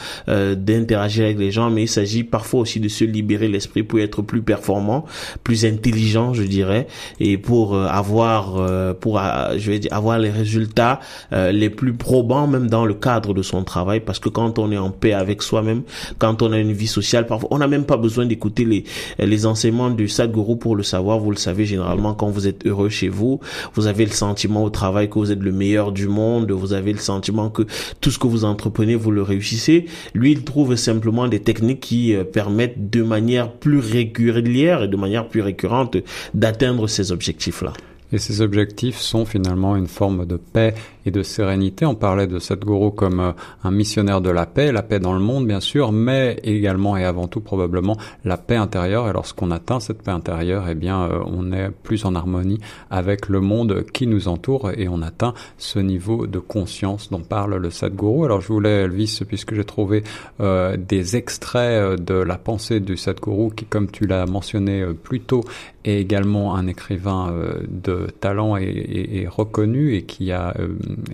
d'interagir 0.82 0.92
interagir 0.92 1.24
avec 1.24 1.38
les 1.38 1.50
gens, 1.50 1.70
mais 1.70 1.82
il 1.82 1.88
s'agit 1.88 2.24
parfois 2.24 2.60
aussi 2.60 2.80
de 2.80 2.88
se 2.88 3.04
libérer 3.04 3.48
l'esprit 3.48 3.82
pour 3.82 3.98
être 4.00 4.22
plus 4.22 4.42
performant, 4.42 5.04
plus 5.42 5.64
intelligent, 5.64 6.34
je 6.34 6.42
dirais, 6.42 6.86
et 7.20 7.38
pour 7.38 7.74
euh, 7.74 7.86
avoir, 7.86 8.56
euh, 8.56 8.92
pour 8.94 9.18
euh, 9.18 9.54
je 9.56 9.70
vais 9.70 9.78
dire, 9.78 9.92
avoir 9.92 10.18
les 10.18 10.30
résultats 10.30 11.00
les 11.32 11.70
plus 11.70 11.94
probants, 11.94 12.46
même 12.46 12.68
dans 12.68 12.84
le 12.84 12.94
cadre 12.94 13.34
de 13.34 13.42
son 13.42 13.64
travail, 13.64 14.00
parce 14.00 14.18
que 14.18 14.28
quand 14.28 14.58
on 14.58 14.70
est 14.70 14.78
en 14.78 14.90
paix 14.90 15.12
avec 15.12 15.42
soi-même, 15.42 15.82
quand 16.18 16.42
on 16.42 16.52
a 16.52 16.58
une 16.58 16.72
vie 16.72 16.86
sociale, 16.86 17.26
parfois 17.26 17.48
on 17.52 17.58
n'a 17.58 17.68
même 17.68 17.84
pas 17.84 17.96
besoin 17.96 18.26
d'écouter 18.26 18.64
les 18.64 18.84
les 19.18 19.46
enseignements 19.46 19.90
du 19.90 20.08
Sadhguru 20.08 20.58
pour 20.58 20.76
le 20.76 20.82
savoir. 20.82 21.18
Vous 21.18 21.30
le 21.30 21.36
savez 21.36 21.64
généralement 21.64 22.14
quand 22.14 22.28
vous 22.28 22.46
êtes 22.46 22.66
heureux 22.66 22.88
chez 22.88 23.08
vous, 23.08 23.40
vous 23.74 23.86
avez 23.86 24.04
le 24.04 24.10
sentiment 24.10 24.64
au 24.64 24.70
travail 24.70 25.08
que 25.08 25.18
vous 25.18 25.32
êtes 25.32 25.40
le 25.40 25.52
meilleur 25.52 25.92
du 25.92 26.08
monde, 26.08 26.50
vous 26.50 26.72
avez 26.72 26.92
le 26.92 26.98
sentiment 26.98 27.48
que 27.50 27.62
tout 28.00 28.10
ce 28.10 28.18
que 28.18 28.26
vous 28.26 28.44
entreprenez 28.44 28.94
vous 28.94 29.10
le 29.10 29.22
réussissez. 29.22 29.86
Lui, 30.14 30.32
il 30.32 30.44
trouve 30.44 30.71
simplement 30.76 31.28
des 31.28 31.40
techniques 31.40 31.80
qui 31.80 32.14
euh, 32.14 32.24
permettent 32.24 32.90
de 32.90 33.02
manière 33.02 33.52
plus 33.52 33.78
régulière 33.78 34.82
et 34.84 34.88
de 34.88 34.96
manière 34.96 35.28
plus 35.28 35.40
récurrente 35.40 35.96
d'atteindre 36.34 36.86
ces 36.88 37.12
objectifs-là. 37.12 37.72
Et 38.12 38.18
ces 38.18 38.42
objectifs 38.42 38.98
sont 38.98 39.24
finalement 39.24 39.74
une 39.74 39.86
forme 39.86 40.26
de 40.26 40.36
paix 40.36 40.74
et 41.06 41.10
de 41.10 41.22
sérénité. 41.22 41.86
On 41.86 41.94
parlait 41.94 42.26
de 42.26 42.38
Sadhguru 42.38 42.92
comme 42.92 43.20
euh, 43.20 43.32
un 43.64 43.70
missionnaire 43.70 44.20
de 44.20 44.30
la 44.30 44.46
paix, 44.46 44.72
la 44.72 44.82
paix 44.82 45.00
dans 45.00 45.12
le 45.12 45.20
monde 45.20 45.46
bien 45.46 45.60
sûr, 45.60 45.92
mais 45.92 46.38
également 46.42 46.96
et 46.96 47.04
avant 47.04 47.28
tout 47.28 47.40
probablement 47.40 47.96
la 48.24 48.36
paix 48.36 48.56
intérieure. 48.56 49.08
Et 49.08 49.12
lorsqu'on 49.12 49.50
atteint 49.50 49.80
cette 49.80 50.02
paix 50.02 50.10
intérieure, 50.10 50.66
eh 50.68 50.74
bien 50.74 51.02
euh, 51.02 51.20
on 51.26 51.52
est 51.52 51.70
plus 51.70 52.04
en 52.04 52.14
harmonie 52.14 52.60
avec 52.90 53.28
le 53.28 53.40
monde 53.40 53.84
qui 53.92 54.06
nous 54.06 54.28
entoure 54.28 54.70
et 54.76 54.88
on 54.88 55.02
atteint 55.02 55.34
ce 55.58 55.78
niveau 55.78 56.26
de 56.26 56.38
conscience 56.38 57.10
dont 57.10 57.20
parle 57.20 57.56
le 57.56 57.70
Sadhguru. 57.70 58.24
Alors 58.24 58.40
je 58.40 58.48
voulais 58.48 58.82
Elvis, 58.82 59.20
puisque 59.26 59.54
j'ai 59.54 59.64
trouvé 59.64 60.02
euh, 60.40 60.76
des 60.76 61.16
extraits 61.16 62.00
de 62.00 62.14
la 62.14 62.38
pensée 62.38 62.80
du 62.80 62.96
Sadhguru 62.96 63.54
qui, 63.54 63.64
comme 63.64 63.90
tu 63.90 64.06
l'as 64.06 64.26
mentionné 64.26 64.84
plus 65.02 65.20
tôt, 65.20 65.42
est 65.84 66.00
également 66.00 66.54
un 66.54 66.66
écrivain 66.68 67.34
de 67.68 68.06
talent 68.20 68.56
et, 68.56 69.26
reconnu 69.28 69.94
et 69.94 70.02
qui 70.02 70.30
a, 70.30 70.54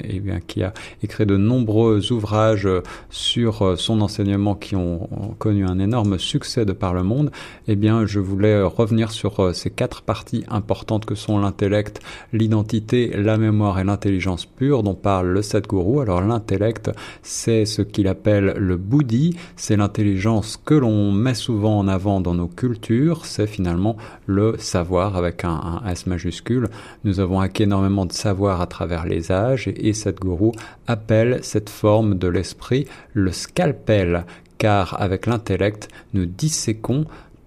et 0.03 0.21
bien, 0.21 0.41
qui 0.41 0.63
a 0.63 0.73
écrit 1.03 1.27
de 1.27 1.37
nombreux 1.37 2.13
ouvrages 2.13 2.67
euh, 2.67 2.83
sur 3.11 3.79
son 3.79 4.01
enseignement 4.01 4.55
qui 4.55 4.77
ont 4.77 5.09
connu 5.39 5.65
un 5.65 5.79
énorme 5.79 6.19
succès 6.19 6.65
de 6.65 6.73
par 6.73 6.95
le 6.95 7.03
monde, 7.03 7.31
eh 7.67 7.77
bien, 7.77 8.07
je 8.07 8.21
voulais 8.21 8.63
revenir 8.63 9.11
sur 9.11 9.55
ces 9.55 9.71
quatre 9.71 10.03
parties 10.03 10.45
importantes 10.49 11.05
que 11.05 11.15
sont 11.15 11.39
l'intellect, 11.39 12.01
l'identité, 12.33 13.13
la 13.17 13.37
mémoire 13.37 13.79
et 13.79 13.85
l'intelligence 13.85 14.47
pure 14.47 14.83
dont 14.83 14.95
parle 14.95 15.29
le 15.29 15.43
Sadhguru. 15.43 16.01
Alors, 16.01 16.21
l'intellect, 16.21 16.91
c'est 17.23 17.65
ce 17.65 17.83
qu'il 17.83 18.09
appelle 18.09 18.55
le 18.57 18.77
Bouddhi, 18.77 19.37
c'est 19.57 19.77
l'intelligence 19.77 20.61
que 20.65 20.75
l'on 20.75 21.13
met 21.13 21.35
souvent 21.35 21.79
en 21.79 21.89
avant 21.89 22.21
dans 22.21 22.35
nos 22.35 22.49
cultures, 22.49 23.27
c'est 23.27 23.47
finalement 23.47 23.97
le 24.27 24.57
savoir 24.59 25.17
avec 25.17 25.45
un, 25.45 25.83
S 25.87 26.07
majuscule. 26.07 26.69
Nous 27.05 27.21
avons 27.21 27.41
acquis 27.41 27.65
énormément 27.65 28.07
de 28.07 28.13
savoir 28.13 28.61
à 28.61 28.67
travers 28.67 29.07
les 29.07 29.33
âges 29.33 29.68
et, 29.77 29.93
Sadhguru 29.93 30.53
appelle 30.87 31.41
cette 31.43 31.71
forme 31.71 32.17
de 32.17 32.29
l'esprit 32.29 32.87
le 33.13 33.33
scalpel, 33.33 34.25
car 34.59 35.01
avec 35.01 35.27
l'intellect, 35.27 35.89
nous 36.15 36.27
disséquons 36.27 37.05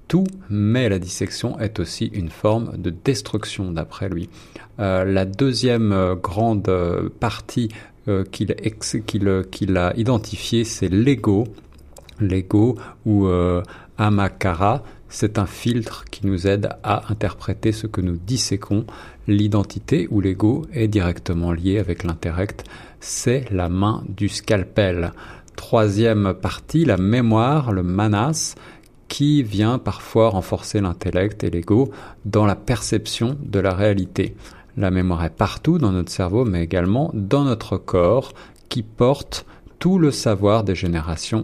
tout, 0.07 0.27
mais 0.49 0.89
la 0.89 0.99
dissection 0.99 1.57
est 1.59 1.79
aussi 1.79 2.07
une 2.07 2.29
forme 2.29 2.75
de 2.77 2.89
destruction 2.89 3.71
d'après 3.71 4.09
lui. 4.09 4.29
Euh, 4.79 5.05
la 5.05 5.25
deuxième 5.25 5.93
euh, 5.93 6.15
grande 6.15 6.67
euh, 6.67 7.09
partie 7.19 7.69
qu'il 8.31 9.77
a 9.77 9.93
identifiée, 9.95 10.63
c'est 10.63 10.89
l'ego. 10.89 11.47
L'ego 12.19 12.75
ou 13.05 13.27
amakara, 13.97 14.83
c'est 15.11 15.37
un 15.37 15.45
filtre 15.45 16.05
qui 16.09 16.25
nous 16.25 16.47
aide 16.47 16.69
à 16.83 17.11
interpréter 17.11 17.73
ce 17.73 17.85
que 17.85 17.99
nous 17.99 18.15
disséquons. 18.15 18.85
L'identité 19.27 20.07
ou 20.09 20.21
l'ego 20.21 20.65
est 20.73 20.87
directement 20.87 21.51
lié 21.51 21.79
avec 21.79 22.03
l'intellect. 22.03 22.63
C'est 23.01 23.45
la 23.51 23.67
main 23.67 24.03
du 24.07 24.29
scalpel. 24.29 25.11
Troisième 25.57 26.33
partie, 26.33 26.85
la 26.85 26.95
mémoire, 26.95 27.73
le 27.73 27.83
manas, 27.83 28.55
qui 29.09 29.43
vient 29.43 29.79
parfois 29.79 30.29
renforcer 30.29 30.79
l'intellect 30.79 31.43
et 31.43 31.49
l'ego 31.49 31.91
dans 32.23 32.45
la 32.45 32.55
perception 32.55 33.37
de 33.43 33.59
la 33.59 33.73
réalité. 33.73 34.33
La 34.77 34.91
mémoire 34.91 35.25
est 35.25 35.35
partout 35.35 35.77
dans 35.77 35.91
notre 35.91 36.11
cerveau, 36.11 36.45
mais 36.45 36.63
également 36.63 37.11
dans 37.13 37.43
notre 37.43 37.77
corps, 37.77 38.31
qui 38.69 38.81
porte 38.81 39.45
tout 39.77 39.99
le 39.99 40.11
savoir 40.11 40.63
des 40.63 40.75
générations 40.75 41.43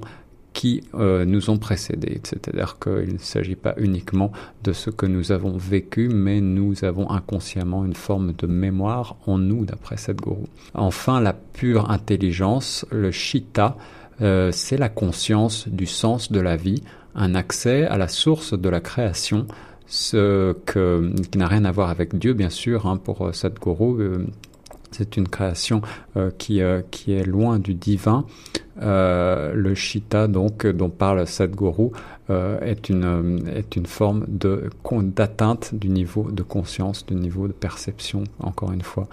qui 0.58 0.82
euh, 0.96 1.24
nous 1.24 1.52
ont 1.52 1.60
précédés. 1.60 2.20
C'est-à-dire 2.24 2.80
qu'il 2.80 3.14
ne 3.14 3.20
s'agit 3.20 3.56
pas 3.56 3.76
uniquement 3.78 4.32
de 4.64 4.74
ce 4.74 4.90
que 4.90 5.06
nous 5.06 5.32
avons 5.32 5.56
vécu, 5.56 6.10
mais 6.10 6.42
nous 6.42 6.84
avons 6.84 7.12
inconsciemment 7.12 7.86
une 7.86 7.94
forme 7.94 8.34
de 8.34 8.48
mémoire 8.48 9.18
en 9.28 9.38
nous, 9.38 9.66
d'après 9.66 9.98
gourou. 10.16 10.48
Enfin, 10.74 11.22
la 11.22 11.34
pure 11.34 11.92
intelligence, 11.92 12.88
le 12.92 13.12
chitta, 13.12 13.78
euh, 14.22 14.52
c'est 14.52 14.78
la 14.78 14.90
conscience 14.90 15.68
du 15.68 15.86
sens 15.86 16.32
de 16.32 16.40
la 16.40 16.56
vie, 16.56 16.82
un 17.14 17.36
accès 17.36 17.86
à 17.86 17.98
la 17.98 18.08
source 18.08 18.60
de 18.60 18.68
la 18.68 18.80
création, 18.80 19.46
ce 19.86 20.54
que, 20.66 21.14
qui 21.32 21.38
n'a 21.38 21.48
rien 21.48 21.66
à 21.66 21.72
voir 21.72 21.92
avec 21.92 22.18
Dieu, 22.18 22.34
bien 22.34 22.50
sûr, 22.50 22.88
hein, 22.88 22.98
pour 22.98 23.30
Sadhguru. 23.32 24.02
Euh, 24.02 24.26
c'est 24.92 25.18
une 25.18 25.28
création 25.28 25.82
euh, 26.16 26.32
qui, 26.38 26.62
euh, 26.62 26.82
qui 26.92 27.14
est 27.14 27.24
loin 27.24 27.60
du 27.60 27.74
divin. 27.74 28.26
Euh, 28.82 29.54
le 29.54 29.74
Shita, 29.74 30.28
donc, 30.28 30.68
dont 30.68 30.90
parle 30.90 31.26
Sadhguru, 31.26 31.90
est, 32.30 32.90
une, 32.90 33.86
forme 33.86 34.26
d'atteinte 34.28 35.74
du 35.74 35.88
niveau 35.88 36.30
de 36.30 36.44
conscience, 36.44 37.06
du 37.06 37.16
niveau 37.16 37.48
de 37.48 37.54
perception, 37.54 38.26
encore 38.40 38.74
une 38.74 38.82
fois, 38.82 39.08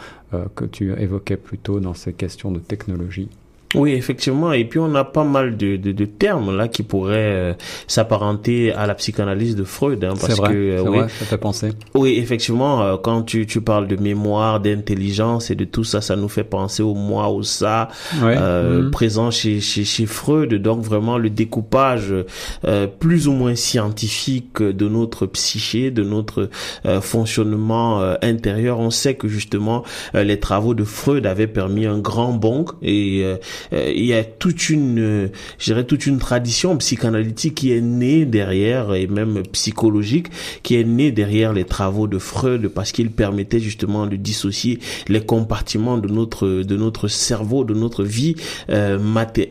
que 0.57 0.65
tu 0.65 0.93
évoquais 1.01 1.37
plus 1.37 1.59
tôt 1.59 1.79
dans 1.79 1.95
ces 1.95 2.13
questions 2.13 2.51
de 2.51 2.59
technologie. 2.59 3.29
Oui, 3.75 3.93
effectivement. 3.93 4.53
Et 4.53 4.65
puis 4.65 4.79
on 4.79 4.95
a 4.95 5.05
pas 5.05 5.25
mal 5.25 5.57
de, 5.57 5.77
de, 5.77 5.93
de 5.93 6.05
termes 6.05 6.57
là 6.57 6.69
qui 6.69 6.83
pourraient 6.83 7.15
euh, 7.35 7.55
s'apparenter 7.87 8.73
à 8.73 8.87
la 8.87 8.95
psychanalyse 8.95 9.57
de 9.57 9.65
Freud. 9.65 10.05
Hein, 10.05 10.15
parce 10.21 10.37
vrai, 10.37 10.53
que 10.53 10.57
euh, 10.57 10.83
oui, 10.83 10.99
vrai, 10.99 11.09
ça 11.09 11.25
fait 11.25 11.39
penser. 11.39 11.73
Oui, 11.95 12.17
effectivement. 12.19 12.83
Euh, 12.83 12.97
quand 12.97 13.23
tu, 13.23 13.47
tu 13.47 13.61
parles 13.61 13.87
de 13.87 13.97
mémoire, 13.97 14.61
d'intelligence 14.61 15.51
et 15.51 15.55
de 15.55 15.65
tout 15.65 15.85
ça, 15.85 16.01
ça 16.01 16.17
nous 16.17 16.29
fait 16.29 16.45
penser 16.45 16.83
au 16.83 16.95
moi, 16.95 17.29
au 17.29 17.43
ça, 17.43 17.89
mhm. 18.21 18.91
présent 18.91 19.31
chez, 19.31 19.61
chez, 19.61 19.85
chez 19.85 20.07
Freud. 20.07 20.55
Donc 20.55 20.83
vraiment 20.83 21.19
le 21.19 21.31
découpage 21.31 22.15
plus 22.99 23.29
ou 23.29 23.33
moins 23.33 23.55
scientifique 23.55 24.63
de 24.63 24.89
notre 24.89 25.27
psyché, 25.27 25.91
de 25.91 26.03
notre 26.03 26.49
fonctionnement 27.01 28.01
intérieur. 28.23 28.79
On 28.79 28.91
sait 28.91 29.15
que 29.15 29.29
justement 29.29 29.85
les 30.15 30.39
travaux 30.39 30.75
de 30.75 30.85
Freud 30.85 31.27
avaient 31.27 31.47
permis 31.47 31.87
un 31.87 31.99
grand 31.99 32.33
bond 32.33 32.65
et 32.83 33.25
euh, 33.73 33.93
il 33.95 34.05
y 34.05 34.15
a 34.15 34.25
toute 34.25 34.69
une, 34.69 34.99
euh, 34.99 35.29
je 35.59 35.67
dirais 35.67 35.85
toute 35.85 36.07
une 36.07 36.19
tradition 36.19 36.77
psychanalytique 36.77 37.55
qui 37.55 37.73
est 37.73 37.81
née 37.81 38.25
derrière 38.25 38.95
et 38.95 39.07
même 39.07 39.43
psychologique 39.53 40.29
qui 40.63 40.77
est 40.77 40.85
née 40.85 41.13
derrière 41.13 41.53
les 41.53 41.65
travaux 41.65 42.07
de 42.07 42.19
Freud 42.19 42.69
parce 42.69 42.93
qu'il 42.93 43.11
permettait 43.11 43.61
justement 43.61 44.07
de 44.07 44.17
dissocier 44.17 44.79
les 45.09 45.21
compartiments 45.21 45.99
de 45.99 46.09
notre 46.09 46.49
de 46.49 46.77
notre 46.77 47.09
cerveau, 47.09 47.65
de 47.65 47.75
notre 47.75 48.05
vie 48.05 48.35
euh, 48.71 48.99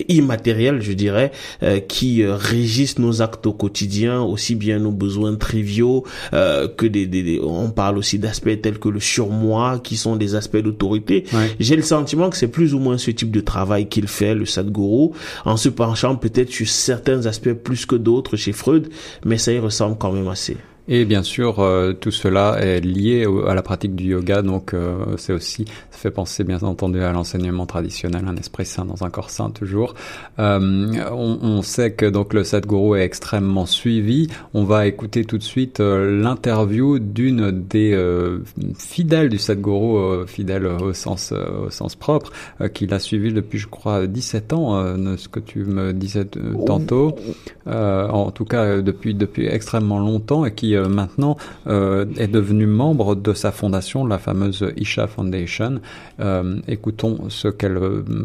immatérielle, 0.07 0.81
je 0.81 0.93
dirais, 0.93 1.31
euh, 1.61 1.79
qui 1.79 2.25
régissent 2.25 2.99
nos 2.99 3.21
actes 3.21 3.45
au 3.45 3.53
quotidien, 3.53 4.21
aussi 4.21 4.55
bien 4.55 4.79
nos 4.79 4.91
besoins 4.91 5.35
triviaux 5.35 6.03
que 6.31 6.85
des, 6.85 7.07
des, 7.07 7.39
on 7.43 7.69
parle 7.69 7.97
aussi 7.97 8.19
d'aspects 8.19 8.61
tels 8.61 8.79
que 8.79 8.89
le 8.89 8.99
surmoi, 8.99 9.79
qui 9.83 9.97
sont 9.97 10.15
des 10.15 10.35
aspects 10.35 10.57
d'autorité. 10.57 11.25
J'ai 11.59 11.75
le 11.75 11.81
sentiment 11.81 12.29
que 12.29 12.37
c'est 12.37 12.47
plus 12.47 12.73
ou 12.73 12.79
moins 12.79 12.97
ce 12.97 13.11
type 13.11 13.31
de 13.31 13.39
travail 13.41 13.87
fait, 14.07 14.35
le 14.35 14.45
Sadhguru, 14.45 15.09
en 15.45 15.57
se 15.57 15.69
penchant 15.69 16.15
peut-être 16.15 16.51
sur 16.51 16.67
certains 16.67 17.25
aspects 17.25 17.53
plus 17.53 17.85
que 17.85 17.95
d'autres 17.95 18.37
chez 18.37 18.51
Freud, 18.51 18.89
mais 19.25 19.37
ça 19.37 19.51
y 19.51 19.59
ressemble 19.59 19.97
quand 19.97 20.11
même 20.11 20.27
assez. 20.27 20.57
Et 20.89 21.05
bien 21.05 21.23
sûr, 21.23 21.59
euh, 21.59 21.93
tout 21.93 22.11
cela 22.11 22.57
est 22.59 22.81
lié 22.81 23.25
à 23.47 23.53
la 23.53 23.61
pratique 23.61 23.95
du 23.95 24.09
yoga, 24.11 24.41
donc 24.41 24.73
euh, 24.73 25.15
c'est 25.17 25.31
aussi, 25.31 25.63
ça 25.91 25.97
fait 25.97 26.11
penser 26.11 26.43
bien 26.43 26.59
entendu 26.59 27.01
à 27.01 27.13
l'enseignement 27.13 27.65
traditionnel, 27.65 28.25
un 28.27 28.35
esprit 28.35 28.65
sain 28.65 28.83
dans 28.83 29.05
un 29.05 29.09
corps 29.09 29.29
sain 29.29 29.49
toujours. 29.49 29.95
Euh, 30.39 30.59
on, 31.13 31.61
sait 31.61 31.93
que 31.93 32.05
donc 32.05 32.33
le 32.33 32.43
Sadhguru 32.43 32.99
est 32.99 33.05
extrêmement 33.05 33.65
suivi. 33.65 34.27
On 34.53 34.65
va 34.65 34.85
écouter 34.85 35.23
tout 35.23 35.37
de 35.37 35.43
suite 35.43 35.79
l'interview 35.79 36.99
d'une 36.99 37.51
des 37.51 37.97
fidèles 38.77 39.29
du 39.29 39.37
Sadhguru, 39.37 40.27
fidèle 40.27 40.65
au 40.65 40.91
sens 40.93 41.31
au 41.31 41.69
sens 41.69 41.95
propre, 41.95 42.31
qui 42.73 42.87
l'a 42.87 42.99
suivi 42.99 43.31
depuis, 43.31 43.59
je 43.59 43.67
crois, 43.67 44.07
17 44.07 44.51
ans, 44.53 44.95
ce 45.15 45.29
que 45.29 45.39
tu 45.39 45.59
me 45.59 45.93
disais 45.93 46.25
tantôt. 46.65 47.15
en 47.65 48.31
tout 48.31 48.45
cas, 48.45 48.81
depuis 48.81 49.13
depuis 49.13 49.47
extrêmement 49.47 49.99
longtemps 49.99 50.45
et 50.45 50.53
qui 50.53 50.72
euh, 50.75 50.87
maintenant 50.87 51.37
euh, 51.67 52.05
est 52.17 52.27
devenu 52.27 52.65
membre 52.65 53.15
de 53.15 53.33
sa 53.33 53.51
fondation, 53.51 54.05
la 54.05 54.17
fameuse 54.17 54.65
Isha 54.77 55.07
Foundation. 55.07 55.79
Euh, 56.19 56.59
écoutons 56.67 57.29
ce 57.29 57.47
qu'elle 57.47 57.79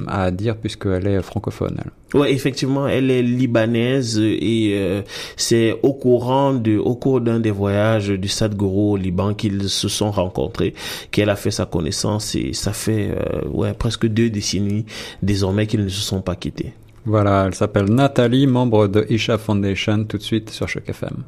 a 0.07 0.23
à 0.23 0.31
dire 0.31 0.57
puisqu'elle 0.57 1.07
est 1.07 1.23
francophone. 1.23 1.77
Elle. 1.79 2.19
Ouais, 2.21 2.33
effectivement, 2.33 2.89
elle 2.89 3.11
est 3.11 3.23
libanaise 3.23 4.19
et 4.19 5.03
c'est 5.37 5.79
au 5.83 5.93
courant 5.93 6.55
de, 6.55 6.79
au 6.79 6.95
cours 6.95 7.21
d'un 7.21 7.39
des 7.39 7.51
voyages 7.51 8.09
du 8.09 8.29
Sadhguru 8.29 8.93
au 8.93 8.97
Liban 8.97 9.35
qu'ils 9.35 9.69
se 9.69 9.89
sont 9.89 10.11
rencontrés, 10.11 10.73
qu'elle 11.11 11.29
a 11.29 11.37
fait 11.37 11.51
sa 11.51 11.67
connaissance 11.67 12.35
et 12.35 12.55
ça 12.55 12.73
fait 12.73 13.15
ouais 13.53 13.75
presque 13.75 14.07
deux 14.07 14.31
décennies 14.31 14.87
désormais 15.23 15.67
qu'ils 15.67 15.85
ne 15.85 15.91
se 15.91 16.01
sont 16.01 16.23
pas 16.23 16.35
quittés. 16.35 16.73
Voilà, 17.09 17.45
elle 17.47 17.55
s'appelle 17.55 17.87
Nathalie, 17.87 18.47
membre 18.47 18.87
de 18.87 19.07
Isha 19.09 19.39
Foundation, 19.39 20.05
tout 20.05 20.19
de 20.19 20.23
suite 20.23 20.51
sur 20.51 20.69
Choc 20.69 20.89
FM. 20.89 21.25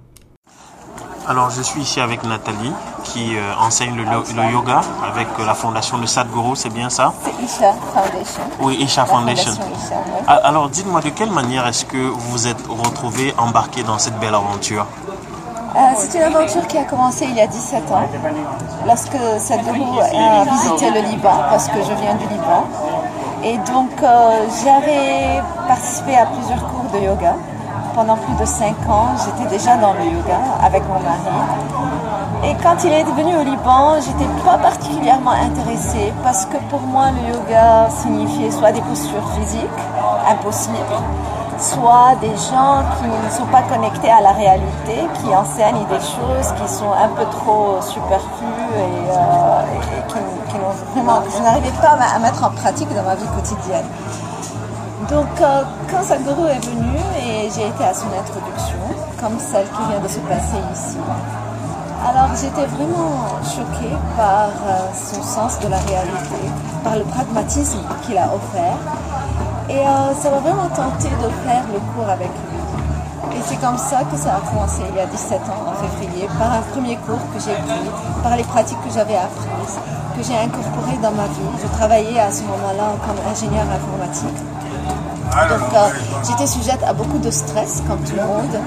Alors, 1.30 1.48
je 1.48 1.62
suis 1.62 1.82
ici 1.82 2.00
avec 2.00 2.24
Nathalie 2.24 2.72
qui 3.04 3.36
euh, 3.36 3.54
enseigne 3.60 3.94
le, 3.94 4.02
le, 4.02 4.50
yoga 4.50 4.80
avec 5.08 5.28
euh, 5.38 5.46
la 5.46 5.54
fondation 5.54 5.96
de 5.98 6.04
Sadhguru, 6.06 6.56
c'est 6.56 6.72
bien 6.72 6.90
ça? 6.90 7.12
C'est 7.22 7.44
Isha 7.44 7.72
Foundation. 7.72 8.42
Oui, 8.60 8.76
Isha 8.80 9.04
Foundation. 9.06 9.52
Isha, 9.52 10.34
Alors, 10.42 10.68
dites-moi 10.68 11.00
de 11.00 11.10
quelle 11.10 11.30
manière 11.30 11.68
est-ce 11.68 11.84
que 11.84 11.98
vous 11.98 12.30
vous 12.32 12.48
êtes 12.48 12.66
retrouvé 12.66 13.32
embarqué 13.38 13.84
dans 13.84 13.96
cette 13.96 14.18
belle 14.18 14.34
aventure? 14.34 14.86
C'est 15.98 16.18
une 16.18 16.24
aventure 16.24 16.66
qui 16.66 16.78
a 16.78 16.82
commencé 16.82 17.26
il 17.26 17.36
y 17.36 17.40
a 17.40 17.46
17 17.46 17.92
ans, 17.92 18.08
lorsque 18.84 19.16
Sadhguru 19.38 20.00
a 20.00 20.44
visité 20.50 20.90
le 20.90 21.00
Liban, 21.10 21.44
parce 21.48 21.68
que 21.68 21.78
je 21.80 21.92
viens 22.02 22.16
du 22.16 22.26
Liban. 22.26 22.64
Et 23.44 23.56
donc, 23.72 23.90
j'avais 24.64 25.40
participé 25.68 26.16
à 26.16 26.26
plusieurs 26.26 26.66
cours 26.66 26.90
de 26.92 26.98
yoga. 27.06 27.36
Pendant 27.94 28.16
plus 28.16 28.34
de 28.34 28.44
5 28.44 28.68
ans, 28.88 29.08
j'étais 29.24 29.50
déjà 29.50 29.76
dans 29.76 29.92
le 29.92 30.04
yoga 30.04 30.38
avec 30.62 30.82
mon 30.88 31.00
mari. 31.00 31.36
Et 32.44 32.54
quand 32.62 32.76
il 32.84 32.92
est 32.92 33.04
venu 33.04 33.36
au 33.36 33.42
Liban, 33.42 33.96
j'étais 33.96 34.30
pas 34.44 34.56
particulièrement 34.58 35.32
intéressée 35.32 36.12
parce 36.22 36.46
que 36.46 36.56
pour 36.70 36.80
moi, 36.80 37.06
le 37.10 37.34
yoga 37.34 37.90
signifiait 37.90 38.50
soit 38.50 38.72
des 38.72 38.80
postures 38.80 39.28
physiques 39.36 39.82
impossibles, 40.28 40.98
soit 41.58 42.14
des 42.20 42.36
gens 42.36 42.82
qui 42.96 43.08
ne 43.08 43.30
sont 43.30 43.46
pas 43.46 43.62
connectés 43.62 44.10
à 44.10 44.20
la 44.20 44.32
réalité, 44.32 45.06
qui 45.20 45.34
enseignent 45.34 45.86
des 45.90 46.00
choses 46.00 46.52
qui 46.56 46.68
sont 46.72 46.92
un 46.92 47.08
peu 47.08 47.24
trop 47.30 47.80
superflues 47.82 48.70
et, 48.76 49.10
euh, 49.10 49.62
qui, 50.08 50.56
vraiment, 50.94 51.20
que 51.20 51.30
je 51.36 51.42
n'arrivais 51.42 51.72
pas 51.82 51.98
à 52.14 52.18
mettre 52.18 52.44
en 52.44 52.50
pratique 52.50 52.88
dans 52.94 53.02
ma 53.02 53.14
vie 53.16 53.28
quotidienne. 53.34 53.84
Donc, 55.10 55.26
euh, 55.40 55.62
quand 55.90 56.04
Sadhguru 56.04 56.46
est 56.48 56.64
venu 56.64 56.96
et 57.18 57.50
j'ai 57.50 57.66
été 57.66 57.82
à 57.82 57.92
son 57.92 58.06
introduction, 58.06 58.78
comme 59.18 59.40
celle 59.40 59.66
qui 59.66 59.82
vient 59.90 59.98
de 59.98 60.06
se 60.06 60.20
passer 60.20 60.62
ici, 60.72 60.98
alors 62.06 62.30
j'étais 62.40 62.66
vraiment 62.66 63.26
choquée 63.42 63.96
par 64.16 64.50
euh, 64.66 64.86
son 64.94 65.20
sens 65.20 65.58
de 65.58 65.66
la 65.66 65.78
réalité, 65.78 66.46
par 66.84 66.94
le 66.94 67.02
pragmatisme 67.02 67.80
qu'il 68.02 68.16
a 68.18 68.26
offert 68.32 68.78
et 69.68 69.80
euh, 69.80 70.14
ça 70.14 70.30
m'a 70.30 70.38
vraiment 70.38 70.68
tenté 70.68 71.08
de 71.08 71.28
faire 71.42 71.64
le 71.72 71.80
cours 71.92 72.08
avec 72.08 72.28
lui. 72.28 73.36
Et 73.36 73.42
c'est 73.46 73.60
comme 73.60 73.78
ça 73.78 74.04
que 74.04 74.16
ça 74.16 74.36
a 74.36 74.40
commencé 74.48 74.82
il 74.88 74.96
y 74.96 75.00
a 75.00 75.06
17 75.06 75.40
ans, 75.40 75.70
en 75.70 75.88
février, 75.88 76.28
par 76.38 76.52
un 76.52 76.62
premier 76.70 76.94
cours 76.96 77.20
que 77.34 77.40
j'ai 77.40 77.54
pris, 77.54 77.90
par 78.22 78.36
les 78.36 78.44
pratiques 78.44 78.80
que 78.86 78.94
j'avais 78.94 79.16
apprises, 79.16 79.78
que 80.16 80.22
j'ai 80.22 80.38
incorporées 80.38 80.98
dans 81.02 81.12
ma 81.12 81.26
vie. 81.26 81.50
Je 81.60 81.66
travaillais 81.76 82.20
à 82.20 82.30
ce 82.30 82.42
moment-là 82.42 82.94
comme 83.06 83.18
ingénieur 83.28 83.66
informatique. 83.66 84.38
Donc 85.30 85.74
euh, 85.74 85.88
j'étais 86.26 86.46
sujette 86.46 86.82
à 86.86 86.92
beaucoup 86.92 87.18
de 87.18 87.30
stress, 87.30 87.82
comme 87.86 88.02
tout 88.02 88.16
le 88.16 88.22
monde, 88.22 88.58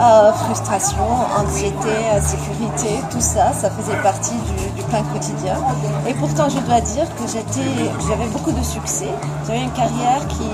euh, 0.00 0.32
frustration, 0.32 1.04
anxiété, 1.36 1.90
insécurité, 2.16 3.00
tout 3.10 3.20
ça, 3.20 3.52
ça 3.52 3.70
faisait 3.70 3.96
partie 4.02 4.34
du, 4.76 4.82
pain 4.84 5.02
quotidien. 5.12 5.56
Et 6.06 6.14
pourtant, 6.14 6.48
je 6.48 6.58
dois 6.60 6.80
dire 6.80 7.06
que 7.16 7.24
j'avais 7.28 8.26
beaucoup 8.26 8.52
de 8.52 8.62
succès. 8.62 9.08
J'avais 9.46 9.62
une 9.62 9.72
carrière 9.72 10.20
qui, 10.28 10.44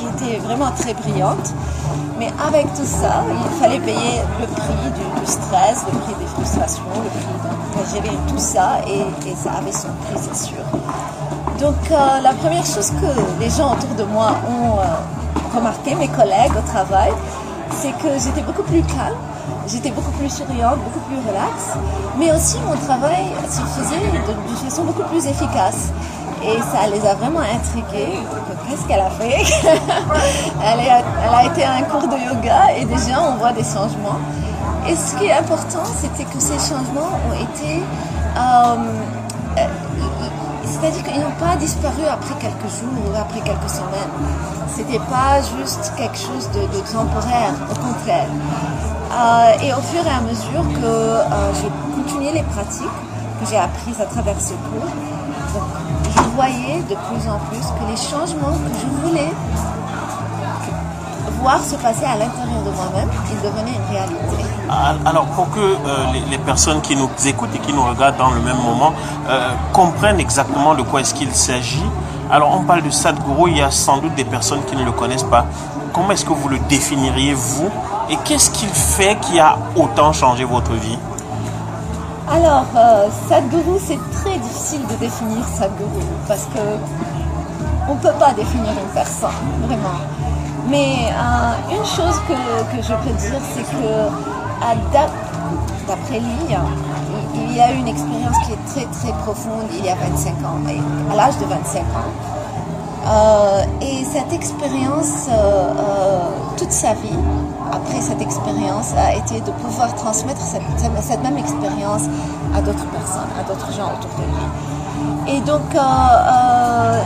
était 0.00 0.38
vraiment 0.38 0.70
très 0.70 0.94
brillante. 0.94 1.52
Mais 2.18 2.28
avec 2.46 2.66
tout 2.74 2.86
ça, 2.86 3.22
il 3.28 3.60
fallait 3.62 3.80
payer 3.80 4.20
le 4.40 4.46
prix 4.46 4.90
du, 5.20 5.26
stress, 5.26 5.84
le 5.92 5.98
prix 5.98 6.14
des 6.18 6.26
frustrations, 6.26 6.82
le 6.94 7.10
prix 7.10 7.84
de 7.84 7.90
gérer 7.94 8.16
tout 8.28 8.38
ça, 8.38 8.80
et, 8.86 9.04
ça 9.34 9.52
avait 9.58 9.72
son 9.72 9.88
prix, 9.88 10.18
c'est 10.20 10.48
sûr. 10.48 10.56
Donc, 11.60 11.76
euh, 11.90 12.20
la 12.22 12.32
première 12.32 12.64
chose 12.64 12.90
que 12.90 13.38
les 13.38 13.50
gens 13.50 13.74
autour 13.74 13.94
de 13.94 14.04
moi 14.04 14.32
ont 14.48 14.78
euh, 14.78 15.54
remarqué, 15.54 15.94
mes 15.94 16.08
collègues 16.08 16.56
au 16.56 16.66
travail, 16.66 17.12
c'est 17.70 17.92
que 17.92 18.08
j'étais 18.18 18.40
beaucoup 18.40 18.62
plus 18.62 18.80
calme, 18.82 19.18
j'étais 19.68 19.90
beaucoup 19.90 20.10
plus 20.12 20.30
souriante, 20.30 20.78
beaucoup 20.78 21.00
plus 21.00 21.18
relaxe, 21.18 21.76
mais 22.18 22.32
aussi 22.32 22.56
mon 22.66 22.76
travail 22.76 23.26
se 23.46 23.60
faisait 23.60 24.00
de, 24.00 24.64
façon 24.64 24.84
beaucoup 24.84 25.02
plus 25.02 25.26
efficace. 25.26 25.92
Et 26.42 26.56
ça 26.72 26.88
les 26.90 27.06
a 27.06 27.12
vraiment 27.12 27.40
intrigués. 27.40 28.20
Qu'est-ce 28.66 28.88
qu'elle 28.88 29.00
a 29.00 29.10
fait 29.10 29.44
elle, 30.64 30.80
a 30.80 31.44
été 31.44 31.62
à 31.64 31.72
un 31.72 31.82
cours 31.82 32.08
de 32.08 32.16
yoga 32.16 32.72
et 32.74 32.86
déjà 32.86 33.20
on 33.20 33.36
voit 33.36 33.52
des 33.52 33.64
changements. 33.64 34.20
Et 34.88 34.96
ce 34.96 35.14
qui 35.16 35.26
est 35.26 35.32
important, 35.34 35.84
c'était 36.00 36.24
que 36.24 36.40
ces 36.40 36.54
changements 36.54 37.18
ont 37.28 37.34
été... 37.34 37.82
Euh, 38.38 39.19
c'est-à-dire 40.80 41.02
qu'ils 41.04 41.20
n'ont 41.20 41.38
pas 41.38 41.56
disparu 41.56 42.04
après 42.10 42.34
quelques 42.40 42.70
jours 42.72 43.04
ou 43.04 43.16
après 43.16 43.40
quelques 43.40 43.68
semaines. 43.70 44.14
C'était 44.68 44.98
pas 45.10 45.42
juste 45.58 45.92
quelque 45.96 46.16
chose 46.16 46.48
de, 46.52 46.62
temporaire, 46.90 47.52
au 47.70 47.74
contraire. 47.74 48.28
Euh, 49.12 49.64
et 49.64 49.72
au 49.74 49.80
fur 49.80 50.06
et 50.06 50.10
à 50.10 50.20
mesure 50.20 50.64
que 50.80 50.86
euh, 50.86 51.52
j'ai 51.54 51.70
continué 51.94 52.32
les 52.32 52.42
pratiques 52.44 52.98
que 53.40 53.50
j'ai 53.50 53.58
apprises 53.58 54.00
à 54.00 54.06
travers 54.06 54.40
ce 54.40 54.52
cours, 54.52 54.90
je 56.16 56.22
voyais 56.34 56.78
de 56.88 56.94
plus 56.94 57.28
en 57.28 57.38
plus 57.50 57.66
que 57.66 57.90
les 57.90 57.96
changements 57.96 58.56
que 58.56 58.72
je 58.80 59.08
voulais 59.08 59.30
se 61.58 61.74
passer 61.76 62.04
à 62.04 62.16
l'intérieur 62.16 62.62
de 62.64 62.70
moi-même, 62.70 63.08
ils 63.30 63.40
devenaient 63.40 63.76
une 63.76 63.96
réalité. 63.96 64.44
Alors 65.04 65.26
pour 65.26 65.50
que 65.50 65.58
euh, 65.60 65.76
les, 66.30 66.38
personnes 66.38 66.80
qui 66.80 66.94
nous 66.94 67.08
écoutent 67.26 67.54
et 67.54 67.58
qui 67.58 67.72
nous 67.72 67.82
regardent 67.84 68.16
dans 68.16 68.30
le 68.30 68.40
même 68.40 68.58
moment 68.58 68.92
comprennent 69.72 70.20
exactement 70.20 70.74
de 70.74 70.82
quoi 70.82 71.00
est-ce 71.00 71.14
qu'il 71.14 71.32
s'agit, 71.32 71.84
alors 72.30 72.56
on 72.56 72.62
parle 72.62 72.82
de 72.82 72.90
Sadhguru, 72.90 73.50
il 73.50 73.56
y 73.58 73.62
a 73.62 73.72
sans 73.72 73.98
doute 73.98 74.14
des 74.14 74.24
personnes 74.24 74.64
qui 74.64 74.76
ne 74.76 74.84
le 74.84 74.92
connaissent 74.92 75.24
pas. 75.24 75.46
Comment 75.92 76.12
est-ce 76.12 76.24
que 76.24 76.32
vous 76.32 76.48
le 76.48 76.60
définiriez 76.68 77.34
vous? 77.34 77.68
Et 78.08 78.16
qu'est-ce 78.24 78.50
qu'il 78.50 78.68
fait 78.68 79.16
qui 79.20 79.40
a 79.40 79.58
autant 79.74 80.12
changé 80.12 80.44
votre 80.44 80.72
vie? 80.72 80.98
Alors, 82.30 82.66
euh, 82.76 83.08
Sadhguru, 83.28 83.78
c'est 83.84 83.98
très 84.12 84.38
difficile 84.38 84.82
de 84.86 84.94
définir 84.94 85.44
Sadhguru 85.48 86.04
parce 86.28 86.44
que 86.44 86.60
on 87.88 87.94
ne 87.94 87.98
peut 87.98 88.16
pas 88.20 88.32
définir 88.32 88.70
une 88.70 88.94
personne, 88.94 89.30
vraiment. 89.66 89.98
Mais 90.70 91.10
euh, 91.10 91.74
une 91.76 91.84
chose 91.84 92.20
que, 92.28 92.34
je 92.80 92.94
peux 92.94 93.14
dire, 93.18 93.40
c'est 93.54 93.62
que 93.62 93.90
d'après 95.88 96.20
lui, 96.20 96.56
il 97.34 97.56
y 97.56 97.60
a 97.60 97.72
eu 97.72 97.78
une 97.78 97.88
expérience 97.88 98.36
qui 98.46 98.52
est 98.52 98.64
très 98.68 98.84
très 98.86 99.12
profonde 99.24 99.64
il 99.76 99.84
y 99.84 99.88
a 99.88 99.96
25 99.96 100.30
ans, 100.44 100.60
à 101.10 101.16
l'âge 101.16 101.36
de 101.38 101.44
25 101.46 101.80
ans. 101.80 101.84
Euh, 103.02 103.64
et 103.80 104.04
cette 104.04 104.32
expérience, 104.32 105.26
euh, 105.28 106.20
toute 106.56 106.70
sa 106.70 106.92
vie, 106.94 107.18
après 107.72 108.00
cette 108.00 108.22
expérience, 108.22 108.92
a 108.96 109.16
été 109.16 109.40
de 109.40 109.50
pouvoir 109.50 109.92
transmettre 109.96 110.40
cette, 110.40 110.62
cette 111.02 111.22
même 111.24 111.38
expérience 111.38 112.02
à 112.54 112.60
d'autres 112.60 112.86
personnes, 112.86 113.30
à 113.40 113.42
d'autres 113.42 113.72
gens 113.72 113.86
autour 113.86 114.10
de 114.18 114.24
lui. 114.24 114.69
Et 115.26 115.40
donc, 115.40 115.62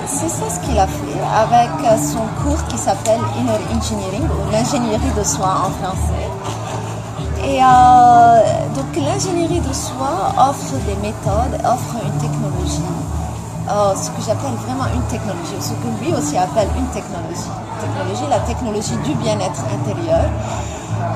c'est 0.07 0.28
ça 0.28 0.45
ce 0.51 0.61
qu'il 0.66 0.78
a 0.78 0.86
fait 0.86 1.20
avec 1.36 1.70
son 1.99 2.24
cours 2.42 2.64
qui 2.68 2.78
s'appelle 2.78 3.20
Inner 3.38 3.61
Engineering, 3.76 4.24
ou 4.24 4.53
l'ingénierie 4.53 5.12
de 5.16 5.24
soi 5.24 5.66
en 5.66 5.70
français. 5.70 6.28
Et 7.47 7.61
euh, 7.62 8.40
donc 8.74 8.97
l'ingénierie 8.97 9.61
de 9.61 9.72
soi 9.72 10.32
offre 10.38 10.76
des 10.86 10.97
méthodes, 10.97 11.61
offre 11.62 11.97
une 12.03 12.18
technologie, 12.18 12.80
euh, 13.68 13.95
ce 13.95 14.09
que 14.11 14.22
j'appelle 14.26 14.55
vraiment 14.66 14.86
une 14.95 15.03
technologie, 15.03 15.61
ce 15.61 15.74
que 15.74 15.88
lui 16.03 16.14
aussi 16.14 16.38
appelle 16.38 16.68
une 16.74 16.86
technologie. 16.86 17.53
Technologie, 17.82 18.24
la 18.30 18.38
technologie 18.40 18.97
du 19.05 19.14
bien-être 19.16 19.62
intérieur, 19.76 20.30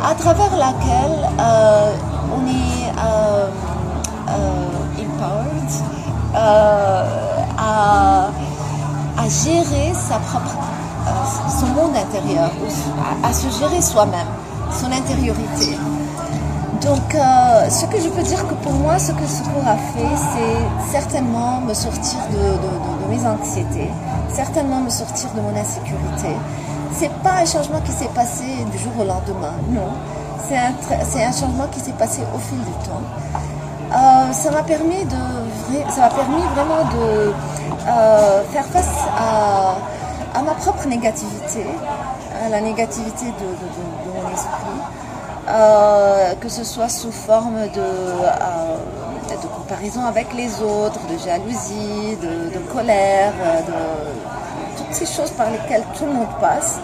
à 0.04 0.14
travers 0.14 0.54
laquelle 0.54 1.30
euh, 1.40 1.94
on 2.36 2.46
est 2.46 2.92
empowered 5.00 5.70
à, 6.34 7.04
à, 7.58 9.28
gérer 9.28 9.92
sa 9.94 10.18
propre, 10.18 10.56
son 11.60 11.66
monde 11.66 11.94
intérieur, 11.96 12.50
à 13.22 13.32
se 13.32 13.48
gérer 13.58 13.82
soi-même, 13.82 14.26
son 14.72 14.90
intériorité. 14.90 15.76
Donc, 16.80 17.14
euh, 17.14 17.68
ce 17.68 17.86
que 17.86 18.00
je 18.00 18.08
peux 18.08 18.22
dire 18.22 18.46
que 18.46 18.54
pour 18.54 18.72
moi, 18.72 18.98
ce 18.98 19.12
que 19.12 19.26
ce 19.26 19.42
cours 19.42 19.66
a 19.66 19.76
fait, 19.76 20.14
c'est 20.16 20.92
certainement 20.92 21.60
me 21.60 21.74
sortir 21.74 22.18
de, 22.30 23.10
mes 23.10 23.26
anxiétés, 23.26 23.90
certainement 24.32 24.80
me 24.80 24.90
sortir 24.90 25.28
de 25.34 25.40
mon 25.40 25.54
insécurité. 25.56 26.36
C'est 26.92 27.12
pas 27.22 27.40
un 27.42 27.46
changement 27.46 27.80
qui 27.80 27.92
s'est 27.92 28.10
passé 28.14 28.44
du 28.70 28.78
jour 28.78 28.92
au 29.00 29.04
lendemain, 29.04 29.54
non. 29.70 29.90
C'est 30.48 30.56
un, 31.24 31.32
changement 31.32 31.66
qui 31.70 31.80
s'est 31.80 31.92
passé 31.98 32.22
au 32.34 32.38
fil 32.38 32.58
du 32.58 32.72
temps. 32.86 33.02
Euh, 33.92 34.32
ça 34.32 34.50
m'a 34.50 34.62
permis 34.62 35.04
de, 35.04 35.16
ça 35.90 36.00
m'a 36.02 36.08
permis 36.08 36.42
vraiment 36.54 36.84
de 36.84 37.32
euh, 37.88 38.44
faire 38.52 38.66
face 38.66 39.06
à, 39.16 39.76
ma 40.42 40.54
propre 40.54 40.86
négativité, 40.86 41.66
à 42.44 42.48
la 42.48 42.60
négativité 42.60 43.26
de 43.26 44.12
mon 44.12 44.30
esprit. 44.32 44.98
Euh, 45.48 46.34
que 46.34 46.48
ce 46.50 46.62
soit 46.62 46.90
sous 46.90 47.10
forme 47.10 47.68
de, 47.74 47.80
euh, 47.80 48.76
de, 49.30 49.46
comparaison 49.46 50.04
avec 50.04 50.34
les 50.34 50.60
autres, 50.60 51.00
de 51.10 51.16
jalousie, 51.16 52.18
de, 52.20 52.58
colère, 52.70 53.32
de 53.66 54.76
toutes 54.76 54.92
ces 54.92 55.06
choses 55.06 55.30
par 55.30 55.50
lesquelles 55.50 55.84
tout 55.96 56.04
le 56.04 56.12
monde 56.12 56.28
passe. 56.38 56.80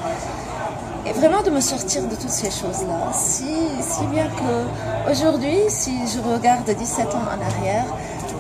Et 1.05 1.13
vraiment 1.13 1.43
de 1.43 1.51
me 1.51 1.61
sortir 1.61 2.05
de 2.05 2.17
toutes 2.17 2.31
ces 2.31 2.51
choses-là. 2.51 3.13
Si, 3.13 3.69
si 3.83 4.07
bien 4.07 4.29
que 4.29 5.11
aujourd'hui, 5.13 5.59
si 5.69 5.99
je 6.09 6.21
regarde 6.27 6.65
17 6.65 7.15
ans 7.15 7.19
en 7.19 7.45
arrière, 7.53 7.85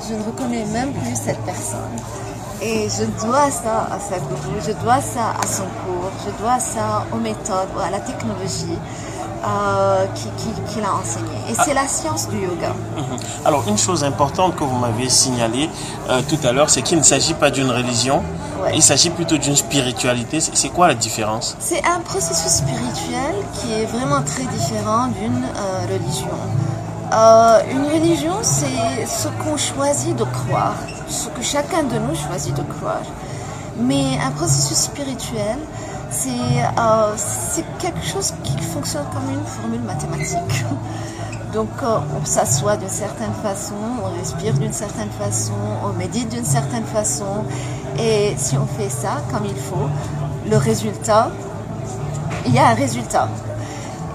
je 0.08 0.14
ne 0.14 0.22
reconnais 0.22 0.64
même 0.66 0.92
plus 0.92 1.16
cette 1.16 1.40
personne. 1.44 1.78
Et 2.62 2.88
je 2.88 3.04
dois 3.26 3.50
ça 3.50 3.88
à 3.92 3.98
Sadhguru, 3.98 4.60
je 4.66 4.72
dois 4.82 5.00
ça 5.00 5.34
à 5.42 5.46
son 5.46 5.64
cours, 5.84 6.10
je 6.24 6.30
dois 6.42 6.58
ça 6.60 7.04
aux 7.12 7.16
méthodes, 7.18 7.68
à 7.82 7.90
la 7.90 8.00
technologie. 8.00 8.78
euh, 9.46 10.06
qui, 10.14 10.28
qui, 10.38 10.48
qui 10.72 10.80
l'a 10.80 10.94
enseigné. 10.94 11.36
Et 11.50 11.54
c'est 11.54 11.74
la 11.74 11.86
science 11.86 12.28
du 12.30 12.38
yoga. 12.38 12.72
Mhm. 12.96 13.18
Alors, 13.44 13.62
une 13.68 13.76
chose 13.76 14.02
importante 14.02 14.56
que 14.56 14.64
vous 14.64 14.78
m'avez 14.78 15.10
signalée 15.10 15.68
euh, 16.08 16.22
tout 16.26 16.38
à 16.48 16.52
l'heure, 16.52 16.70
c'est 16.70 16.80
qu'il 16.80 16.96
ne 16.96 17.02
s'agit 17.02 17.34
pas 17.34 17.50
d'une 17.50 17.70
religion, 17.70 18.22
il 18.74 18.82
s'agit 18.82 19.10
plutôt 19.10 19.36
d'une 19.36 19.56
spiritualité. 19.56 20.40
C'est 20.40 20.70
quoi 20.70 20.88
la 20.88 20.94
différence? 20.94 21.56
C'est 21.60 21.84
un 21.84 22.00
processus 22.00 22.52
spirituel 22.62 23.34
qui 23.56 23.72
est 23.74 23.84
vraiment 23.84 24.22
très 24.22 24.44
différent 24.44 25.08
d'une 25.08 25.44
euh, 25.44 25.92
religion. 25.92 26.38
Euh, 27.14 27.60
une 27.70 27.84
religion, 27.84 28.34
c'est 28.42 29.06
ce 29.06 29.28
qu'on 29.28 29.56
choisit 29.56 30.16
de 30.16 30.24
croire, 30.24 30.74
ce 31.06 31.28
que 31.28 31.42
chacun 31.42 31.84
de 31.84 31.96
nous 31.96 32.16
choisit 32.16 32.52
de 32.56 32.62
croire. 32.62 33.04
Mais 33.78 34.18
un 34.20 34.32
processus 34.32 34.76
spirituel, 34.78 35.58
c'est 36.10 36.30
euh, 36.76 37.14
quelque 37.78 38.04
chose 38.04 38.34
qui 38.42 38.58
fonctionne 38.58 39.04
comme 39.12 39.32
une 39.32 39.46
formule 39.46 39.82
mathématique. 39.82 40.64
Donc 41.52 41.68
euh, 41.84 41.98
on 42.20 42.24
s'assoit 42.24 42.76
d'une 42.76 42.88
certaine 42.88 43.34
façon, 43.44 43.74
on 44.02 44.18
respire 44.18 44.54
d'une 44.54 44.72
certaine 44.72 45.10
façon, 45.10 45.52
on 45.84 45.92
médite 45.96 46.30
d'une 46.30 46.44
certaine 46.44 46.84
façon. 46.84 47.44
Et 47.96 48.34
si 48.36 48.56
on 48.58 48.66
fait 48.66 48.90
ça 48.90 49.22
comme 49.30 49.44
il 49.44 49.54
faut, 49.54 49.88
le 50.50 50.56
résultat, 50.56 51.30
il 52.44 52.54
y 52.54 52.58
a 52.58 52.70
un 52.70 52.74
résultat. 52.74 53.28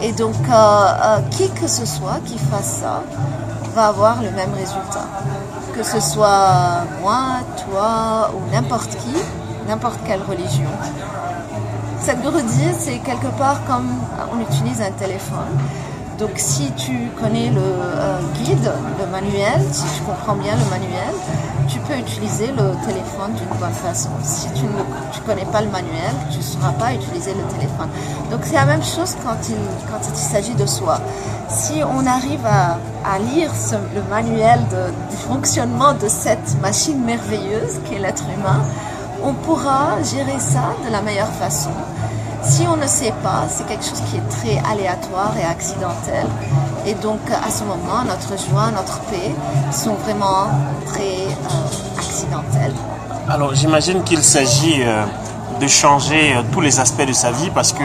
Et 0.01 0.13
donc 0.13 0.35
euh, 0.49 0.53
euh, 0.53 1.19
qui 1.31 1.49
que 1.49 1.67
ce 1.67 1.85
soit 1.85 2.19
qui 2.25 2.37
fasse 2.37 2.79
ça 2.81 3.03
va 3.75 3.87
avoir 3.87 4.21
le 4.21 4.31
même 4.31 4.53
résultat. 4.53 5.07
Que 5.75 5.83
ce 5.83 5.99
soit 5.99 6.83
moi, 7.01 7.39
toi 7.65 8.31
ou 8.33 8.51
n'importe 8.53 8.91
qui, 8.91 9.15
n'importe 9.67 9.99
quelle 10.05 10.21
religion. 10.21 10.69
Cette 12.01 12.21
dit, 12.21 12.71
c'est 12.77 12.99
quelque 12.99 13.27
part 13.37 13.63
comme 13.65 13.89
on 14.33 14.39
utilise 14.39 14.81
un 14.81 14.91
téléphone. 14.91 15.51
Donc 16.19 16.31
si 16.35 16.69
tu 16.73 17.09
connais 17.17 17.49
le 17.49 17.61
euh, 17.61 18.19
guide, 18.33 18.69
le 18.99 19.05
manuel, 19.07 19.61
si 19.71 19.85
tu 19.95 20.01
comprends 20.01 20.35
bien 20.35 20.53
le 20.53 20.69
manuel, 20.69 21.13
tu 21.69 21.79
peux 21.79 21.97
utiliser 21.97 22.47
le 22.47 22.75
téléphone 22.85 23.31
d'une 23.37 23.57
bonne 23.57 23.71
façon. 23.71 24.09
Si 24.21 24.49
tu 24.51 24.63
ne 24.65 25.25
connais 25.25 25.45
pas 25.45 25.61
le 25.61 25.69
manuel, 25.69 26.11
tu 26.29 26.39
ne 26.39 26.43
sauras 26.43 26.73
pas 26.73 26.93
utiliser 26.93 27.33
le 27.33 27.43
téléphone. 27.53 27.87
Donc 28.31 28.41
c'est 28.43 28.55
la 28.55 28.65
même 28.65 28.83
chose 28.83 29.15
quand 29.23 29.37
il, 29.47 29.55
quand 29.89 30.01
il 30.09 30.15
s'agit 30.17 30.55
de 30.55 30.65
soi. 30.65 30.99
Si 31.47 31.81
on 31.83 32.05
arrive 32.05 32.45
à, 32.45 32.77
lire 33.33 33.51
le 33.95 34.03
manuel 34.09 34.59
du 35.09 35.15
fonctionnement 35.15 35.93
de 35.93 36.09
cette 36.09 36.59
machine 36.61 37.01
merveilleuse 37.03 37.79
qu'est 37.89 37.97
l'être 37.97 38.25
humain, 38.37 38.61
on 39.23 39.33
pourra 39.33 40.03
gérer 40.03 40.39
ça 40.39 40.73
de 40.85 40.91
la 40.91 41.01
meilleure 41.01 41.31
façon 41.31 41.71
si 42.49 42.65
on 42.67 42.75
ne 42.75 42.87
sait 42.87 43.13
pas, 43.23 43.43
c'est 43.47 43.65
quelque 43.67 43.83
chose 43.83 44.01
qui 44.09 44.17
est 44.17 44.29
très 44.29 44.71
aléatoire 44.71 45.33
et 45.39 45.45
accidentel. 45.45 46.25
Et 46.85 46.95
donc, 46.95 47.19
à 47.29 47.49
ce 47.51 47.63
moment, 47.63 48.03
notre 48.07 48.29
joie, 48.49 48.71
notre 48.71 48.99
paix 49.01 49.31
sont 49.71 49.93
vraiment 49.93 50.47
très 50.87 51.27
euh, 51.27 51.97
accidentelles. 51.99 52.73
Alors, 53.29 53.53
j'imagine 53.53 54.01
qu'il 54.03 54.23
s'agit 54.23 54.81
euh, 54.81 55.05
de 55.61 55.67
changer 55.67 56.33
euh, 56.33 56.41
tous 56.51 56.61
les 56.61 56.79
aspects 56.79 57.05
de 57.05 57.13
sa 57.13 57.31
vie 57.31 57.51
parce 57.53 57.71
que 57.71 57.83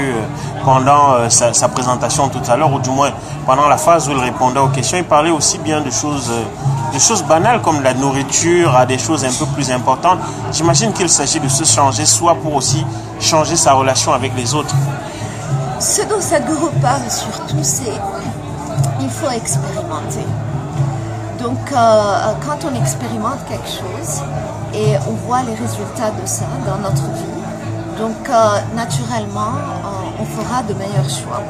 pendant 0.65 1.29
sa, 1.29 1.53
sa, 1.53 1.69
présentation 1.69 2.29
tout 2.29 2.51
à 2.51 2.57
l'heure, 2.57 2.73
ou 2.73 2.79
du 2.79 2.89
moins 2.89 3.11
pendant 3.45 3.69
la 3.69 3.77
phase 3.77 4.09
où 4.09 4.13
il 4.13 4.19
répondait 4.19 4.61
aux 4.61 4.69
questions, 4.69 4.97
il 4.97 5.05
parlait 5.05 5.31
aussi 5.31 5.59
bien 5.59 5.83
de 5.83 5.91
choses 5.91 6.33
des 6.95 7.01
choses 7.01 7.25
banales 7.25 7.61
comme 7.61 7.83
la 7.83 7.93
nourriture 7.93 8.75
à 8.75 8.87
des 8.87 8.99
choses 8.99 9.25
un 9.25 9.33
peu 9.33 9.47
plus 9.53 9.71
importantes. 9.71 10.21
J'imagine 10.53 10.93
qu'il 10.93 11.09
s'agit 11.11 11.41
de 11.41 11.49
se 11.49 11.65
changer, 11.65 12.07
soit 12.07 12.37
pour 12.37 12.55
aussi 12.55 12.87
changer 13.21 13.57
sa 13.57 13.73
relation 13.73 14.13
avec 14.13 14.33
les 14.37 14.55
autres. 14.55 14.75
Ce 15.81 16.03
dont 16.03 16.21
Sadhguru 16.21 16.71
parle 16.81 17.11
surtout, 17.11 17.63
c'est 17.63 17.93
il 19.01 19.11
faut 19.11 19.31
expérimenter. 19.31 20.27
Donc, 21.41 21.59
euh, 21.73 22.33
quand 22.47 22.67
on 22.71 22.81
expérimente 22.81 23.45
quelque 23.49 23.69
chose 23.69 24.23
et 24.73 24.97
on 25.09 25.13
voit 25.27 25.43
les 25.43 25.55
résultats 25.55 26.11
de 26.11 26.27
ça 26.27 26.47
dans 26.67 26.79
notre 26.79 27.05
vie, 27.13 27.99
donc 27.99 28.29
euh, 28.29 28.59
naturellement, 28.75 29.55
euh, 29.57 30.21
on 30.21 30.25
fera 30.25 30.63
de 30.63 30.75
meilleurs 30.75 31.11
choix. 31.11 31.43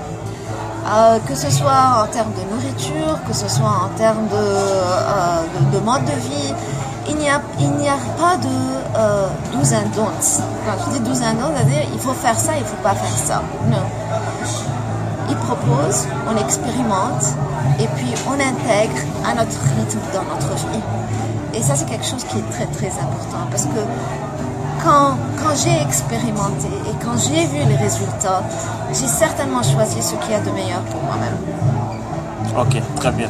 Euh, 0.87 1.19
que 1.27 1.35
ce 1.35 1.51
soit 1.51 2.03
en 2.03 2.07
termes 2.09 2.33
de 2.35 2.55
nourriture, 2.55 3.19
que 3.27 3.33
ce 3.33 3.49
soit 3.49 3.87
en 3.87 3.89
termes 3.97 4.29
euh, 4.35 5.41
de, 5.73 5.79
mode 5.79 6.05
de 6.05 6.12
vie. 6.29 6.53
Il 7.09 7.16
n'y 7.16 7.28
a, 7.28 7.38
pas 8.18 8.36
de 8.36 8.48
euh, 8.96 9.28
12 9.52 9.74
and 9.74 9.88
don'ts. 9.94 10.42
Quand 10.64 10.84
je 10.86 10.98
dis 10.98 11.00
12 11.00 11.22
and 11.22 11.34
don'ts, 11.34 11.52
c'est-à-dire 11.57 11.82
il 11.92 12.00
faut 12.00 12.12
faire 12.12 12.38
ça, 12.38 12.52
il 12.57 12.62
ne 12.62 12.66
faut 12.66 12.82
pas 12.82 12.94
faire 12.94 13.16
ça. 13.16 13.42
Non. 13.68 13.84
Il 15.28 15.36
propose, 15.36 16.07
on 16.30 16.36
expérimente 16.36 17.24
et 17.78 17.86
puis 17.96 18.12
on 18.26 18.34
intègre 18.34 19.00
à 19.26 19.34
notre 19.34 19.59
rythme 19.76 20.00
dans 20.12 20.22
notre 20.22 20.55
vie. 20.55 20.82
Et 21.55 21.62
ça, 21.62 21.74
c'est 21.74 21.86
quelque 21.86 22.07
chose 22.07 22.24
qui 22.24 22.38
est 22.38 22.50
très 22.50 22.66
très 22.66 22.90
important 23.00 23.46
parce 23.50 23.64
que 23.64 23.80
quand, 24.82 25.16
quand 25.42 25.55
j'ai 25.57 25.82
expérimenté 25.82 26.68
et 26.68 27.05
quand 27.05 27.16
j'ai 27.16 27.46
vu 27.46 27.59
les 27.68 27.76
résultats, 27.76 28.42
j'ai 28.88 29.07
certainement 29.07 29.62
choisi 29.62 30.02
ce 30.02 30.14
qu'il 30.16 30.32
y 30.32 30.34
a 30.34 30.40
de 30.40 30.50
meilleur 30.50 30.80
pour 30.90 31.02
moi-même. 31.02 31.36
Ok, 32.59 32.80
très 32.96 33.11
bien. 33.12 33.28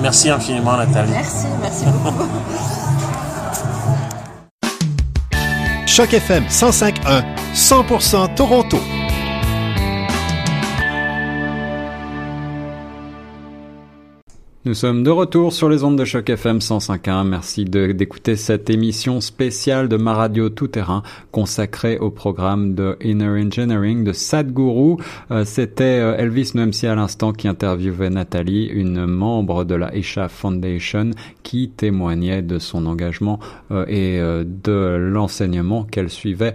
Merci 0.00 0.30
infiniment 0.30 0.76
Nathalie. 0.76 1.10
Merci, 1.12 1.46
merci 1.60 1.84
beaucoup. 1.86 2.24
Choc 5.92 6.14
FM 6.14 6.48
105.1, 6.48 7.22
100% 7.54 8.34
Toronto. 8.34 9.11
Nous 14.64 14.74
sommes 14.74 15.02
de 15.02 15.10
retour 15.10 15.52
sur 15.52 15.68
les 15.68 15.82
ondes 15.82 15.98
de 15.98 16.04
choc 16.04 16.30
FM 16.30 16.58
105.1. 16.58 17.26
Merci 17.26 17.64
d'écouter 17.64 18.36
cette 18.36 18.70
émission 18.70 19.20
spéciale 19.20 19.88
de 19.88 19.96
ma 19.96 20.14
radio 20.14 20.50
tout 20.50 20.68
terrain 20.68 21.02
consacrée 21.32 21.98
au 21.98 22.10
programme 22.12 22.76
de 22.76 22.96
Inner 23.02 23.42
Engineering 23.44 24.04
de 24.04 24.12
Sadhguru. 24.12 25.02
Euh, 25.32 25.44
C'était 25.44 25.98
euh, 25.98 26.16
Elvis 26.16 26.52
Noemsi 26.54 26.86
à 26.86 26.94
l'instant 26.94 27.32
qui 27.32 27.48
interviewait 27.48 28.08
Nathalie, 28.08 28.66
une 28.66 29.04
membre 29.04 29.64
de 29.64 29.74
la 29.74 29.96
Isha 29.96 30.28
Foundation 30.28 31.10
qui 31.42 31.68
témoignait 31.68 32.42
de 32.42 32.60
son 32.60 32.86
engagement 32.86 33.40
euh, 33.72 33.84
et 33.88 34.20
euh, 34.20 34.44
de 34.46 34.96
l'enseignement 34.96 35.82
qu'elle 35.82 36.08
suivait 36.08 36.54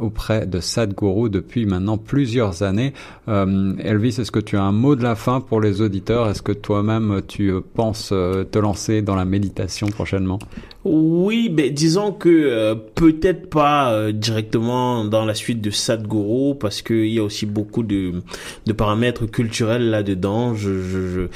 auprès 0.00 0.46
de 0.46 0.58
Sadhguru 0.58 1.28
depuis 1.28 1.66
maintenant 1.66 1.98
plusieurs 1.98 2.62
années. 2.62 2.94
Elvis, 3.28 4.16
est-ce 4.18 4.32
que 4.32 4.40
tu 4.40 4.56
as 4.56 4.62
un 4.62 4.72
mot 4.72 4.96
de 4.96 5.02
la 5.02 5.14
fin 5.14 5.40
pour 5.42 5.60
les 5.60 5.82
auditeurs? 5.82 6.30
Est-ce 6.30 6.40
que 6.40 6.52
toi-même 6.52 7.20
tu 7.28 7.35
tu 7.36 7.50
euh, 7.50 7.60
penses 7.60 8.10
euh, 8.12 8.44
te 8.44 8.58
lancer 8.58 9.02
dans 9.02 9.14
la 9.14 9.26
méditation 9.26 9.88
prochainement? 9.88 10.38
Oui, 10.84 11.50
ben 11.50 11.70
disons 11.70 12.12
que 12.12 12.30
euh, 12.30 12.74
peut-être 12.74 13.50
pas 13.50 14.10
directement 14.10 15.04
dans 15.04 15.26
la 15.26 15.34
suite 15.34 15.60
de 15.60 15.70
Sadhguru 15.70 16.56
parce 16.58 16.80
qu'il 16.80 17.08
y 17.08 17.18
a 17.18 17.22
aussi 17.22 17.44
beaucoup 17.44 17.82
de, 17.82 18.22
de 18.64 18.72
paramètres 18.72 19.26
culturels 19.26 19.90
là-dedans. 19.90 20.54
Je, 20.54 20.80
je, 20.80 21.08
je 21.08 21.28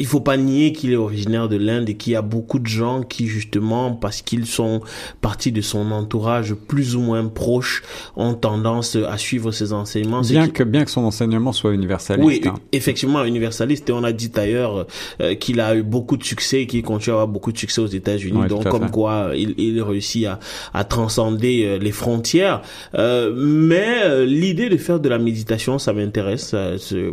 il 0.00 0.06
faut 0.06 0.20
pas 0.20 0.36
nier 0.36 0.72
qu'il 0.72 0.92
est 0.92 0.96
originaire 0.96 1.48
de 1.48 1.56
l'Inde 1.56 1.88
et 1.88 1.94
qu'il 1.94 2.14
y 2.14 2.16
a 2.16 2.22
beaucoup 2.22 2.58
de 2.58 2.66
gens 2.66 3.02
qui 3.02 3.26
justement 3.26 3.92
parce 3.92 4.22
qu'ils 4.22 4.46
sont 4.46 4.80
partis 5.20 5.52
de 5.52 5.60
son 5.60 5.90
entourage 5.92 6.54
plus 6.54 6.96
ou 6.96 7.00
moins 7.00 7.26
proche 7.26 7.82
ont 8.16 8.34
tendance 8.34 8.96
à 8.96 9.18
suivre 9.18 9.52
ses 9.52 9.72
enseignements. 9.72 10.22
Bien 10.22 10.48
que 10.48 10.64
bien 10.64 10.84
que 10.84 10.90
son 10.90 11.04
enseignement 11.04 11.52
soit 11.52 11.72
universaliste. 11.72 12.26
Oui, 12.26 12.40
hein. 12.44 12.54
effectivement 12.72 13.24
universaliste 13.24 13.88
et 13.88 13.92
on 13.92 14.04
a 14.04 14.12
dit 14.12 14.30
d'ailleurs 14.30 14.86
euh, 15.20 15.34
qu'il 15.34 15.60
a 15.60 15.76
eu 15.76 15.82
beaucoup 15.82 16.16
de 16.16 16.24
succès 16.24 16.62
et 16.62 16.66
qu'il 16.66 16.82
continue 16.82 17.12
à 17.12 17.14
avoir 17.14 17.28
beaucoup 17.28 17.52
de 17.52 17.58
succès 17.58 17.80
aux 17.80 17.86
États-Unis. 17.86 18.48
Donc 18.48 18.68
comme 18.68 18.90
quoi 18.90 19.32
il, 19.36 19.54
il 19.58 19.82
réussit 19.82 20.26
à, 20.26 20.40
à 20.72 20.84
transcender 20.84 21.64
euh, 21.64 21.78
les 21.78 21.92
frontières. 21.92 22.62
Euh, 22.94 23.32
mais 23.34 24.02
euh, 24.04 24.24
l'idée 24.24 24.68
de 24.68 24.76
faire 24.76 25.00
de 25.00 25.08
la 25.08 25.18
méditation, 25.18 25.78
ça 25.78 25.92
m'intéresse. 25.92 26.54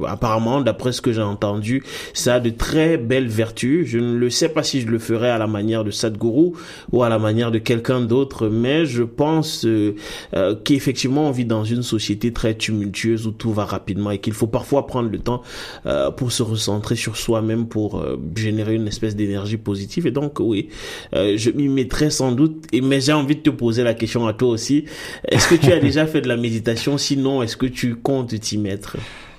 apparemment, 0.08 0.62
d'après 0.62 0.92
ce 0.92 1.02
que 1.02 1.12
j'ai 1.12 1.22
entendu, 1.22 1.84
ça 2.14 2.36
a 2.36 2.40
de 2.40 2.50
très 2.50 2.77
belle 2.98 3.28
vertu. 3.28 3.86
Je 3.86 3.98
ne 3.98 4.16
le 4.16 4.30
sais 4.30 4.50
pas 4.50 4.64
si 4.64 4.82
je 4.82 4.88
le 4.88 5.00
ferai 5.00 5.30
à 5.30 5.38
la 5.38 5.48
manière 5.48 5.84
de 5.84 5.92
Sadhguru 5.92 6.52
ou 6.92 7.04
à 7.04 7.10
la 7.10 7.20
manière 7.20 7.52
de 7.52 7.58
quelqu'un 7.58 8.02
d'autre, 8.02 8.48
mais 8.48 8.86
je 8.86 9.04
pense 9.04 9.66
euh, 9.66 9.96
euh, 10.36 10.56
qu'effectivement 10.64 11.28
on 11.28 11.32
vit 11.32 11.46
dans 11.46 11.64
une 11.64 11.84
société 11.84 12.32
très 12.32 12.56
tumultueuse 12.56 13.28
où 13.28 13.32
tout 13.32 13.52
va 13.52 13.66
rapidement 13.66 14.12
et 14.12 14.20
qu'il 14.20 14.34
faut 14.34 14.48
parfois 14.48 14.86
prendre 14.88 15.10
le 15.10 15.20
temps 15.20 15.42
euh, 15.86 16.12
pour 16.12 16.32
se 16.32 16.44
recentrer 16.44 16.96
sur 16.96 17.18
soi-même 17.18 17.68
pour 17.68 18.04
générer 18.36 18.76
une 18.76 18.88
espèce 18.88 19.16
d'énergie 19.16 19.58
positive. 19.58 20.08
Et 20.08 20.12
donc 20.12 20.40
oui, 20.40 20.70
je 21.14 21.50
m'y 21.52 21.68
mettrai 21.68 22.10
sans 22.10 22.32
doute. 22.32 22.66
Et 22.72 22.82
mais 22.82 23.02
j'ai 23.02 23.14
envie 23.14 23.36
de 23.36 23.42
te 23.42 23.50
poser 23.50 23.84
la 23.84 23.94
question 23.94 24.28
à 24.28 24.34
toi 24.34 24.50
aussi. 24.50 24.86
Est-ce 25.28 25.48
que 25.48 25.56
tu 25.56 25.72
as 25.72 25.80
déjà 25.88 26.06
fait 26.06 26.22
de 26.22 26.28
la 26.28 26.38
méditation? 26.38 26.98
Sinon, 26.98 27.42
est-ce 27.42 27.58
que 27.58 27.66
tu 27.66 27.96
comptes 27.96 28.40
t'y 28.40 28.58
mettre? 28.58 28.98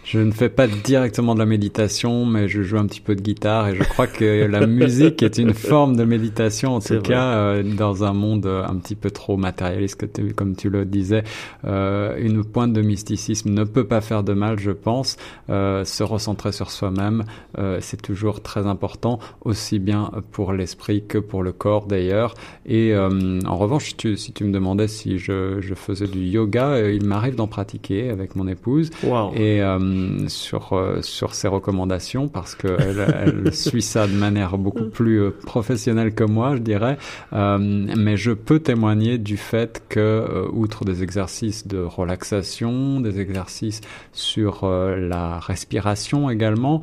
Je 0.08 0.20
ne 0.20 0.30
fais 0.30 0.48
pas 0.48 0.66
directement 0.66 1.34
de 1.34 1.38
la 1.38 1.44
méditation, 1.44 2.24
mais 2.24 2.48
je 2.48 2.62
joue 2.62 2.78
un 2.78 2.86
petit 2.86 3.02
peu 3.02 3.14
de 3.14 3.20
guitare 3.20 3.68
et 3.68 3.76
je 3.76 3.82
crois 3.82 4.06
que 4.06 4.46
la 4.50 4.66
musique 4.66 5.22
est 5.22 5.36
une 5.36 5.52
forme 5.52 5.96
de 5.96 6.04
méditation, 6.04 6.76
en 6.76 6.80
tout 6.80 7.02
cas, 7.02 7.34
euh, 7.34 7.62
dans 7.62 8.04
un 8.04 8.14
monde 8.14 8.46
un 8.46 8.74
petit 8.76 8.94
peu 8.94 9.10
trop 9.10 9.36
matérialiste, 9.36 10.06
comme 10.34 10.56
tu 10.56 10.70
le 10.70 10.86
disais. 10.86 11.24
Euh, 11.66 12.16
une 12.18 12.42
pointe 12.42 12.72
de 12.72 12.80
mysticisme 12.80 13.50
ne 13.50 13.64
peut 13.64 13.86
pas 13.86 14.00
faire 14.00 14.22
de 14.22 14.32
mal, 14.32 14.58
je 14.58 14.70
pense. 14.70 15.18
Euh, 15.50 15.84
se 15.84 16.02
recentrer 16.02 16.52
sur 16.52 16.70
soi-même, 16.70 17.24
euh, 17.58 17.76
c'est 17.82 18.00
toujours 18.00 18.40
très 18.40 18.66
important, 18.66 19.18
aussi 19.44 19.78
bien 19.78 20.10
pour 20.32 20.54
l'esprit 20.54 21.04
que 21.06 21.18
pour 21.18 21.42
le 21.42 21.52
corps 21.52 21.86
d'ailleurs. 21.86 22.32
Et 22.64 22.94
euh, 22.94 23.40
en 23.46 23.56
revanche, 23.58 23.94
tu, 23.98 24.16
si 24.16 24.32
tu 24.32 24.44
me 24.44 24.52
demandais 24.52 24.88
si 24.88 25.18
je, 25.18 25.60
je 25.60 25.74
faisais 25.74 26.06
du 26.06 26.20
yoga, 26.20 26.68
euh, 26.68 26.94
il 26.94 27.04
m'arrive 27.04 27.34
d'en 27.34 27.46
pratiquer 27.46 28.08
avec 28.08 28.36
mon 28.36 28.48
épouse. 28.48 28.88
Wow. 29.02 29.34
Et 29.34 29.60
euh, 29.98 30.28
sur 30.28 30.72
euh, 30.72 31.02
sur 31.02 31.34
ses 31.34 31.48
recommandations, 31.48 32.28
parce 32.28 32.54
qu'elle 32.54 33.14
elle 33.14 33.52
suit 33.54 33.82
ça 33.82 34.06
de 34.06 34.12
manière 34.12 34.58
beaucoup 34.58 34.88
plus 34.88 35.20
euh, 35.20 35.30
professionnelle 35.30 36.14
que 36.14 36.24
moi, 36.24 36.56
je 36.56 36.60
dirais. 36.60 36.98
Euh, 37.32 37.58
mais 37.58 38.16
je 38.16 38.32
peux 38.32 38.60
témoigner 38.60 39.18
du 39.18 39.36
fait 39.36 39.82
que, 39.88 40.46
outre 40.52 40.84
des 40.84 41.02
exercices 41.02 41.66
de 41.66 41.78
relaxation, 41.78 43.00
des 43.00 43.20
exercices 43.20 43.80
sur 44.12 44.66
la 44.66 45.38
respiration 45.38 46.30
également, 46.30 46.80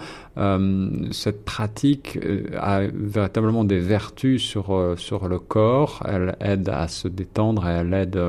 cette 1.11 1.45
pratique 1.45 2.19
a 2.57 2.81
véritablement 2.93 3.63
des 3.63 3.79
vertus 3.79 4.41
sur 4.41 4.95
sur 4.97 5.27
le 5.27 5.39
corps. 5.39 6.03
Elle 6.07 6.35
aide 6.39 6.69
à 6.69 6.87
se 6.87 7.07
détendre, 7.07 7.67
et 7.67 7.73
elle 7.73 7.93
aide 7.93 8.19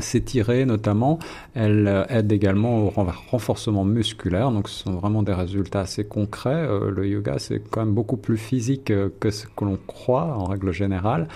s'étirer 0.00 0.64
notamment. 0.64 1.18
Elle 1.54 1.86
euh, 1.88 2.04
aide 2.08 2.30
également 2.32 2.84
au 2.84 2.90
ren- 2.90 3.06
renforcement 3.30 3.84
musculaire, 3.84 4.50
donc 4.50 4.68
ce 4.68 4.84
sont 4.84 4.92
vraiment 4.92 5.22
des 5.22 5.34
résultats 5.34 5.80
assez 5.80 6.04
concrets. 6.04 6.50
Euh, 6.54 6.90
le 6.90 7.06
yoga, 7.06 7.38
c'est 7.38 7.60
quand 7.70 7.84
même 7.84 7.94
beaucoup 7.94 8.16
plus 8.16 8.36
physique 8.36 8.90
euh, 8.90 9.08
que 9.20 9.30
ce 9.30 9.46
que 9.46 9.64
l'on 9.64 9.78
croit 9.86 10.36
en 10.36 10.44
règle 10.44 10.72
générale, 10.72 11.28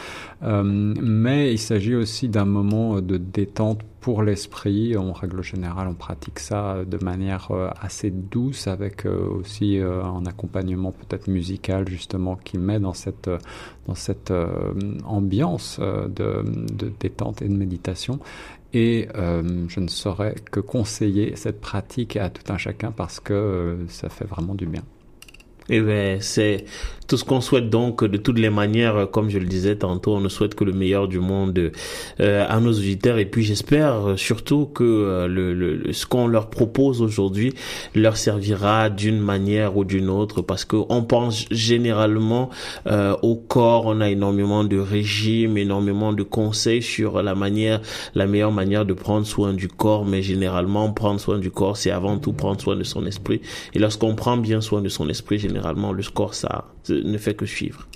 mais 0.43 1.53
il 1.53 1.59
s'agit 1.59 1.95
aussi 1.95 2.29
d'un 2.29 2.45
moment 2.45 3.01
de 3.01 3.17
détente 3.17 3.81
pour 4.01 4.23
l'esprit. 4.23 4.97
En 4.97 5.13
règle 5.13 5.43
générale, 5.43 5.89
on 5.89 5.95
pratique 5.95 6.39
ça 6.39 6.85
de 6.85 7.03
manière 7.05 7.51
euh, 7.51 7.71
assez 7.81 8.11
douce, 8.11 8.67
avec 8.67 9.07
euh, 9.07 9.29
aussi 9.29 9.79
euh, 9.79 10.03
un 10.03 10.27
accompagnement 10.27 10.93
peut-être 10.93 11.29
musical 11.29 11.89
justement 11.89 12.37
qui 12.37 12.59
met 12.59 12.81
dans 12.81 12.95
cette 12.95 13.31
dans 13.87 13.95
cette 13.95 14.33
ambiance 15.05 15.81
de, 15.81 16.45
détente 17.01 17.43
et 17.43 17.49
de 17.49 17.57
méditation. 17.57 18.21
Et 18.73 19.09
je 19.15 19.81
ne 19.81 19.89
saurais 19.89 20.37
que 20.53 20.61
conseiller 20.61 21.35
cette 21.35 21.61
pratique 21.61 22.17
à 22.17 22.31
tout 22.31 22.53
un 22.53 22.57
chacun 22.57 22.93
parce 22.93 23.19
que 23.19 23.85
ça 23.89 24.09
fait 24.09 24.27
vraiment 24.27 24.55
du 24.55 24.67
bien. 24.67 24.83
Et 25.71 25.81
ben, 25.81 26.21
c'est 26.21 26.65
tout 27.11 27.17
ce 27.17 27.25
qu'on 27.25 27.41
souhaite 27.41 27.71
donc 27.71 28.05
de 28.05 28.17
toutes 28.17 28.39
les 28.39 28.51
manières, 28.51 29.09
comme 29.11 29.31
je 29.31 29.39
le 29.39 29.47
disais 29.47 29.75
tantôt, 29.75 30.15
on 30.15 30.21
ne 30.21 30.29
souhaite 30.29 30.55
que 30.55 30.63
le 30.63 30.73
meilleur 30.73 31.09
du 31.09 31.19
monde 31.19 31.73
euh, 32.21 32.47
à 32.49 32.61
nos 32.61 32.73
auditeurs. 32.73 33.19
Et 33.19 33.27
puis 33.27 33.43
j'espère 33.43 34.15
surtout 34.17 34.67
que 34.67 34.85
euh, 34.85 35.27
le, 35.27 35.53
le, 35.53 35.93
ce 35.93 36.07
qu'on 36.07 36.29
leur 36.29 36.51
propose 36.51 37.03
aujourd'hui 37.03 37.53
leur 37.97 38.17
servira 38.17 38.91
d'une 38.91 39.19
manière 39.19 39.77
ou 39.77 39.85
d'une 39.85 40.09
autre, 40.09 40.41
parce 40.41 40.65
que 40.65 40.77
on 40.89 41.03
pense 41.03 41.47
généralement 41.51 42.49
euh, 42.87 43.17
au 43.23 43.35
corps, 43.35 43.87
on 43.87 44.01
a 44.01 44.09
énormément 44.09 44.63
de 44.63 44.79
régimes, 44.79 45.59
énormément 45.59 46.13
de 46.13 46.23
conseils 46.23 46.81
sur 46.83 47.23
la 47.23 47.35
manière, 47.35 47.81
la 48.15 48.29
meilleure 48.29 48.53
manière 48.53 48.87
de 48.87 48.95
prendre 48.95 49.27
soin 49.27 49.53
du 49.53 49.67
corps, 49.67 50.05
mais 50.05 50.23
généralement 50.23 50.93
prendre 50.93 51.19
soin 51.19 51.39
du 51.39 51.51
corps, 51.51 51.77
c'est 51.77 51.91
avant 51.91 52.19
tout 52.19 52.33
prendre 52.33 52.61
soin 52.61 52.77
de 52.77 52.85
son 52.85 53.05
esprit. 53.05 53.41
Et 53.75 53.81
lorsqu'on 53.81 54.15
prend 54.15 54.37
bien 54.37 54.61
soin 54.61 54.81
de 54.81 54.89
son 54.89 55.09
esprit, 55.09 55.41
généralement 55.41 55.60
le 55.95 56.03
score 56.03 56.35
ça 56.35 56.65
ne 56.89 57.19
fait 57.19 57.35
que 57.35 57.47
suivre. 57.47 57.87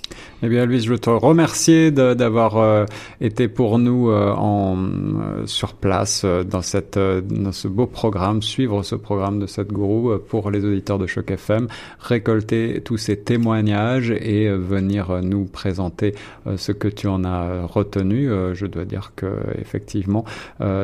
Eh 0.43 0.49
bien, 0.49 0.65
Louise, 0.65 0.85
je 0.85 0.91
veux 0.91 0.99
te 0.99 1.09
remercier 1.09 1.91
d'avoir 1.91 2.57
euh, 2.57 2.85
été 3.21 3.47
pour 3.47 3.79
nous 3.79 4.09
euh, 4.09 4.35
euh, 4.37 5.45
sur 5.47 5.73
place 5.73 6.25
dans, 6.25 6.61
cette, 6.61 6.99
dans 6.99 7.51
ce 7.51 7.67
beau 7.67 7.87
programme, 7.87 8.41
suivre 8.41 8.83
ce 8.83 8.95
programme 8.95 9.39
de 9.39 9.47
cette 9.47 9.69
gourou 9.69 10.17
pour 10.27 10.51
les 10.51 10.63
auditeurs 10.63 10.99
de 10.99 11.07
Choc 11.07 11.31
FM, 11.31 11.67
récolter 11.99 12.81
tous 12.83 12.97
ces 12.97 13.17
témoignages 13.17 14.11
et 14.11 14.49
venir 14.49 15.21
nous 15.23 15.45
présenter 15.45 16.13
ce 16.57 16.71
que 16.71 16.87
tu 16.87 17.07
en 17.07 17.23
as 17.23 17.65
retenu. 17.65 18.29
Je 18.53 18.65
dois 18.65 18.85
dire 18.85 19.13
que 19.15 19.39
effectivement, 19.59 20.25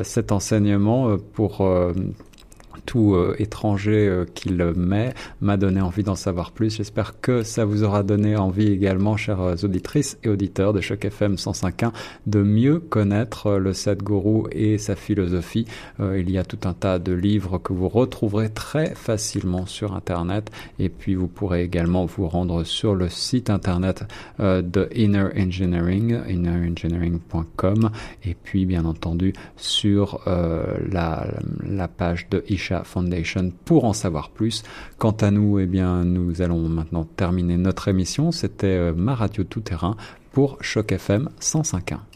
cet 0.03 0.31
enseignement 0.31 1.17
pour 1.33 1.63
tout 2.85 3.15
euh, 3.15 3.35
étranger 3.39 4.07
euh, 4.07 4.25
qu'il 4.33 4.61
met 4.75 5.13
m'a 5.41 5.57
donné 5.57 5.81
envie 5.81 6.03
d'en 6.03 6.15
savoir 6.15 6.51
plus. 6.51 6.77
J'espère 6.77 7.19
que 7.19 7.43
ça 7.43 7.65
vous 7.65 7.83
aura 7.83 8.03
donné 8.03 8.35
envie 8.35 8.67
également, 8.67 9.17
chères 9.17 9.55
auditrices 9.63 10.17
et 10.23 10.29
auditeurs 10.29 10.73
de 10.73 10.81
Choc 10.81 11.05
FM 11.05 11.35
105.1, 11.35 11.91
de 12.27 12.41
mieux 12.41 12.79
connaître 12.79 13.47
euh, 13.47 13.59
le 13.59 13.73
Sadhguru 13.73 14.43
et 14.51 14.77
sa 14.77 14.95
philosophie. 14.95 15.65
Euh, 15.99 16.19
il 16.19 16.29
y 16.31 16.37
a 16.37 16.43
tout 16.43 16.59
un 16.65 16.73
tas 16.73 16.99
de 16.99 17.13
livres 17.13 17.57
que 17.57 17.73
vous 17.73 17.89
retrouverez 17.89 18.49
très 18.49 18.93
facilement 18.95 19.65
sur 19.65 19.95
Internet 19.95 20.51
et 20.79 20.89
puis 20.89 21.15
vous 21.15 21.27
pourrez 21.27 21.63
également 21.63 22.05
vous 22.05 22.27
rendre 22.27 22.63
sur 22.63 22.95
le 22.95 23.09
site 23.09 23.49
Internet 23.49 24.03
de 24.39 24.89
Inner 24.95 25.27
Engineering, 25.37 26.19
innerengineering.com 26.27 27.91
et 28.23 28.35
puis 28.35 28.65
bien 28.65 28.85
entendu 28.85 29.33
sur 29.57 30.21
la, 30.25 31.27
la 31.63 31.87
page 31.87 32.27
de 32.29 32.43
Isha 32.49 32.70
Foundation 32.83 33.51
pour 33.65 33.85
en 33.85 33.93
savoir 33.93 34.29
plus. 34.29 34.63
Quant 34.97 35.15
à 35.21 35.31
nous, 35.31 35.59
eh 35.59 35.65
bien, 35.65 36.03
nous 36.03 36.41
allons 36.41 36.67
maintenant 36.69 37.05
terminer 37.05 37.57
notre 37.57 37.87
émission. 37.87 38.31
C'était 38.31 38.67
euh, 38.67 38.93
ma 38.95 39.15
radio 39.15 39.43
tout 39.43 39.61
terrain 39.61 39.95
pour 40.31 40.57
Choc 40.61 40.91
FM 40.91 41.29
105.1. 41.39 42.10